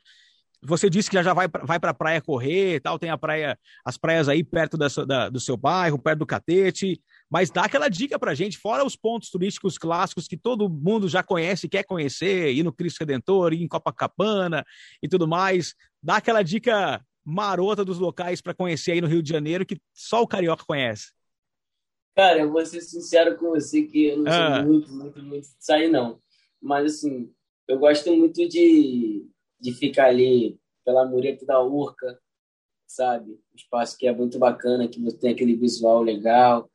Você 0.61 0.89
disse 0.89 1.09
que 1.09 1.15
já, 1.15 1.23
já 1.23 1.33
vai, 1.33 1.47
vai 1.47 1.79
para 1.79 1.91
a 1.91 1.93
praia 1.93 2.21
correr 2.21 2.81
tal, 2.81 2.99
tem 2.99 3.09
a 3.09 3.17
praia, 3.17 3.57
as 3.85 3.97
praias 3.97 4.27
aí 4.27 4.43
perto 4.43 4.77
da, 4.77 4.87
da, 5.07 5.29
do 5.29 5.39
seu 5.39 5.55
bairro, 5.55 5.97
perto 5.97 6.19
do 6.19 6.25
Catete. 6.25 7.01
Mas 7.29 7.49
dá 7.49 7.63
aquela 7.63 7.87
dica 7.87 8.19
pra 8.19 8.33
gente, 8.33 8.57
fora 8.57 8.85
os 8.85 8.95
pontos 8.95 9.29
turísticos 9.29 9.77
clássicos 9.77 10.27
que 10.27 10.35
todo 10.35 10.69
mundo 10.69 11.07
já 11.07 11.23
conhece 11.23 11.67
e 11.67 11.69
quer 11.69 11.83
conhecer, 11.83 12.51
ir 12.51 12.63
no 12.63 12.73
Cristo 12.73 12.99
Redentor, 12.99 13.53
ir 13.53 13.63
em 13.63 13.67
Copacabana 13.67 14.65
e 15.01 15.07
tudo 15.07 15.27
mais. 15.27 15.75
Dá 16.03 16.17
aquela 16.17 16.41
dica 16.41 17.01
marota 17.23 17.85
dos 17.85 17.99
locais 17.99 18.41
para 18.41 18.53
conhecer 18.53 18.93
aí 18.93 19.01
no 19.01 19.07
Rio 19.07 19.21
de 19.21 19.29
Janeiro 19.29 19.65
que 19.65 19.79
só 19.93 20.21
o 20.21 20.27
carioca 20.27 20.65
conhece. 20.65 21.11
Cara, 22.15 22.39
eu 22.39 22.51
vou 22.51 22.65
ser 22.65 22.81
sincero 22.81 23.37
com 23.37 23.51
você 23.51 23.83
que 23.83 24.07
eu 24.07 24.17
não 24.17 24.31
ah. 24.31 24.57
sou 24.57 24.65
muito, 24.65 24.91
muito, 24.91 25.23
muito 25.23 25.43
de 25.43 25.55
sair, 25.63 25.89
não. 25.89 26.19
Mas, 26.61 26.95
assim, 26.95 27.31
eu 27.67 27.79
gosto 27.79 28.13
muito 28.13 28.45
de, 28.49 29.25
de 29.59 29.73
ficar 29.73 30.07
ali 30.07 30.57
pela 30.85 31.05
mureta 31.05 31.45
da 31.45 31.61
Urca, 31.61 32.19
sabe? 32.87 33.31
Um 33.31 33.55
espaço 33.55 33.97
que 33.97 34.07
é 34.07 34.13
muito 34.13 34.39
bacana, 34.39 34.87
que 34.87 34.99
você 34.99 35.17
tem 35.17 35.31
aquele 35.31 35.55
visual 35.55 36.01
legal, 36.01 36.69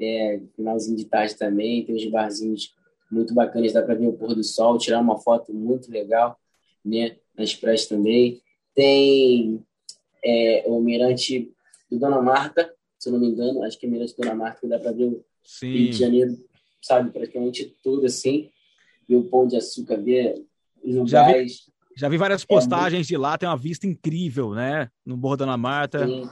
é, 0.00 0.40
finalzinho 0.54 0.96
de 0.96 1.06
tarde 1.06 1.36
também, 1.36 1.84
tem 1.84 1.94
uns 1.94 2.06
barzinhos 2.06 2.74
muito 3.10 3.34
bacanas, 3.34 3.72
dá 3.72 3.82
para 3.82 3.94
ver 3.94 4.08
o 4.08 4.12
pôr 4.12 4.34
do 4.34 4.44
sol, 4.44 4.78
tirar 4.78 5.00
uma 5.00 5.18
foto 5.18 5.52
muito 5.54 5.90
legal, 5.90 6.38
né? 6.84 7.16
Nas 7.36 7.54
praias 7.54 7.86
também. 7.86 8.42
Tem 8.74 9.62
é, 10.24 10.64
o 10.66 10.80
Mirante 10.80 11.52
do 11.90 11.98
Dona 11.98 12.20
Marta, 12.20 12.72
se 12.98 13.08
eu 13.08 13.12
não 13.12 13.20
me 13.20 13.28
engano, 13.28 13.62
acho 13.62 13.78
que 13.78 13.86
é 13.86 13.88
Mirante 13.88 14.16
Dona 14.16 14.34
Marta, 14.34 14.60
que 14.60 14.66
dá 14.66 14.78
para 14.78 14.92
ver 14.92 15.04
o 15.04 15.24
Sim. 15.42 15.72
Rio 15.72 15.90
de 15.90 15.96
Janeiro, 15.96 16.44
sabe, 16.82 17.10
praticamente 17.10 17.76
tudo 17.82 18.06
assim, 18.06 18.50
ver 19.08 19.16
o 19.16 19.24
Pão 19.24 19.46
de 19.46 19.56
Açúcar, 19.56 19.96
ver 19.96 20.44
os 20.82 20.94
lugares. 20.94 21.70
Já 21.96 22.10
vi, 22.10 22.18
várias 22.18 22.44
postagens 22.44 23.06
é, 23.06 23.08
de 23.08 23.16
lá, 23.16 23.38
tem 23.38 23.48
uma 23.48 23.56
vista 23.56 23.86
incrível, 23.86 24.52
né? 24.52 24.90
No 25.04 25.16
Morro 25.16 25.38
Dona 25.38 25.56
Marta. 25.56 26.06
Sim. 26.06 26.28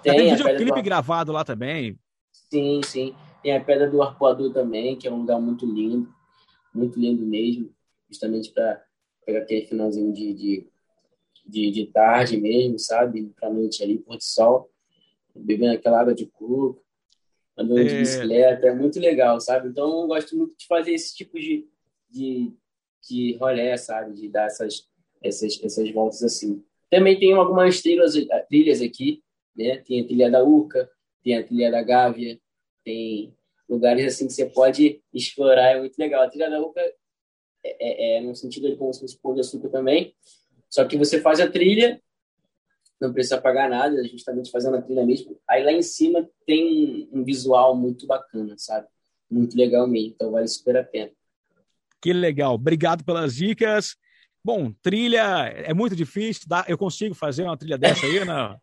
Tem, 0.00 0.16
tem 0.16 0.36
videoclipe 0.36 0.80
gravado 0.80 1.32
lá 1.32 1.44
também. 1.44 1.98
Sim, 2.32 2.80
sim. 2.84 3.14
Tem 3.42 3.56
a 3.56 3.62
Pedra 3.62 3.90
do 3.90 4.00
Arpoador 4.00 4.52
também, 4.52 4.96
que 4.96 5.08
é 5.08 5.12
um 5.12 5.18
lugar 5.18 5.40
muito 5.40 5.66
lindo, 5.66 6.08
muito 6.72 7.00
lindo 7.00 7.26
mesmo, 7.26 7.74
justamente 8.08 8.52
para 8.52 8.80
pegar 9.26 9.40
aquele 9.40 9.66
finalzinho 9.66 10.12
de, 10.12 10.32
de, 10.32 10.66
de, 11.44 11.70
de 11.72 11.86
tarde 11.86 12.36
mesmo, 12.36 12.78
sabe? 12.78 13.32
Para 13.38 13.50
noite 13.50 13.82
ali, 13.82 13.98
pôr 13.98 14.16
do 14.16 14.22
sol, 14.22 14.70
bebendo 15.34 15.74
aquela 15.74 16.00
água 16.00 16.14
de 16.14 16.26
coco, 16.26 16.80
andando 17.56 17.80
é... 17.80 17.84
de 17.84 17.98
bicicleta, 17.98 18.68
é 18.68 18.74
muito 18.74 19.00
legal, 19.00 19.40
sabe? 19.40 19.68
Então 19.68 20.02
eu 20.02 20.06
gosto 20.06 20.36
muito 20.36 20.54
de 20.56 20.66
fazer 20.66 20.92
esse 20.92 21.14
tipo 21.14 21.38
de, 21.40 21.68
de, 22.08 22.52
de 23.08 23.36
rolé, 23.36 23.76
sabe? 23.76 24.14
De 24.14 24.28
dar 24.28 24.46
essas, 24.46 24.88
essas, 25.22 25.60
essas 25.62 25.90
voltas 25.90 26.22
assim. 26.22 26.62
Também 26.90 27.18
tem 27.18 27.32
algumas 27.32 27.80
trilhas, 27.82 28.14
trilhas 28.48 28.80
aqui, 28.80 29.22
né? 29.56 29.78
Tem 29.78 30.00
a 30.00 30.04
trilha 30.06 30.30
da 30.30 30.44
Urca, 30.44 30.88
tem 31.22 31.36
a 31.36 31.44
trilha 31.44 31.70
da 31.70 31.82
Gávea, 31.82 32.38
tem 32.84 33.34
lugares 33.68 34.06
assim 34.06 34.26
que 34.26 34.32
você 34.32 34.46
pode 34.46 35.02
explorar, 35.12 35.72
é 35.72 35.78
muito 35.80 35.98
legal. 35.98 36.22
A 36.22 36.28
trilha 36.28 36.48
da 36.48 36.60
Uca 36.60 36.80
é, 36.80 38.16
é, 38.16 38.16
é 38.16 38.20
no 38.20 38.34
sentido 38.34 38.70
de 38.70 38.76
como 38.76 38.92
se 38.92 39.00
fosse 39.00 39.20
pão 39.20 39.34
de 39.34 39.40
açúcar 39.40 39.68
também, 39.68 40.14
só 40.70 40.84
que 40.84 40.96
você 40.96 41.20
faz 41.20 41.40
a 41.40 41.50
trilha, 41.50 42.00
não 43.00 43.12
precisa 43.12 43.40
pagar 43.40 43.68
nada, 43.68 44.02
justamente 44.04 44.50
fazendo 44.50 44.76
a 44.76 44.82
trilha 44.82 45.04
mesmo. 45.04 45.38
Aí 45.48 45.62
lá 45.62 45.72
em 45.72 45.82
cima 45.82 46.28
tem 46.46 47.08
um 47.12 47.22
visual 47.22 47.76
muito 47.76 48.06
bacana, 48.06 48.54
sabe? 48.56 48.86
Muito 49.30 49.56
legal 49.56 49.86
mesmo, 49.86 50.14
então 50.14 50.30
vale 50.30 50.48
super 50.48 50.76
a 50.76 50.84
pena. 50.84 51.12
Que 52.00 52.12
legal, 52.12 52.54
obrigado 52.54 53.04
pelas 53.04 53.34
dicas. 53.34 53.96
Bom, 54.48 54.72
trilha 54.80 55.52
é 55.56 55.74
muito 55.74 55.94
difícil, 55.94 56.44
dá, 56.48 56.64
eu 56.66 56.78
consigo 56.78 57.14
fazer 57.14 57.42
uma 57.42 57.54
trilha 57.54 57.76
dessa 57.76 58.06
aí, 58.06 58.24
não? 58.24 58.58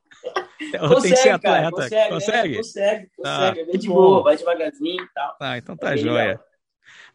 consegue, 0.80 1.02
tem 1.04 1.12
que 1.12 1.18
ser 1.18 1.30
atleta. 1.30 1.90
Cara, 1.92 2.10
consegue, 2.10 2.10
consegue? 2.10 2.54
É, 2.54 2.58
consegue, 2.58 3.12
consegue. 3.16 3.60
Ah, 3.60 3.64
é 3.72 3.78
de 3.78 3.88
boa, 3.88 4.24
vai 4.24 4.36
devagarzinho 4.36 5.04
e 5.04 5.08
tal. 5.14 5.38
Ah, 5.40 5.60
então 5.60 5.78
tá 5.78 5.94
é 5.94 5.98
joia. 5.98 6.42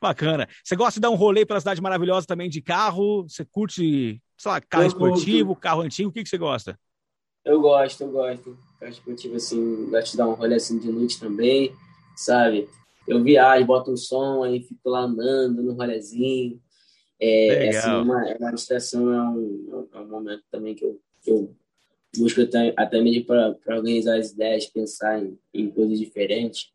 Bacana. 0.00 0.48
Você 0.62 0.76
gosta 0.76 0.92
de 0.92 1.00
dar 1.00 1.10
um 1.10 1.16
rolê 1.16 1.44
pela 1.44 1.58
cidade 1.58 1.82
maravilhosa 1.82 2.28
também 2.28 2.48
de 2.48 2.62
carro? 2.62 3.24
Você 3.24 3.44
curte, 3.44 4.22
sei 4.38 4.52
lá, 4.52 4.60
carro 4.60 4.84
eu 4.84 4.86
esportivo, 4.86 5.48
curto. 5.48 5.60
carro 5.60 5.80
antigo? 5.80 6.10
O 6.10 6.12
que, 6.12 6.22
que 6.22 6.28
você 6.28 6.38
gosta? 6.38 6.78
Eu 7.44 7.60
gosto, 7.60 8.04
eu 8.04 8.12
gosto. 8.12 8.56
Carro 8.78 8.92
esportivo, 8.92 9.34
assim, 9.34 9.90
gosto 9.90 10.12
de 10.12 10.16
dar 10.16 10.28
um 10.28 10.34
rolê 10.34 10.54
assim 10.54 10.78
de 10.78 10.92
noite 10.92 11.18
também, 11.18 11.74
sabe? 12.14 12.68
Eu 13.08 13.20
viajo, 13.20 13.66
boto 13.66 13.90
um 13.90 13.96
som, 13.96 14.44
aí 14.44 14.60
fico 14.60 14.88
lá 14.88 15.00
andando 15.00 15.60
no 15.60 15.72
rolezinho. 15.72 16.62
É, 17.20 17.66
é 17.66 17.68
assim, 17.76 17.90
uma, 17.90 18.28
é 18.30 18.36
uma 18.38 18.52
distração, 18.52 19.12
é 19.12 19.22
um, 19.22 19.88
é 19.92 19.98
um 19.98 20.08
momento 20.08 20.42
também 20.50 20.74
que 20.74 20.84
eu, 20.84 20.98
que 21.20 21.30
eu 21.30 21.54
busco 22.16 22.40
até, 22.40 22.72
até 22.76 23.00
mesmo 23.00 23.26
para 23.26 23.56
organizar 23.68 24.18
as 24.18 24.30
ideias, 24.30 24.66
pensar 24.66 25.22
em, 25.22 25.38
em 25.52 25.70
coisas 25.70 25.98
diferentes, 25.98 26.72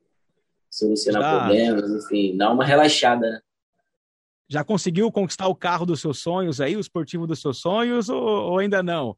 solucionar 0.69 1.23
Já. 1.23 1.39
problemas, 1.39 2.05
enfim, 2.05 2.37
dar 2.37 2.51
uma 2.51 2.63
relaxada, 2.63 3.29
né? 3.29 3.41
Já 4.47 4.63
conseguiu 4.63 5.11
conquistar 5.11 5.47
o 5.47 5.55
carro 5.55 5.87
dos 5.87 5.99
seus 5.99 6.19
sonhos 6.19 6.61
aí, 6.61 6.77
o 6.77 6.79
esportivo 6.79 7.25
dos 7.25 7.41
seus 7.41 7.57
sonhos, 7.57 8.09
ou, 8.09 8.21
ou 8.21 8.59
ainda 8.59 8.83
não? 8.83 9.17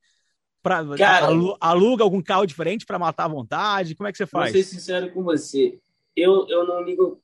Pra, 0.63 0.85
Cara, 0.97 1.27
aluga 1.59 2.03
algum 2.03 2.21
carro 2.21 2.45
diferente 2.45 2.85
para 2.85 2.97
matar 2.97 3.25
à 3.25 3.27
vontade? 3.27 3.95
Como 3.95 4.07
é 4.07 4.11
que 4.11 4.17
você 4.17 4.25
faz? 4.25 4.53
Vou 4.53 4.61
ser 4.61 4.67
sincero 4.67 5.11
com 5.11 5.23
você. 5.23 5.79
Eu, 6.15 6.47
eu 6.47 6.65
não 6.65 6.81
ligo. 6.81 7.21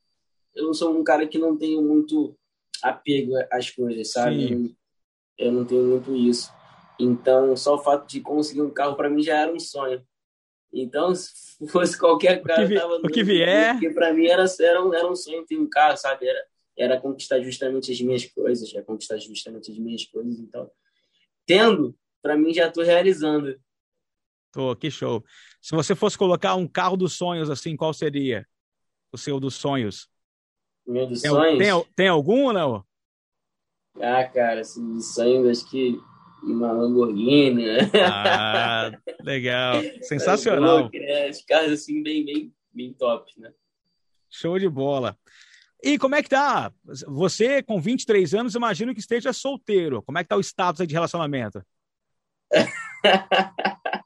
Eu 0.54 0.72
sou 0.74 0.96
um 0.96 1.02
cara 1.02 1.26
que 1.26 1.38
não 1.38 1.56
tenho 1.56 1.82
muito 1.82 2.36
apego 2.84 3.32
às 3.50 3.70
coisas, 3.70 4.12
sabe? 4.12 4.52
Eu, 4.52 5.46
eu 5.46 5.52
não 5.52 5.64
tenho 5.64 5.84
muito 5.84 6.14
isso. 6.14 6.52
Então, 6.98 7.56
só 7.56 7.74
o 7.74 7.82
fato 7.82 8.06
de 8.06 8.20
conseguir 8.20 8.60
um 8.62 8.70
carro 8.70 8.94
para 8.94 9.08
mim 9.08 9.22
já 9.22 9.40
era 9.40 9.52
um 9.52 9.58
sonho. 9.58 10.06
Então, 10.72 11.14
se 11.14 11.66
fosse 11.68 11.98
qualquer 11.98 12.42
carro, 12.42 12.64
o 12.64 12.68
que, 12.68 12.74
tava 12.74 12.94
o 12.96 13.08
que 13.08 13.24
vier. 13.24 13.72
Porque 13.72 13.90
para 13.90 14.12
mim 14.12 14.26
era, 14.26 14.44
era, 14.60 14.84
um, 14.84 14.92
era 14.92 15.10
um 15.10 15.16
sonho 15.16 15.46
ter 15.46 15.58
um 15.58 15.68
carro, 15.68 15.96
sabe? 15.96 16.26
Era, 16.26 16.44
era 16.76 17.00
conquistar 17.00 17.40
justamente 17.40 17.90
as 17.90 18.00
minhas 18.00 18.26
coisas, 18.26 18.70
conquistar 18.84 19.18
justamente 19.18 19.70
as 19.70 19.78
minhas 19.78 20.04
coisas. 20.04 20.38
Então, 20.38 20.70
tendo, 21.46 21.96
para 22.22 22.36
mim 22.36 22.52
já 22.52 22.68
estou 22.68 22.84
realizando. 22.84 23.56
Tô, 24.52 24.74
que 24.76 24.90
show. 24.90 25.24
Se 25.60 25.74
você 25.74 25.94
fosse 25.94 26.18
colocar 26.18 26.54
um 26.54 26.66
carro 26.66 26.96
dos 26.96 27.14
sonhos, 27.14 27.48
assim, 27.48 27.76
qual 27.76 27.94
seria 27.94 28.46
o 29.12 29.18
seu 29.18 29.40
dos 29.40 29.54
sonhos? 29.54 30.08
Meu 30.86 31.06
dos 31.06 31.22
tem, 31.22 31.30
sonhos? 31.30 31.58
Tem, 31.58 31.84
tem 31.96 32.08
algum 32.08 32.44
ou 32.44 32.52
não? 32.52 32.84
Ah, 34.00 34.24
cara, 34.24 34.60
assim, 34.60 34.94
dos 34.94 35.14
sonhos, 35.14 35.48
acho 35.48 35.70
que 35.70 35.98
uma 36.42 36.72
Lamborghini, 36.72 37.64
né? 37.64 37.78
Ah, 37.94 38.90
legal. 39.22 39.82
Sensacional. 40.02 40.90
É, 40.92 41.30
Os 41.30 41.40
carros 41.42 41.72
assim 41.72 42.02
bem, 42.02 42.24
bem, 42.24 42.52
bem 42.72 42.92
top, 42.92 43.32
né? 43.38 43.52
Show 44.30 44.58
de 44.58 44.68
bola. 44.68 45.16
E 45.82 45.98
como 45.98 46.14
é 46.14 46.22
que 46.22 46.28
tá? 46.28 46.72
Você, 47.06 47.62
com 47.62 47.80
23 47.80 48.34
anos, 48.34 48.54
imagino 48.54 48.94
que 48.94 49.00
esteja 49.00 49.32
solteiro. 49.32 50.02
Como 50.02 50.18
é 50.18 50.22
que 50.22 50.28
tá 50.28 50.36
o 50.36 50.40
status 50.40 50.86
de 50.86 50.94
relacionamento? 50.94 51.64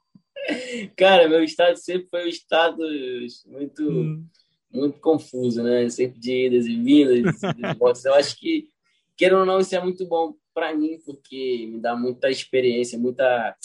Cara, 0.96 1.28
meu 1.28 1.44
estado 1.44 1.76
sempre 1.76 2.08
foi 2.08 2.26
um 2.26 2.28
status 2.28 3.44
muito, 3.46 3.88
hum. 3.88 4.26
Muito 4.70 5.00
confuso, 5.00 5.62
né? 5.62 5.88
Sempre 5.88 6.18
de 6.20 6.46
idas 6.46 6.66
e 6.66 6.76
vindas. 6.76 7.40
Eu 8.04 8.14
acho 8.14 8.38
que, 8.38 8.68
queira 9.16 9.38
ou 9.38 9.46
não, 9.46 9.58
isso 9.58 9.74
é 9.74 9.80
muito 9.80 10.06
bom 10.06 10.34
para 10.54 10.74
mim, 10.74 10.98
porque 11.04 11.68
me 11.70 11.80
dá 11.80 11.94
muita 11.96 12.30
experiência, 12.30 12.98
muita, 12.98 13.56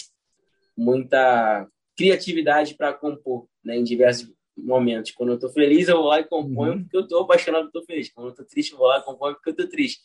muita 0.78 1.68
criatividade 1.98 2.76
para 2.76 2.94
compor, 2.94 3.48
né, 3.64 3.78
em 3.78 3.84
diversos 3.84 4.32
momentos. 4.56 5.12
Quando 5.12 5.32
eu 5.32 5.40
tô 5.40 5.50
feliz, 5.50 5.88
eu 5.88 5.98
vou 5.98 6.08
lá 6.08 6.20
e 6.20 6.24
componho 6.24 6.74
uhum. 6.74 6.84
porque 6.84 6.98
eu 6.98 7.08
tô 7.08 7.20
apaixonado, 7.22 7.66
eu 7.66 7.72
tô 7.72 7.84
feliz. 7.84 8.12
Quando 8.14 8.28
eu 8.28 8.36
tô 8.36 8.44
triste, 8.44 8.74
eu 8.74 8.78
vou 8.78 8.88
lá 8.88 9.00
e 9.00 9.04
componho 9.04 9.36
porque 9.36 9.50
eu 9.50 9.56
tô 9.56 9.68
triste. 9.68 10.02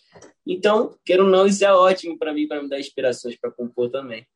Então, 0.46 0.96
quero 1.04 1.24
ou 1.24 1.30
não, 1.30 1.46
isso 1.46 1.64
é 1.64 1.72
ótimo 1.72 2.18
para 2.18 2.32
mim, 2.32 2.48
para 2.48 2.62
me 2.62 2.68
dar 2.68 2.80
inspirações 2.80 3.36
para 3.36 3.50
compor 3.50 3.90
também. 3.90 4.26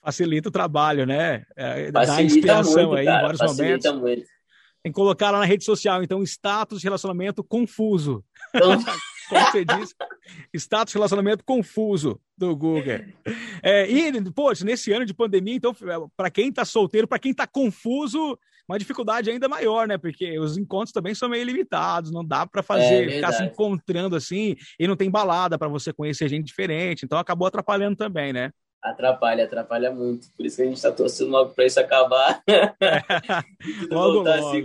Facilita 0.00 0.48
o 0.48 0.52
trabalho, 0.52 1.04
né? 1.04 1.44
É, 1.54 1.90
dá 1.90 2.22
inspiração 2.22 2.88
muito, 2.88 2.98
aí 2.98 3.04
cara, 3.04 3.18
em 3.18 3.22
vários 3.22 3.40
momentos. 3.40 3.92
Muito. 3.92 4.37
Tem 4.82 4.92
que 4.92 4.96
colocar 4.96 5.30
lá 5.30 5.38
na 5.40 5.44
rede 5.44 5.64
social, 5.64 6.02
então, 6.02 6.22
status 6.22 6.80
de 6.80 6.84
relacionamento 6.84 7.42
confuso. 7.42 8.24
Então... 8.54 8.78
como 9.28 9.44
você 9.44 9.64
disse, 9.64 9.94
status 10.54 10.94
relacionamento 10.94 11.44
confuso 11.44 12.20
do 12.36 12.56
Google. 12.56 13.00
É, 13.62 13.88
e, 13.88 14.32
poxa, 14.32 14.64
nesse 14.64 14.92
ano 14.92 15.04
de 15.04 15.14
pandemia, 15.14 15.54
então, 15.54 15.74
para 16.16 16.30
quem 16.30 16.48
está 16.48 16.64
solteiro, 16.64 17.06
para 17.06 17.18
quem 17.18 17.32
está 17.32 17.46
confuso, 17.46 18.38
uma 18.68 18.78
dificuldade 18.78 19.30
ainda 19.30 19.48
maior, 19.48 19.86
né? 19.86 19.98
Porque 19.98 20.38
os 20.38 20.56
encontros 20.56 20.92
também 20.92 21.14
são 21.14 21.28
meio 21.28 21.44
limitados, 21.44 22.10
não 22.10 22.24
dá 22.24 22.46
para 22.46 22.62
fazer, 22.62 23.08
é, 23.08 23.14
ficar 23.16 23.32
se 23.32 23.44
encontrando 23.44 24.16
assim, 24.16 24.56
e 24.78 24.86
não 24.86 24.96
tem 24.96 25.10
balada 25.10 25.58
para 25.58 25.68
você 25.68 25.92
conhecer 25.92 26.28
gente 26.28 26.46
diferente, 26.46 27.04
então 27.04 27.18
acabou 27.18 27.46
atrapalhando 27.46 27.96
também, 27.96 28.32
né? 28.32 28.50
Atrapalha, 28.82 29.44
atrapalha 29.44 29.90
muito. 29.90 30.28
Por 30.36 30.46
isso 30.46 30.56
que 30.56 30.62
a 30.62 30.66
gente 30.66 30.76
está 30.76 30.92
torcendo 30.92 31.30
logo 31.30 31.50
para 31.50 31.66
isso 31.66 31.80
acabar. 31.80 32.42
logo, 33.90 34.22
logo. 34.22 34.28
Assim, 34.28 34.62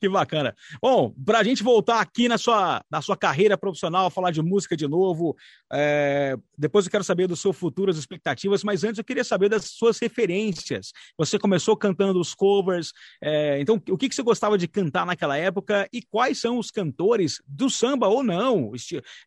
que 0.00 0.08
bacana. 0.08 0.54
Bom, 0.80 1.14
para 1.24 1.40
a 1.40 1.44
gente 1.44 1.62
voltar 1.62 2.00
aqui 2.00 2.28
na 2.28 2.38
sua, 2.38 2.82
na 2.90 3.02
sua 3.02 3.16
carreira 3.16 3.56
profissional, 3.56 4.10
falar 4.10 4.30
de 4.30 4.42
música 4.42 4.76
de 4.76 4.88
novo, 4.88 5.36
é, 5.72 6.36
depois 6.56 6.84
eu 6.84 6.90
quero 6.90 7.04
saber 7.04 7.26
do 7.26 7.36
seu 7.36 7.52
futuro, 7.52 7.90
as 7.90 7.96
expectativas, 7.96 8.64
mas 8.64 8.84
antes 8.84 8.98
eu 8.98 9.04
queria 9.04 9.24
saber 9.24 9.48
das 9.48 9.64
suas 9.66 9.98
referências. 9.98 10.92
Você 11.18 11.38
começou 11.38 11.76
cantando 11.76 12.20
os 12.20 12.34
covers, 12.34 12.92
é, 13.22 13.60
então 13.60 13.80
o 13.90 13.98
que, 13.98 14.08
que 14.08 14.14
você 14.14 14.22
gostava 14.22 14.56
de 14.56 14.66
cantar 14.68 15.04
naquela 15.04 15.36
época 15.36 15.88
e 15.92 16.02
quais 16.02 16.38
são 16.38 16.58
os 16.58 16.70
cantores 16.70 17.42
do 17.46 17.68
samba 17.68 18.08
ou 18.08 18.22
não, 18.22 18.72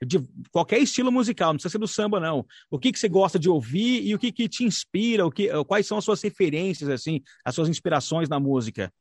de 0.06 0.24
qualquer 0.52 0.80
estilo 0.80 1.12
musical, 1.12 1.50
não 1.50 1.56
precisa 1.56 1.72
ser 1.72 1.78
do 1.78 1.88
samba 1.88 2.20
não. 2.20 2.46
O 2.70 2.80
que, 2.80 2.92
que 2.92 3.00
você 3.00 3.10
gosta 3.10 3.38
de 3.38 3.50
ouvir 3.50 4.06
e 4.06 4.16
o 4.16 4.20
que, 4.20 4.32
que 4.32 4.50
te 4.50 4.64
inspira, 4.64 5.26
o 5.26 5.32
que, 5.32 5.50
quais 5.66 5.86
são 5.86 5.98
as 5.98 6.06
suas 6.06 6.22
referências, 6.22 6.90
assim, 6.90 7.22
as 7.44 7.54
suas 7.54 7.70
inspirações 7.70 8.30
na 8.30 8.40
música? 8.40 8.92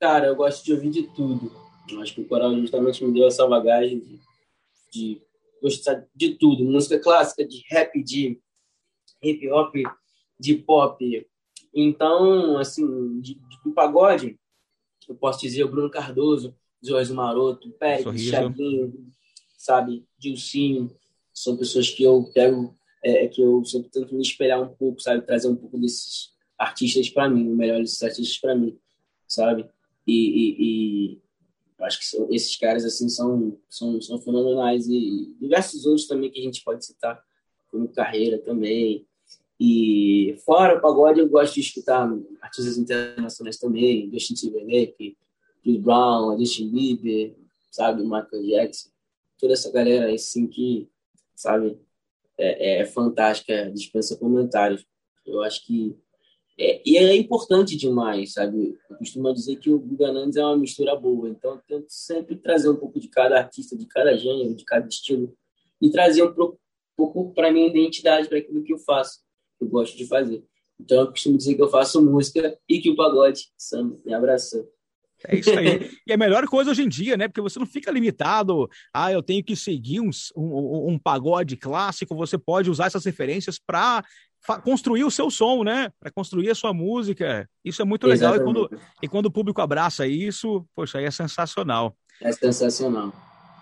Cara, 0.00 0.26
eu 0.26 0.36
gosto 0.36 0.64
de 0.64 0.72
ouvir 0.72 0.90
de 0.90 1.02
tudo. 1.14 1.50
Eu 1.90 2.00
acho 2.00 2.14
que 2.14 2.20
o 2.20 2.28
coral 2.28 2.54
justamente 2.56 3.04
me 3.04 3.12
deu 3.12 3.26
essa 3.26 3.46
bagagem 3.46 4.00
de, 4.00 4.20
de 4.92 5.22
gostar 5.62 6.06
de 6.14 6.34
tudo. 6.34 6.64
Música 6.64 6.98
clássica, 6.98 7.46
de 7.46 7.62
rap, 7.70 8.02
de 8.02 8.40
hip 9.22 9.50
hop, 9.50 9.74
de 10.38 10.54
pop. 10.54 11.26
Então, 11.74 12.58
assim, 12.58 13.20
de, 13.20 13.34
de 13.34 13.70
pagode, 13.74 14.38
eu 15.08 15.14
posso 15.14 15.40
dizer 15.40 15.64
o 15.64 15.68
Bruno 15.68 15.90
Cardoso, 15.90 16.54
Jorge 16.82 17.12
Maroto, 17.12 17.70
Pérez, 17.72 18.20
Chaguinho, 18.22 18.92
sabe, 19.56 20.06
Dilcinho. 20.18 20.90
São 21.32 21.56
pessoas 21.56 21.90
que 21.90 22.02
eu 22.02 22.30
pego, 22.34 22.74
é, 23.02 23.28
que 23.28 23.42
eu 23.42 23.64
sempre 23.64 23.90
tento 23.90 24.14
me 24.14 24.22
espelhar 24.22 24.62
um 24.62 24.74
pouco, 24.74 25.00
sabe, 25.00 25.24
trazer 25.24 25.48
um 25.48 25.56
pouco 25.56 25.78
desses 25.78 26.34
artistas 26.58 27.10
para 27.10 27.28
mim, 27.28 27.44
melhor 27.44 27.80
desses 27.80 28.02
artistas 28.02 28.38
para 28.38 28.54
mim, 28.54 28.78
sabe? 29.28 29.68
E, 30.06 30.12
e, 30.12 30.56
e 30.58 31.84
acho 31.84 31.98
que 31.98 32.34
esses 32.34 32.56
caras 32.56 32.84
assim 32.84 33.08
são, 33.08 33.58
são, 33.68 34.00
são 34.00 34.18
fenomenais. 34.18 34.86
E 34.88 35.34
diversos 35.40 35.86
outros 35.86 36.06
também 36.06 36.30
que 36.30 36.40
a 36.40 36.42
gente 36.42 36.62
pode 36.62 36.84
citar 36.84 37.22
como 37.70 37.88
carreira 37.88 38.38
também. 38.38 39.06
E 39.58 40.36
fora 40.44 40.78
o 40.78 40.80
pagode 40.80 41.20
eu 41.20 41.28
gosto 41.28 41.54
de 41.54 41.60
escutar 41.60 42.08
artistas 42.40 42.76
internacionais 42.76 43.58
também. 43.58 44.10
Justin 44.12 44.34
Timberlake 44.34 45.16
Chris 45.62 45.78
Brown 45.78 46.38
Justin 46.38 46.70
Bieber 46.70 47.34
sabe? 47.76 48.02
Michael 48.02 48.42
Jackson. 48.42 48.88
Toda 49.38 49.52
essa 49.52 49.70
galera 49.70 50.12
assim 50.12 50.46
que 50.46 50.88
sabe? 51.34 51.78
É, 52.38 52.80
é 52.80 52.86
fantástica 52.86 53.70
dispensa 53.70 54.16
comentários. 54.16 54.84
Eu 55.24 55.42
acho 55.42 55.66
que 55.66 55.96
é, 56.58 56.80
e 56.86 56.96
é 56.96 57.14
importante 57.14 57.76
demais, 57.76 58.32
sabe? 58.32 58.78
Eu 58.88 58.96
costumo 58.96 59.32
dizer 59.32 59.56
que 59.56 59.70
o 59.70 59.78
Guganandes 59.78 60.36
é 60.36 60.44
uma 60.44 60.56
mistura 60.56 60.96
boa, 60.96 61.28
então 61.28 61.52
eu 61.52 61.60
tento 61.66 61.90
sempre 61.90 62.36
trazer 62.36 62.70
um 62.70 62.76
pouco 62.76 62.98
de 62.98 63.08
cada 63.08 63.38
artista, 63.38 63.76
de 63.76 63.86
cada 63.86 64.16
gênero, 64.16 64.54
de 64.54 64.64
cada 64.64 64.86
estilo, 64.88 65.36
e 65.80 65.90
trazer 65.90 66.22
um 66.22 66.34
pouco 66.96 67.32
para 67.34 67.52
minha 67.52 67.68
identidade, 67.68 68.28
para 68.28 68.38
aquilo 68.38 68.62
que 68.62 68.72
eu 68.72 68.78
faço, 68.78 69.20
que 69.58 69.64
eu 69.64 69.68
gosto 69.68 69.96
de 69.96 70.06
fazer. 70.06 70.42
Então 70.80 71.00
eu 71.02 71.08
costumo 71.08 71.36
dizer 71.36 71.54
que 71.54 71.62
eu 71.62 71.68
faço 71.68 72.02
música 72.02 72.58
e 72.68 72.80
que 72.80 72.90
o 72.90 72.96
pagode 72.96 73.48
samba 73.56 73.98
me 74.04 74.14
abraçou. 74.14 74.66
É 75.26 75.36
isso 75.36 75.50
aí. 75.50 75.90
e 76.06 76.12
a 76.12 76.16
melhor 76.16 76.46
coisa 76.46 76.70
hoje 76.70 76.82
em 76.82 76.88
dia, 76.88 77.16
né? 77.16 77.26
Porque 77.26 77.40
você 77.40 77.58
não 77.58 77.66
fica 77.66 77.90
limitado, 77.90 78.68
ah, 78.92 79.10
eu 79.10 79.22
tenho 79.22 79.42
que 79.42 79.56
seguir 79.56 80.00
um, 80.00 80.10
um, 80.36 80.92
um 80.92 80.98
pagode 80.98 81.56
clássico, 81.56 82.14
você 82.14 82.36
pode 82.36 82.70
usar 82.70 82.86
essas 82.86 83.04
referências 83.04 83.58
para 83.58 84.04
construir 84.62 85.04
o 85.04 85.10
seu 85.10 85.30
som, 85.30 85.64
né? 85.64 85.90
Para 85.98 86.10
construir 86.10 86.50
a 86.50 86.54
sua 86.54 86.72
música. 86.72 87.48
Isso 87.64 87.82
é 87.82 87.84
muito 87.84 88.06
legal. 88.06 88.36
E 88.36 88.40
quando, 88.40 88.70
e 89.02 89.08
quando 89.08 89.26
o 89.26 89.30
público 89.30 89.60
abraça 89.60 90.06
isso, 90.06 90.66
poxa, 90.74 90.98
aí 90.98 91.04
é 91.04 91.10
sensacional. 91.10 91.96
É 92.22 92.32
sensacional. 92.32 93.12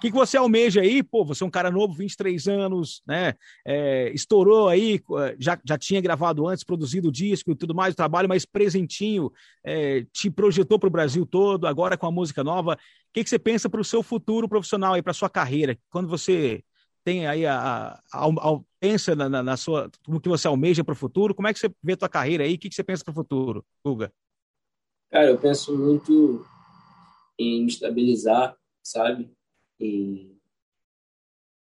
que, 0.04 0.10
que 0.10 0.16
você 0.16 0.36
almeja 0.36 0.82
aí? 0.82 1.02
Pô, 1.02 1.24
você 1.24 1.42
é 1.42 1.46
um 1.46 1.50
cara 1.50 1.70
novo, 1.70 1.94
23 1.94 2.46
anos, 2.46 3.02
né? 3.06 3.34
É, 3.66 4.12
estourou 4.12 4.68
aí, 4.68 5.00
já, 5.38 5.58
já 5.64 5.78
tinha 5.78 6.00
gravado 6.00 6.46
antes, 6.46 6.62
produzido 6.62 7.10
disco 7.10 7.50
e 7.50 7.54
tudo 7.54 7.74
mais, 7.74 7.94
trabalho 7.94 8.28
mais 8.28 8.44
presentinho, 8.44 9.32
é, 9.64 10.04
te 10.12 10.30
projetou 10.30 10.78
para 10.78 10.88
o 10.88 10.92
Brasil 10.92 11.24
todo, 11.24 11.66
agora 11.66 11.96
com 11.96 12.06
a 12.06 12.10
música 12.10 12.44
nova. 12.44 12.74
O 12.74 12.78
que, 13.14 13.24
que 13.24 13.30
você 13.30 13.38
pensa 13.38 13.70
para 13.70 13.80
o 13.80 13.84
seu 13.84 14.02
futuro 14.02 14.46
profissional 14.46 14.92
aí, 14.92 15.02
para 15.02 15.14
sua 15.14 15.30
carreira? 15.30 15.78
Quando 15.88 16.06
você 16.08 16.62
tem 17.02 17.26
aí 17.26 17.46
a, 17.46 17.98
a, 18.12 18.24
a 18.24 18.60
pensa 18.84 19.16
na, 19.16 19.42
na, 19.42 19.56
sua, 19.56 19.90
como 20.04 20.20
que 20.20 20.28
você 20.28 20.46
almeja 20.46 20.84
para 20.84 20.92
o 20.92 20.96
futuro? 20.96 21.34
Como 21.34 21.48
é 21.48 21.54
que 21.54 21.58
você 21.58 21.70
vê 21.82 21.94
a 21.94 21.96
tua 21.96 22.08
carreira 22.08 22.44
aí? 22.44 22.54
O 22.54 22.58
que, 22.58 22.68
que 22.68 22.74
você 22.74 22.84
pensa 22.84 23.02
para 23.02 23.12
o 23.12 23.14
futuro, 23.14 23.64
Guga? 23.82 24.12
Cara, 25.10 25.30
eu 25.30 25.38
penso 25.38 25.74
muito 25.74 26.44
em 27.38 27.62
me 27.62 27.68
estabilizar, 27.68 28.54
sabe? 28.82 29.32
E 29.80 30.36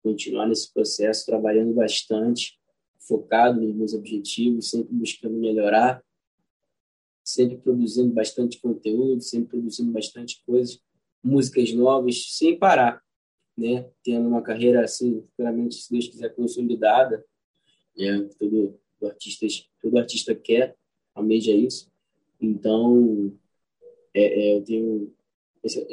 continuar 0.03 0.47
nesse 0.47 0.73
processo, 0.73 1.27
trabalhando 1.27 1.75
bastante, 1.75 2.59
focado 3.07 3.61
nos 3.61 3.75
meus 3.75 3.93
objetivos, 3.93 4.71
sempre 4.71 4.95
buscando 4.95 5.37
melhorar, 5.37 6.03
sempre 7.23 7.59
produzindo 7.59 8.13
bastante 8.15 8.59
conteúdo, 8.59 9.21
sempre 9.21 9.51
produzindo 9.51 9.93
bastante 9.93 10.43
coisas, 10.47 10.81
músicas 11.23 11.75
novas, 11.75 12.37
sem 12.37 12.59
parar, 12.59 13.03
né? 13.57 13.89
Tendo 14.03 14.29
uma 14.29 14.43
carreira 14.43 14.83
assim, 14.85 15.25
realmente, 15.39 15.77
se 15.77 15.91
Deus 15.91 16.09
quiser, 16.09 16.35
consolidada, 16.35 17.25
né? 17.97 18.29
Todo 18.39 18.79
artista, 19.05 19.47
todo 19.81 19.99
artista 19.99 20.35
quer, 20.35 20.77
almeja 21.15 21.53
isso. 21.53 21.91
Então, 22.41 23.33
é, 24.15 24.23
é, 24.23 24.57
eu 24.57 24.65
tenho 24.65 25.15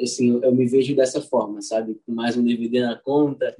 assim, 0.02 0.40
eu 0.42 0.54
me 0.54 0.66
vejo 0.66 0.96
dessa 0.96 1.20
forma, 1.20 1.62
sabe? 1.62 1.94
Com 2.04 2.12
mais 2.12 2.36
um 2.36 2.44
DVD 2.44 2.80
na 2.80 2.96
conta, 2.96 3.56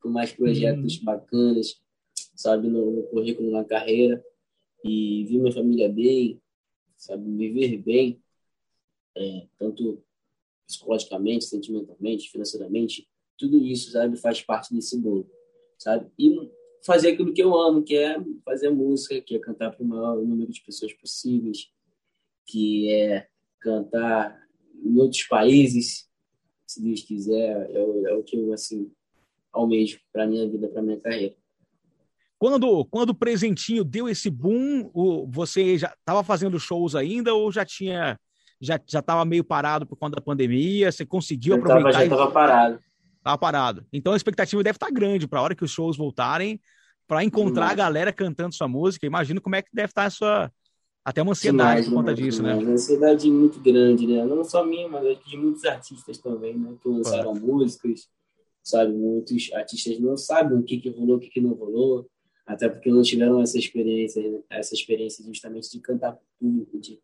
com 0.00 0.08
mais 0.08 0.32
projetos 0.32 0.98
uhum. 0.98 1.04
bacanas, 1.04 1.80
sabe? 2.34 2.68
No, 2.68 2.90
no, 2.90 3.02
currículo, 3.04 3.50
na 3.50 3.64
carreira. 3.64 4.24
E 4.84 5.24
ver 5.26 5.38
minha 5.38 5.52
família 5.52 5.88
bem, 5.88 6.40
sabe? 6.96 7.30
Viver 7.30 7.76
bem, 7.78 8.20
é, 9.16 9.46
tanto 9.56 10.02
psicologicamente, 10.66 11.44
sentimentalmente, 11.44 12.30
financeiramente, 12.30 13.08
tudo 13.42 13.58
isso, 13.66 13.90
sabe? 13.90 14.16
Faz 14.16 14.40
parte 14.40 14.72
desse 14.72 14.96
bolo, 14.96 15.28
sabe? 15.76 16.08
E 16.16 16.48
fazer 16.86 17.10
aquilo 17.10 17.32
que 17.32 17.42
eu 17.42 17.56
amo, 17.56 17.82
que 17.82 17.96
é 17.96 18.16
fazer 18.44 18.70
música, 18.70 19.20
que 19.20 19.34
é 19.34 19.38
cantar 19.40 19.72
para 19.72 19.82
o 19.82 19.86
maior 19.86 20.16
número 20.16 20.52
de 20.52 20.60
pessoas 20.62 20.92
possíveis, 20.92 21.68
que 22.46 22.88
é 22.88 23.26
cantar 23.60 24.40
em 24.84 24.96
outros 24.98 25.24
países, 25.24 26.08
se 26.66 26.80
Deus 26.80 27.02
quiser, 27.02 27.68
é 27.70 27.82
o, 27.82 28.06
é 28.06 28.14
o 28.14 28.22
que 28.22 28.36
eu 28.36 28.52
assim 28.52 28.90
almejo 29.52 30.00
para 30.12 30.26
minha 30.26 30.48
vida, 30.48 30.68
para 30.68 30.82
minha 30.82 31.00
carreira. 31.00 31.34
Quando, 32.38 32.84
quando 32.86 33.10
o 33.10 33.14
presentinho 33.14 33.84
deu 33.84 34.08
esse 34.08 34.30
boom, 34.30 34.90
o, 34.94 35.26
você 35.28 35.76
já 35.76 35.94
estava 35.98 36.24
fazendo 36.24 36.58
shows 36.58 36.94
ainda 36.94 37.34
ou 37.34 37.52
já 37.52 37.64
tinha 37.64 38.18
já 38.60 38.80
já 38.86 39.00
estava 39.00 39.24
meio 39.24 39.42
parado 39.42 39.84
por 39.84 39.96
conta 39.96 40.16
da 40.16 40.22
pandemia? 40.22 40.90
Você 40.90 41.04
conseguiu 41.04 41.54
eu 41.54 41.58
aproveitar? 41.58 41.90
Tava, 41.92 41.98
já 41.98 42.04
estava 42.04 42.30
parado. 42.30 42.80
Estava 43.22 43.38
parado. 43.38 43.86
Então 43.92 44.12
a 44.12 44.16
expectativa 44.16 44.62
deve 44.64 44.76
estar 44.76 44.86
tá 44.86 44.92
grande 44.92 45.28
para 45.28 45.38
a 45.38 45.42
hora 45.42 45.54
que 45.54 45.62
os 45.62 45.70
shows 45.70 45.96
voltarem, 45.96 46.60
para 47.06 47.22
encontrar 47.22 47.70
a 47.70 47.74
galera 47.74 48.12
cantando 48.12 48.54
sua 48.54 48.66
música. 48.66 49.06
Imagino 49.06 49.40
como 49.40 49.54
é 49.54 49.62
que 49.62 49.70
deve 49.72 49.90
estar 49.90 50.02
tá 50.02 50.06
a 50.08 50.10
sua 50.10 50.52
até 51.04 51.20
uma 51.20 51.32
ansiedade 51.32 51.82
demais, 51.82 51.88
por 51.88 51.94
conta 51.94 52.14
disso, 52.14 52.42
né? 52.42 52.54
Uma 52.54 52.72
ansiedade 52.72 53.28
muito 53.30 53.60
grande, 53.60 54.06
né? 54.06 54.24
Não 54.24 54.44
só 54.44 54.64
minha, 54.64 54.88
mas 54.88 55.18
de 55.24 55.36
muitos 55.36 55.64
artistas 55.64 56.18
também, 56.18 56.56
né? 56.56 56.74
Que 56.80 56.88
lançaram 56.88 57.34
músicas, 57.34 58.08
sabe? 58.62 58.92
Muitos 58.92 59.52
artistas 59.52 59.98
não 59.98 60.16
sabem 60.16 60.58
o 60.58 60.62
que, 60.62 60.78
que 60.78 60.90
rolou, 60.90 61.16
o 61.16 61.20
que, 61.20 61.28
que 61.28 61.40
não 61.40 61.54
rolou, 61.54 62.08
até 62.46 62.68
porque 62.68 62.90
não 62.90 63.02
tiveram 63.02 63.40
essa 63.40 63.58
experiência, 63.58 64.22
né? 64.22 64.40
essa 64.50 64.74
experiência 64.74 65.24
justamente 65.24 65.70
de 65.70 65.80
cantar 65.80 66.18
público, 66.38 66.78
de, 66.78 67.00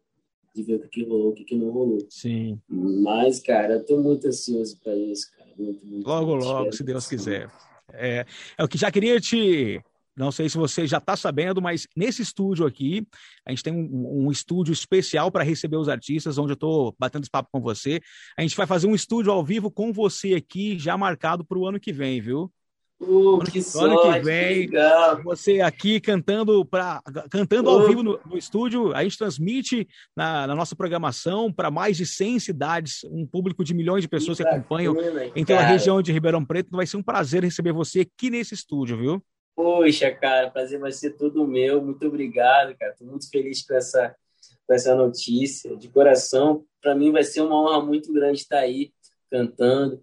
de 0.55 0.63
ver 0.63 0.77
o 0.77 0.89
que, 0.89 1.05
rolou, 1.05 1.31
o 1.31 1.35
que, 1.35 1.55
não 1.57 1.71
rolou. 1.71 2.07
Sim. 2.11 2.61
Mas, 2.69 3.41
cara, 3.41 3.75
eu 3.75 3.85
tô 3.85 4.01
muito 4.01 4.27
ansioso 4.27 4.79
para 4.83 4.97
isso, 4.97 5.29
cara. 5.37 5.38
Muito, 5.59 5.87
muito, 5.87 6.07
logo, 6.07 6.33
muito 6.33 6.45
logo, 6.47 6.73
se 6.73 6.85
Deus 6.85 7.07
quiser. 7.07 7.51
É, 7.93 8.25
é 8.57 8.65
o 8.65 8.69
que 8.69 8.79
já 8.79 8.91
queria 8.91 9.21
te 9.21 9.83
não 10.19 10.33
sei 10.33 10.49
se 10.49 10.57
você 10.57 10.85
já 10.85 10.99
está 10.99 11.17
sabendo, 11.17 11.63
mas 11.63 11.87
nesse 11.97 12.23
estúdio 12.23 12.67
aqui, 12.67 13.07
a 13.47 13.51
gente 13.51 13.63
tem 13.63 13.73
um, 13.73 14.27
um 14.27 14.33
estúdio 14.33 14.73
especial 14.73 15.31
para 15.31 15.45
receber 15.45 15.77
os 15.77 15.89
artistas, 15.89 16.39
onde 16.39 16.51
eu 16.51 16.55
estou 16.55 16.93
batendo 16.99 17.23
esse 17.23 17.31
papo 17.31 17.49
com 17.53 17.61
você. 17.61 18.01
A 18.37 18.43
gente 18.43 18.57
vai 18.57 18.67
fazer 18.67 18.89
um 18.89 18.97
estúdio 18.97 19.31
ao 19.31 19.45
vivo 19.45 19.71
com 19.71 19.93
você 19.93 20.35
aqui, 20.35 20.77
já 20.77 20.99
marcado 20.99 21.45
para 21.45 21.57
o 21.57 21.69
ano 21.69 21.79
que 21.79 21.93
vem, 21.93 22.21
viu? 22.21 22.53
Uh, 23.01 23.35
ano, 23.35 23.45
que, 23.45 23.61
ano 23.77 24.13
que 24.13 24.21
vem, 24.21 24.69
que 24.69 25.23
você 25.23 25.61
aqui 25.61 26.01
cantando 26.01 26.65
para 26.65 27.01
cantando 27.31 27.71
uh. 27.71 27.75
ao 27.75 27.87
vivo 27.87 28.03
no, 28.03 28.21
no, 28.27 28.37
estúdio, 28.37 28.93
a 28.93 29.05
gente 29.05 29.17
transmite 29.17 29.87
na, 30.17 30.49
na 30.49 30.55
nossa 30.57 30.75
programação 30.75 31.53
para 31.53 31.71
mais 31.71 31.97
de 31.97 32.05
100 32.05 32.41
cidades, 32.41 33.05
um 33.05 33.25
público 33.25 33.63
de 33.63 33.73
milhões 33.73 34.03
de 34.03 34.09
pessoas 34.09 34.39
que, 34.39 34.43
que 34.43 34.51
acompanham 34.51 34.97
em 35.37 35.45
toda 35.45 35.61
a 35.61 35.67
região 35.67 36.03
de 36.03 36.13
Ribeirão 36.13 36.45
Preto. 36.45 36.71
Vai 36.73 36.89
ser 36.89 36.97
um 36.97 37.03
prazer 37.03 37.45
receber 37.45 37.73
você 37.73 38.01
aqui 38.01 38.31
nesse 38.31 38.55
estúdio, 38.55 38.99
viu? 38.99 39.23
Poxa, 39.55 40.11
cara, 40.11 40.51
prazer 40.51 40.81
vai 40.81 40.91
ser 40.91 41.17
todo 41.17 41.47
meu. 41.47 41.81
Muito 41.81 42.05
obrigado, 42.05 42.77
cara. 42.77 42.93
Estou 42.93 43.07
muito 43.07 43.31
feliz 43.31 43.65
com 43.65 43.75
essa, 43.75 44.13
com 44.67 44.75
essa 44.75 44.97
notícia. 44.97 45.77
De 45.77 45.89
coração, 45.89 46.65
para 46.83 46.97
mim 46.97 47.13
vai 47.13 47.23
ser 47.23 47.43
uma 47.43 47.63
honra 47.63 47.85
muito 47.85 48.13
grande 48.13 48.41
estar 48.41 48.59
aí 48.59 48.93
cantando 49.31 50.03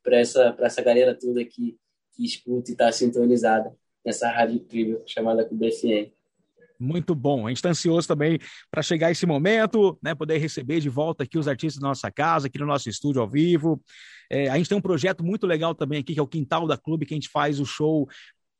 para 0.00 0.18
essa, 0.18 0.56
essa 0.60 0.80
galera 0.80 1.12
toda 1.12 1.40
aqui 1.40 1.76
que 2.16 2.24
escuta 2.24 2.70
e 2.70 2.72
está 2.72 2.90
sintonizada 2.90 3.74
nessa 4.04 4.30
rádio 4.30 4.56
incrível 4.56 5.02
chamada 5.06 5.44
CubFM. 5.44 6.10
Muito 6.78 7.14
bom. 7.14 7.46
A 7.46 7.48
gente 7.48 7.58
está 7.58 7.70
ansioso 7.70 8.06
também 8.06 8.38
para 8.70 8.82
chegar 8.82 9.10
esse 9.10 9.24
momento, 9.26 9.98
né? 10.02 10.14
Poder 10.14 10.36
receber 10.38 10.80
de 10.80 10.88
volta 10.88 11.24
aqui 11.24 11.38
os 11.38 11.48
artistas 11.48 11.80
da 11.80 11.88
nossa 11.88 12.10
casa, 12.10 12.46
aqui 12.46 12.58
no 12.58 12.66
nosso 12.66 12.88
estúdio 12.88 13.22
ao 13.22 13.28
vivo. 13.28 13.82
É, 14.30 14.48
a 14.48 14.56
gente 14.56 14.68
tem 14.68 14.76
um 14.76 14.82
projeto 14.82 15.24
muito 15.24 15.46
legal 15.46 15.74
também 15.74 16.00
aqui, 16.00 16.12
que 16.12 16.20
é 16.20 16.22
o 16.22 16.26
Quintal 16.26 16.66
da 16.66 16.76
Clube, 16.76 17.06
que 17.06 17.14
a 17.14 17.16
gente 17.16 17.30
faz 17.30 17.60
o 17.60 17.64
show 17.64 18.06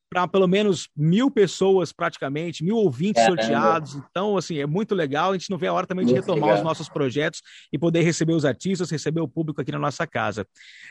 para 0.08 0.26
pelo 0.28 0.46
menos 0.46 0.88
mil 0.96 1.30
pessoas 1.30 1.92
praticamente, 1.92 2.64
mil 2.64 2.76
ouvintes 2.76 3.22
é, 3.22 3.26
sorteados. 3.26 3.96
É. 3.96 3.98
Então, 4.10 4.36
assim, 4.36 4.58
é 4.58 4.66
muito 4.66 4.94
legal. 4.94 5.30
A 5.30 5.32
gente 5.34 5.50
não 5.50 5.58
vê 5.58 5.66
a 5.66 5.72
hora 5.72 5.86
também 5.86 6.06
de 6.06 6.12
muito 6.12 6.24
retomar 6.24 6.50
legal. 6.50 6.58
os 6.58 6.64
nossos 6.64 6.88
projetos 6.88 7.42
e 7.72 7.78
poder 7.78 8.02
receber 8.02 8.32
os 8.32 8.44
artistas, 8.44 8.90
receber 8.90 9.20
o 9.20 9.28
público 9.28 9.60
aqui 9.60 9.72
na 9.72 9.78
nossa 9.78 10.06
casa. 10.06 10.46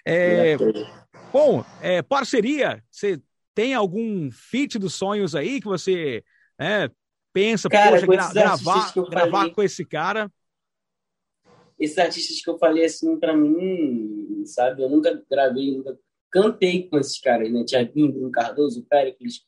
É, 0.06 0.58
bom, 1.32 1.64
é, 1.82 2.02
parceria, 2.02 2.84
você 2.92 3.22
tem 3.54 3.74
algum 3.74 4.30
feat 4.32 4.78
dos 4.78 4.94
sonhos 4.94 5.34
aí 5.34 5.62
que 5.62 5.68
você 5.68 6.24
né, 6.60 6.90
pensa, 7.34 7.70
cara, 7.70 7.92
poxa, 7.92 8.06
gra 8.06 8.34
gravar, 8.34 8.94
gravar 9.10 9.40
falei, 9.40 9.54
com 9.54 9.64
esse 9.64 9.86
cara? 9.86 10.30
Esses 11.80 11.98
artistas 11.98 12.42
que 12.42 12.50
eu 12.50 12.58
falei 12.58 12.86
assim 12.86 13.18
para 13.18 13.36
mim, 13.36 14.44
sabe, 14.46 14.84
eu 14.84 14.90
nunca 14.90 15.24
gravei, 15.30 15.76
nunca 15.76 15.98
cantei 16.32 16.88
com 16.90 16.98
esses 16.98 17.20
caras, 17.20 17.52
né? 17.52 17.64
Tiaguinho, 17.64 18.12
Bruno 18.12 18.32
Cardoso, 18.32 18.86
Péricles, 18.90 19.42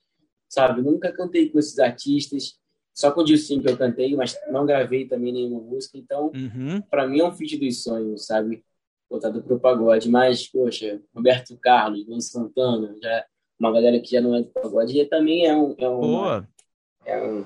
sabe? 0.50 0.82
Nunca 0.82 1.12
cantei 1.12 1.50
com 1.50 1.60
esses 1.60 1.78
artistas, 1.80 2.58
só 2.94 3.12
com 3.12 3.22
o 3.22 3.24
Dilcinho 3.24 3.62
que 3.62 3.70
eu 3.70 3.78
cantei, 3.78 4.16
mas 4.16 4.36
não 4.52 4.66
gravei 4.66 5.08
também 5.08 5.32
nenhuma 5.32 5.62
música. 5.62 5.98
Então, 5.98 6.32
uhum. 6.34 6.82
para 6.90 7.08
mim 7.08 7.20
é 7.20 7.26
um 7.26 7.32
feat 7.32 7.58
dos 7.58 7.84
sonhos, 7.84 8.26
sabe? 8.26 8.64
Voltado 9.10 9.44
pro 9.44 9.60
pagode. 9.60 10.10
Mas, 10.10 10.48
poxa, 10.48 11.02
Roberto 11.14 11.58
Carlos, 11.58 12.08
Luan 12.08 12.20
Santana, 12.20 12.96
já 13.02 13.26
uma 13.60 13.72
galera 13.72 14.00
que 14.00 14.12
já 14.12 14.22
não 14.22 14.36
é 14.36 14.42
do 14.42 14.50
pagode, 14.50 15.06
também 15.06 15.46
é 15.46 15.56
um, 15.56 15.76
é 15.78 15.90
um, 15.90 16.26
é 17.06 17.24
um, 17.24 17.46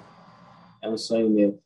é 0.83 0.89
um 0.89 0.97
sonho 0.97 1.29
meu. 1.29 1.61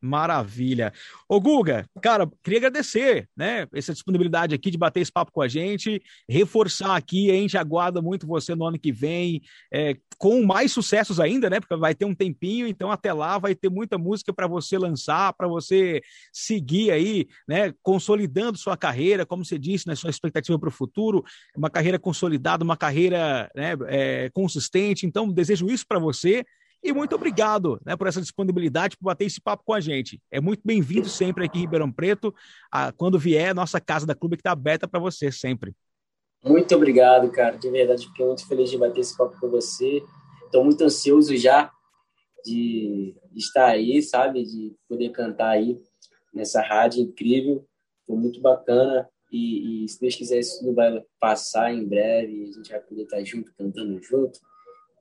Maravilha. 0.00 0.92
Ô, 1.28 1.40
Guga, 1.40 1.84
cara, 2.00 2.30
queria 2.42 2.58
agradecer, 2.58 3.28
né, 3.36 3.66
essa 3.72 3.92
disponibilidade 3.92 4.54
aqui 4.54 4.70
de 4.70 4.78
bater 4.78 5.00
esse 5.00 5.10
papo 5.10 5.32
com 5.32 5.42
a 5.42 5.48
gente, 5.48 6.00
reforçar 6.28 6.94
aqui, 6.94 7.30
a 7.30 7.34
gente 7.34 7.58
aguarda 7.58 8.00
muito 8.00 8.26
você 8.26 8.54
no 8.54 8.64
ano 8.64 8.78
que 8.78 8.92
vem, 8.92 9.42
é, 9.72 9.96
com 10.16 10.44
mais 10.44 10.70
sucessos 10.70 11.18
ainda, 11.18 11.50
né, 11.50 11.58
porque 11.58 11.74
vai 11.76 11.96
ter 11.96 12.04
um 12.04 12.14
tempinho, 12.14 12.68
então 12.68 12.92
até 12.92 13.12
lá 13.12 13.38
vai 13.38 13.56
ter 13.56 13.68
muita 13.68 13.98
música 13.98 14.32
para 14.32 14.46
você 14.46 14.78
lançar, 14.78 15.32
para 15.32 15.48
você 15.48 16.00
seguir 16.32 16.92
aí, 16.92 17.26
né, 17.48 17.74
consolidando 17.82 18.56
sua 18.56 18.76
carreira, 18.76 19.26
como 19.26 19.44
você 19.44 19.58
disse, 19.58 19.88
né, 19.88 19.96
sua 19.96 20.10
expectativa 20.10 20.58
para 20.58 20.68
o 20.68 20.72
futuro, 20.72 21.24
uma 21.56 21.70
carreira 21.70 21.98
consolidada, 21.98 22.62
uma 22.62 22.76
carreira 22.76 23.50
né, 23.54 23.72
é, 23.88 24.30
consistente, 24.30 25.06
então 25.06 25.28
desejo 25.28 25.66
isso 25.66 25.84
para 25.88 25.98
você 25.98 26.44
e 26.82 26.92
muito 26.92 27.14
obrigado 27.14 27.80
né, 27.84 27.96
por 27.96 28.06
essa 28.06 28.20
disponibilidade, 28.20 28.96
por 28.96 29.06
bater 29.06 29.24
esse 29.24 29.40
papo 29.40 29.64
com 29.64 29.72
a 29.72 29.80
gente. 29.80 30.20
É 30.30 30.40
muito 30.40 30.62
bem-vindo 30.64 31.08
sempre 31.08 31.44
aqui 31.44 31.58
em 31.58 31.62
Ribeirão 31.62 31.90
Preto. 31.90 32.34
A, 32.70 32.92
quando 32.92 33.18
vier, 33.18 33.54
nossa 33.54 33.80
casa 33.80 34.06
da 34.06 34.14
clube 34.14 34.36
que 34.36 34.40
está 34.40 34.52
aberta 34.52 34.86
para 34.86 35.00
você 35.00 35.32
sempre. 35.32 35.74
Muito 36.44 36.72
obrigado, 36.74 37.30
cara. 37.32 37.56
De 37.56 37.68
verdade, 37.68 38.06
fiquei 38.06 38.24
muito 38.24 38.46
feliz 38.46 38.70
de 38.70 38.78
bater 38.78 39.00
esse 39.00 39.16
papo 39.16 39.38
com 39.40 39.48
você. 39.50 40.02
Estou 40.44 40.64
muito 40.64 40.82
ansioso 40.84 41.36
já 41.36 41.70
de, 42.44 43.14
estar 43.34 43.66
aí, 43.66 44.00
sabe? 44.00 44.44
De 44.44 44.74
poder 44.88 45.10
cantar 45.10 45.50
aí 45.50 45.76
nessa 46.32 46.62
rádio 46.62 47.02
incrível. 47.02 47.66
Foi 48.06 48.16
muito 48.16 48.40
bacana 48.40 49.08
E, 49.30 49.84
e, 49.84 49.88
se 49.88 50.00
Deus 50.00 50.14
quiser, 50.14 50.38
isso 50.38 50.60
tudo 50.60 50.74
vai 50.74 51.02
passar 51.20 51.74
em 51.74 51.84
breve. 51.84 52.44
A 52.44 52.52
gente 52.52 52.70
vai 52.70 52.80
poder 52.80 53.02
estar 53.02 53.22
junto, 53.24 53.52
cantando 53.54 54.00
junto. 54.00 54.38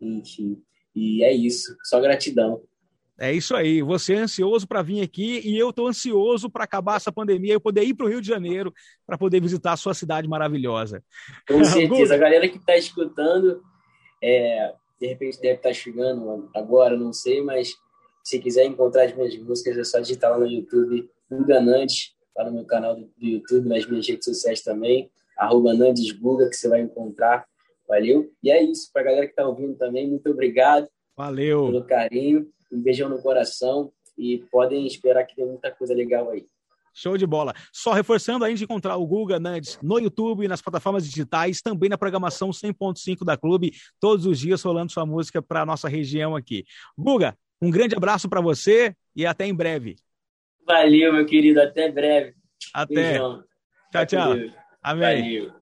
Enfim. 0.01 0.61
E 0.97 1.23
é 1.23 1.31
isso. 1.31 1.77
Só 1.83 2.01
gratidão. 2.01 2.63
É 3.19 3.31
isso 3.31 3.55
aí. 3.55 3.83
Você 3.83 4.15
é 4.15 4.19
ansioso 4.19 4.67
para 4.67 4.81
vir 4.81 5.01
aqui 5.01 5.41
e 5.47 5.57
eu 5.57 5.69
estou 5.69 5.87
ansioso 5.87 6.49
para 6.49 6.63
acabar 6.63 6.97
essa 6.97 7.11
pandemia 7.11 7.53
e 7.53 7.59
poder 7.59 7.83
ir 7.83 7.93
para 7.93 8.07
o 8.07 8.09
Rio 8.09 8.21
de 8.21 8.27
Janeiro 8.27 8.73
para 9.05 9.17
poder 9.17 9.39
visitar 9.39 9.73
a 9.73 9.77
sua 9.77 9.93
cidade 9.93 10.27
maravilhosa. 10.27 11.03
Com 11.47 11.61
certeza. 11.65 12.15
a 12.15 12.17
galera 12.17 12.49
que 12.49 12.57
está 12.57 12.75
escutando, 12.75 13.61
é, 14.23 14.73
de 14.99 15.07
repente 15.07 15.39
deve 15.39 15.55
estar 15.55 15.69
tá 15.69 15.73
chegando 15.73 16.49
agora, 16.55 16.97
não 16.97 17.13
sei, 17.13 17.41
mas 17.41 17.75
se 18.23 18.39
quiser 18.39 18.65
encontrar 18.65 19.03
as 19.03 19.15
minhas 19.15 19.37
músicas, 19.37 19.77
é 19.77 19.83
só 19.83 19.99
digitar 19.99 20.31
lá 20.31 20.39
no 20.39 20.47
YouTube, 20.47 21.09
Enganante, 21.31 22.15
lá 22.35 22.45
no 22.45 22.53
meu 22.53 22.65
canal 22.65 22.95
do 22.95 23.09
YouTube, 23.19 23.69
nas 23.69 23.85
minhas 23.85 24.07
redes 24.07 24.25
sociais 24.25 24.61
também, 24.61 25.11
arroba 25.37 25.73
Nandesbuga, 25.73 26.49
que 26.49 26.55
você 26.55 26.67
vai 26.67 26.81
encontrar. 26.81 27.45
Valeu? 27.88 28.31
E 28.43 28.51
é 28.51 28.61
isso. 28.61 28.89
Para 28.91 29.03
a 29.03 29.05
galera 29.05 29.25
que 29.25 29.31
está 29.31 29.47
ouvindo 29.47 29.75
também, 29.75 30.07
muito 30.07 30.29
obrigado. 30.29 30.88
Valeu. 31.15 31.65
Pelo 31.65 31.83
carinho. 31.85 32.47
Um 32.71 32.81
beijão 32.81 33.07
no 33.07 33.21
coração 33.21 33.91
e 34.17 34.39
podem 34.51 34.85
esperar 34.85 35.23
que 35.25 35.35
tem 35.35 35.45
muita 35.45 35.71
coisa 35.71 35.93
legal 35.93 36.29
aí. 36.29 36.45
Show 36.93 37.15
de 37.15 37.27
bola. 37.27 37.53
Só 37.71 37.93
reforçando, 37.93 38.43
além 38.43 38.55
de 38.55 38.63
encontrar 38.63 38.97
o 38.97 39.05
Guga 39.05 39.39
Nandes 39.39 39.77
no 39.83 39.99
YouTube 39.99 40.43
e 40.43 40.47
nas 40.47 40.61
plataformas 40.61 41.07
digitais, 41.07 41.61
também 41.61 41.89
na 41.89 41.97
programação 41.97 42.49
100.5 42.49 43.23
da 43.23 43.38
Clube, 43.38 43.71
todos 43.99 44.25
os 44.25 44.39
dias 44.39 44.63
rolando 44.63 44.91
sua 44.91 45.05
música 45.05 45.39
para 45.39 45.61
a 45.61 45.65
nossa 45.65 45.88
região 45.88 46.35
aqui. 46.35 46.65
Guga, 46.97 47.38
um 47.61 47.69
grande 47.69 47.95
abraço 47.95 48.27
para 48.27 48.41
você 48.41 48.95
e 49.15 49.27
até 49.27 49.45
em 49.45 49.53
breve. 49.53 49.95
Valeu, 50.65 51.13
meu 51.13 51.25
querido. 51.25 51.61
Até 51.61 51.91
breve. 51.91 52.33
Até. 52.73 52.95
Beijão. 52.95 53.43
Tchau, 53.91 54.05
tchau. 54.05 54.31
Amém. 54.81 55.21
Valeu. 55.21 55.53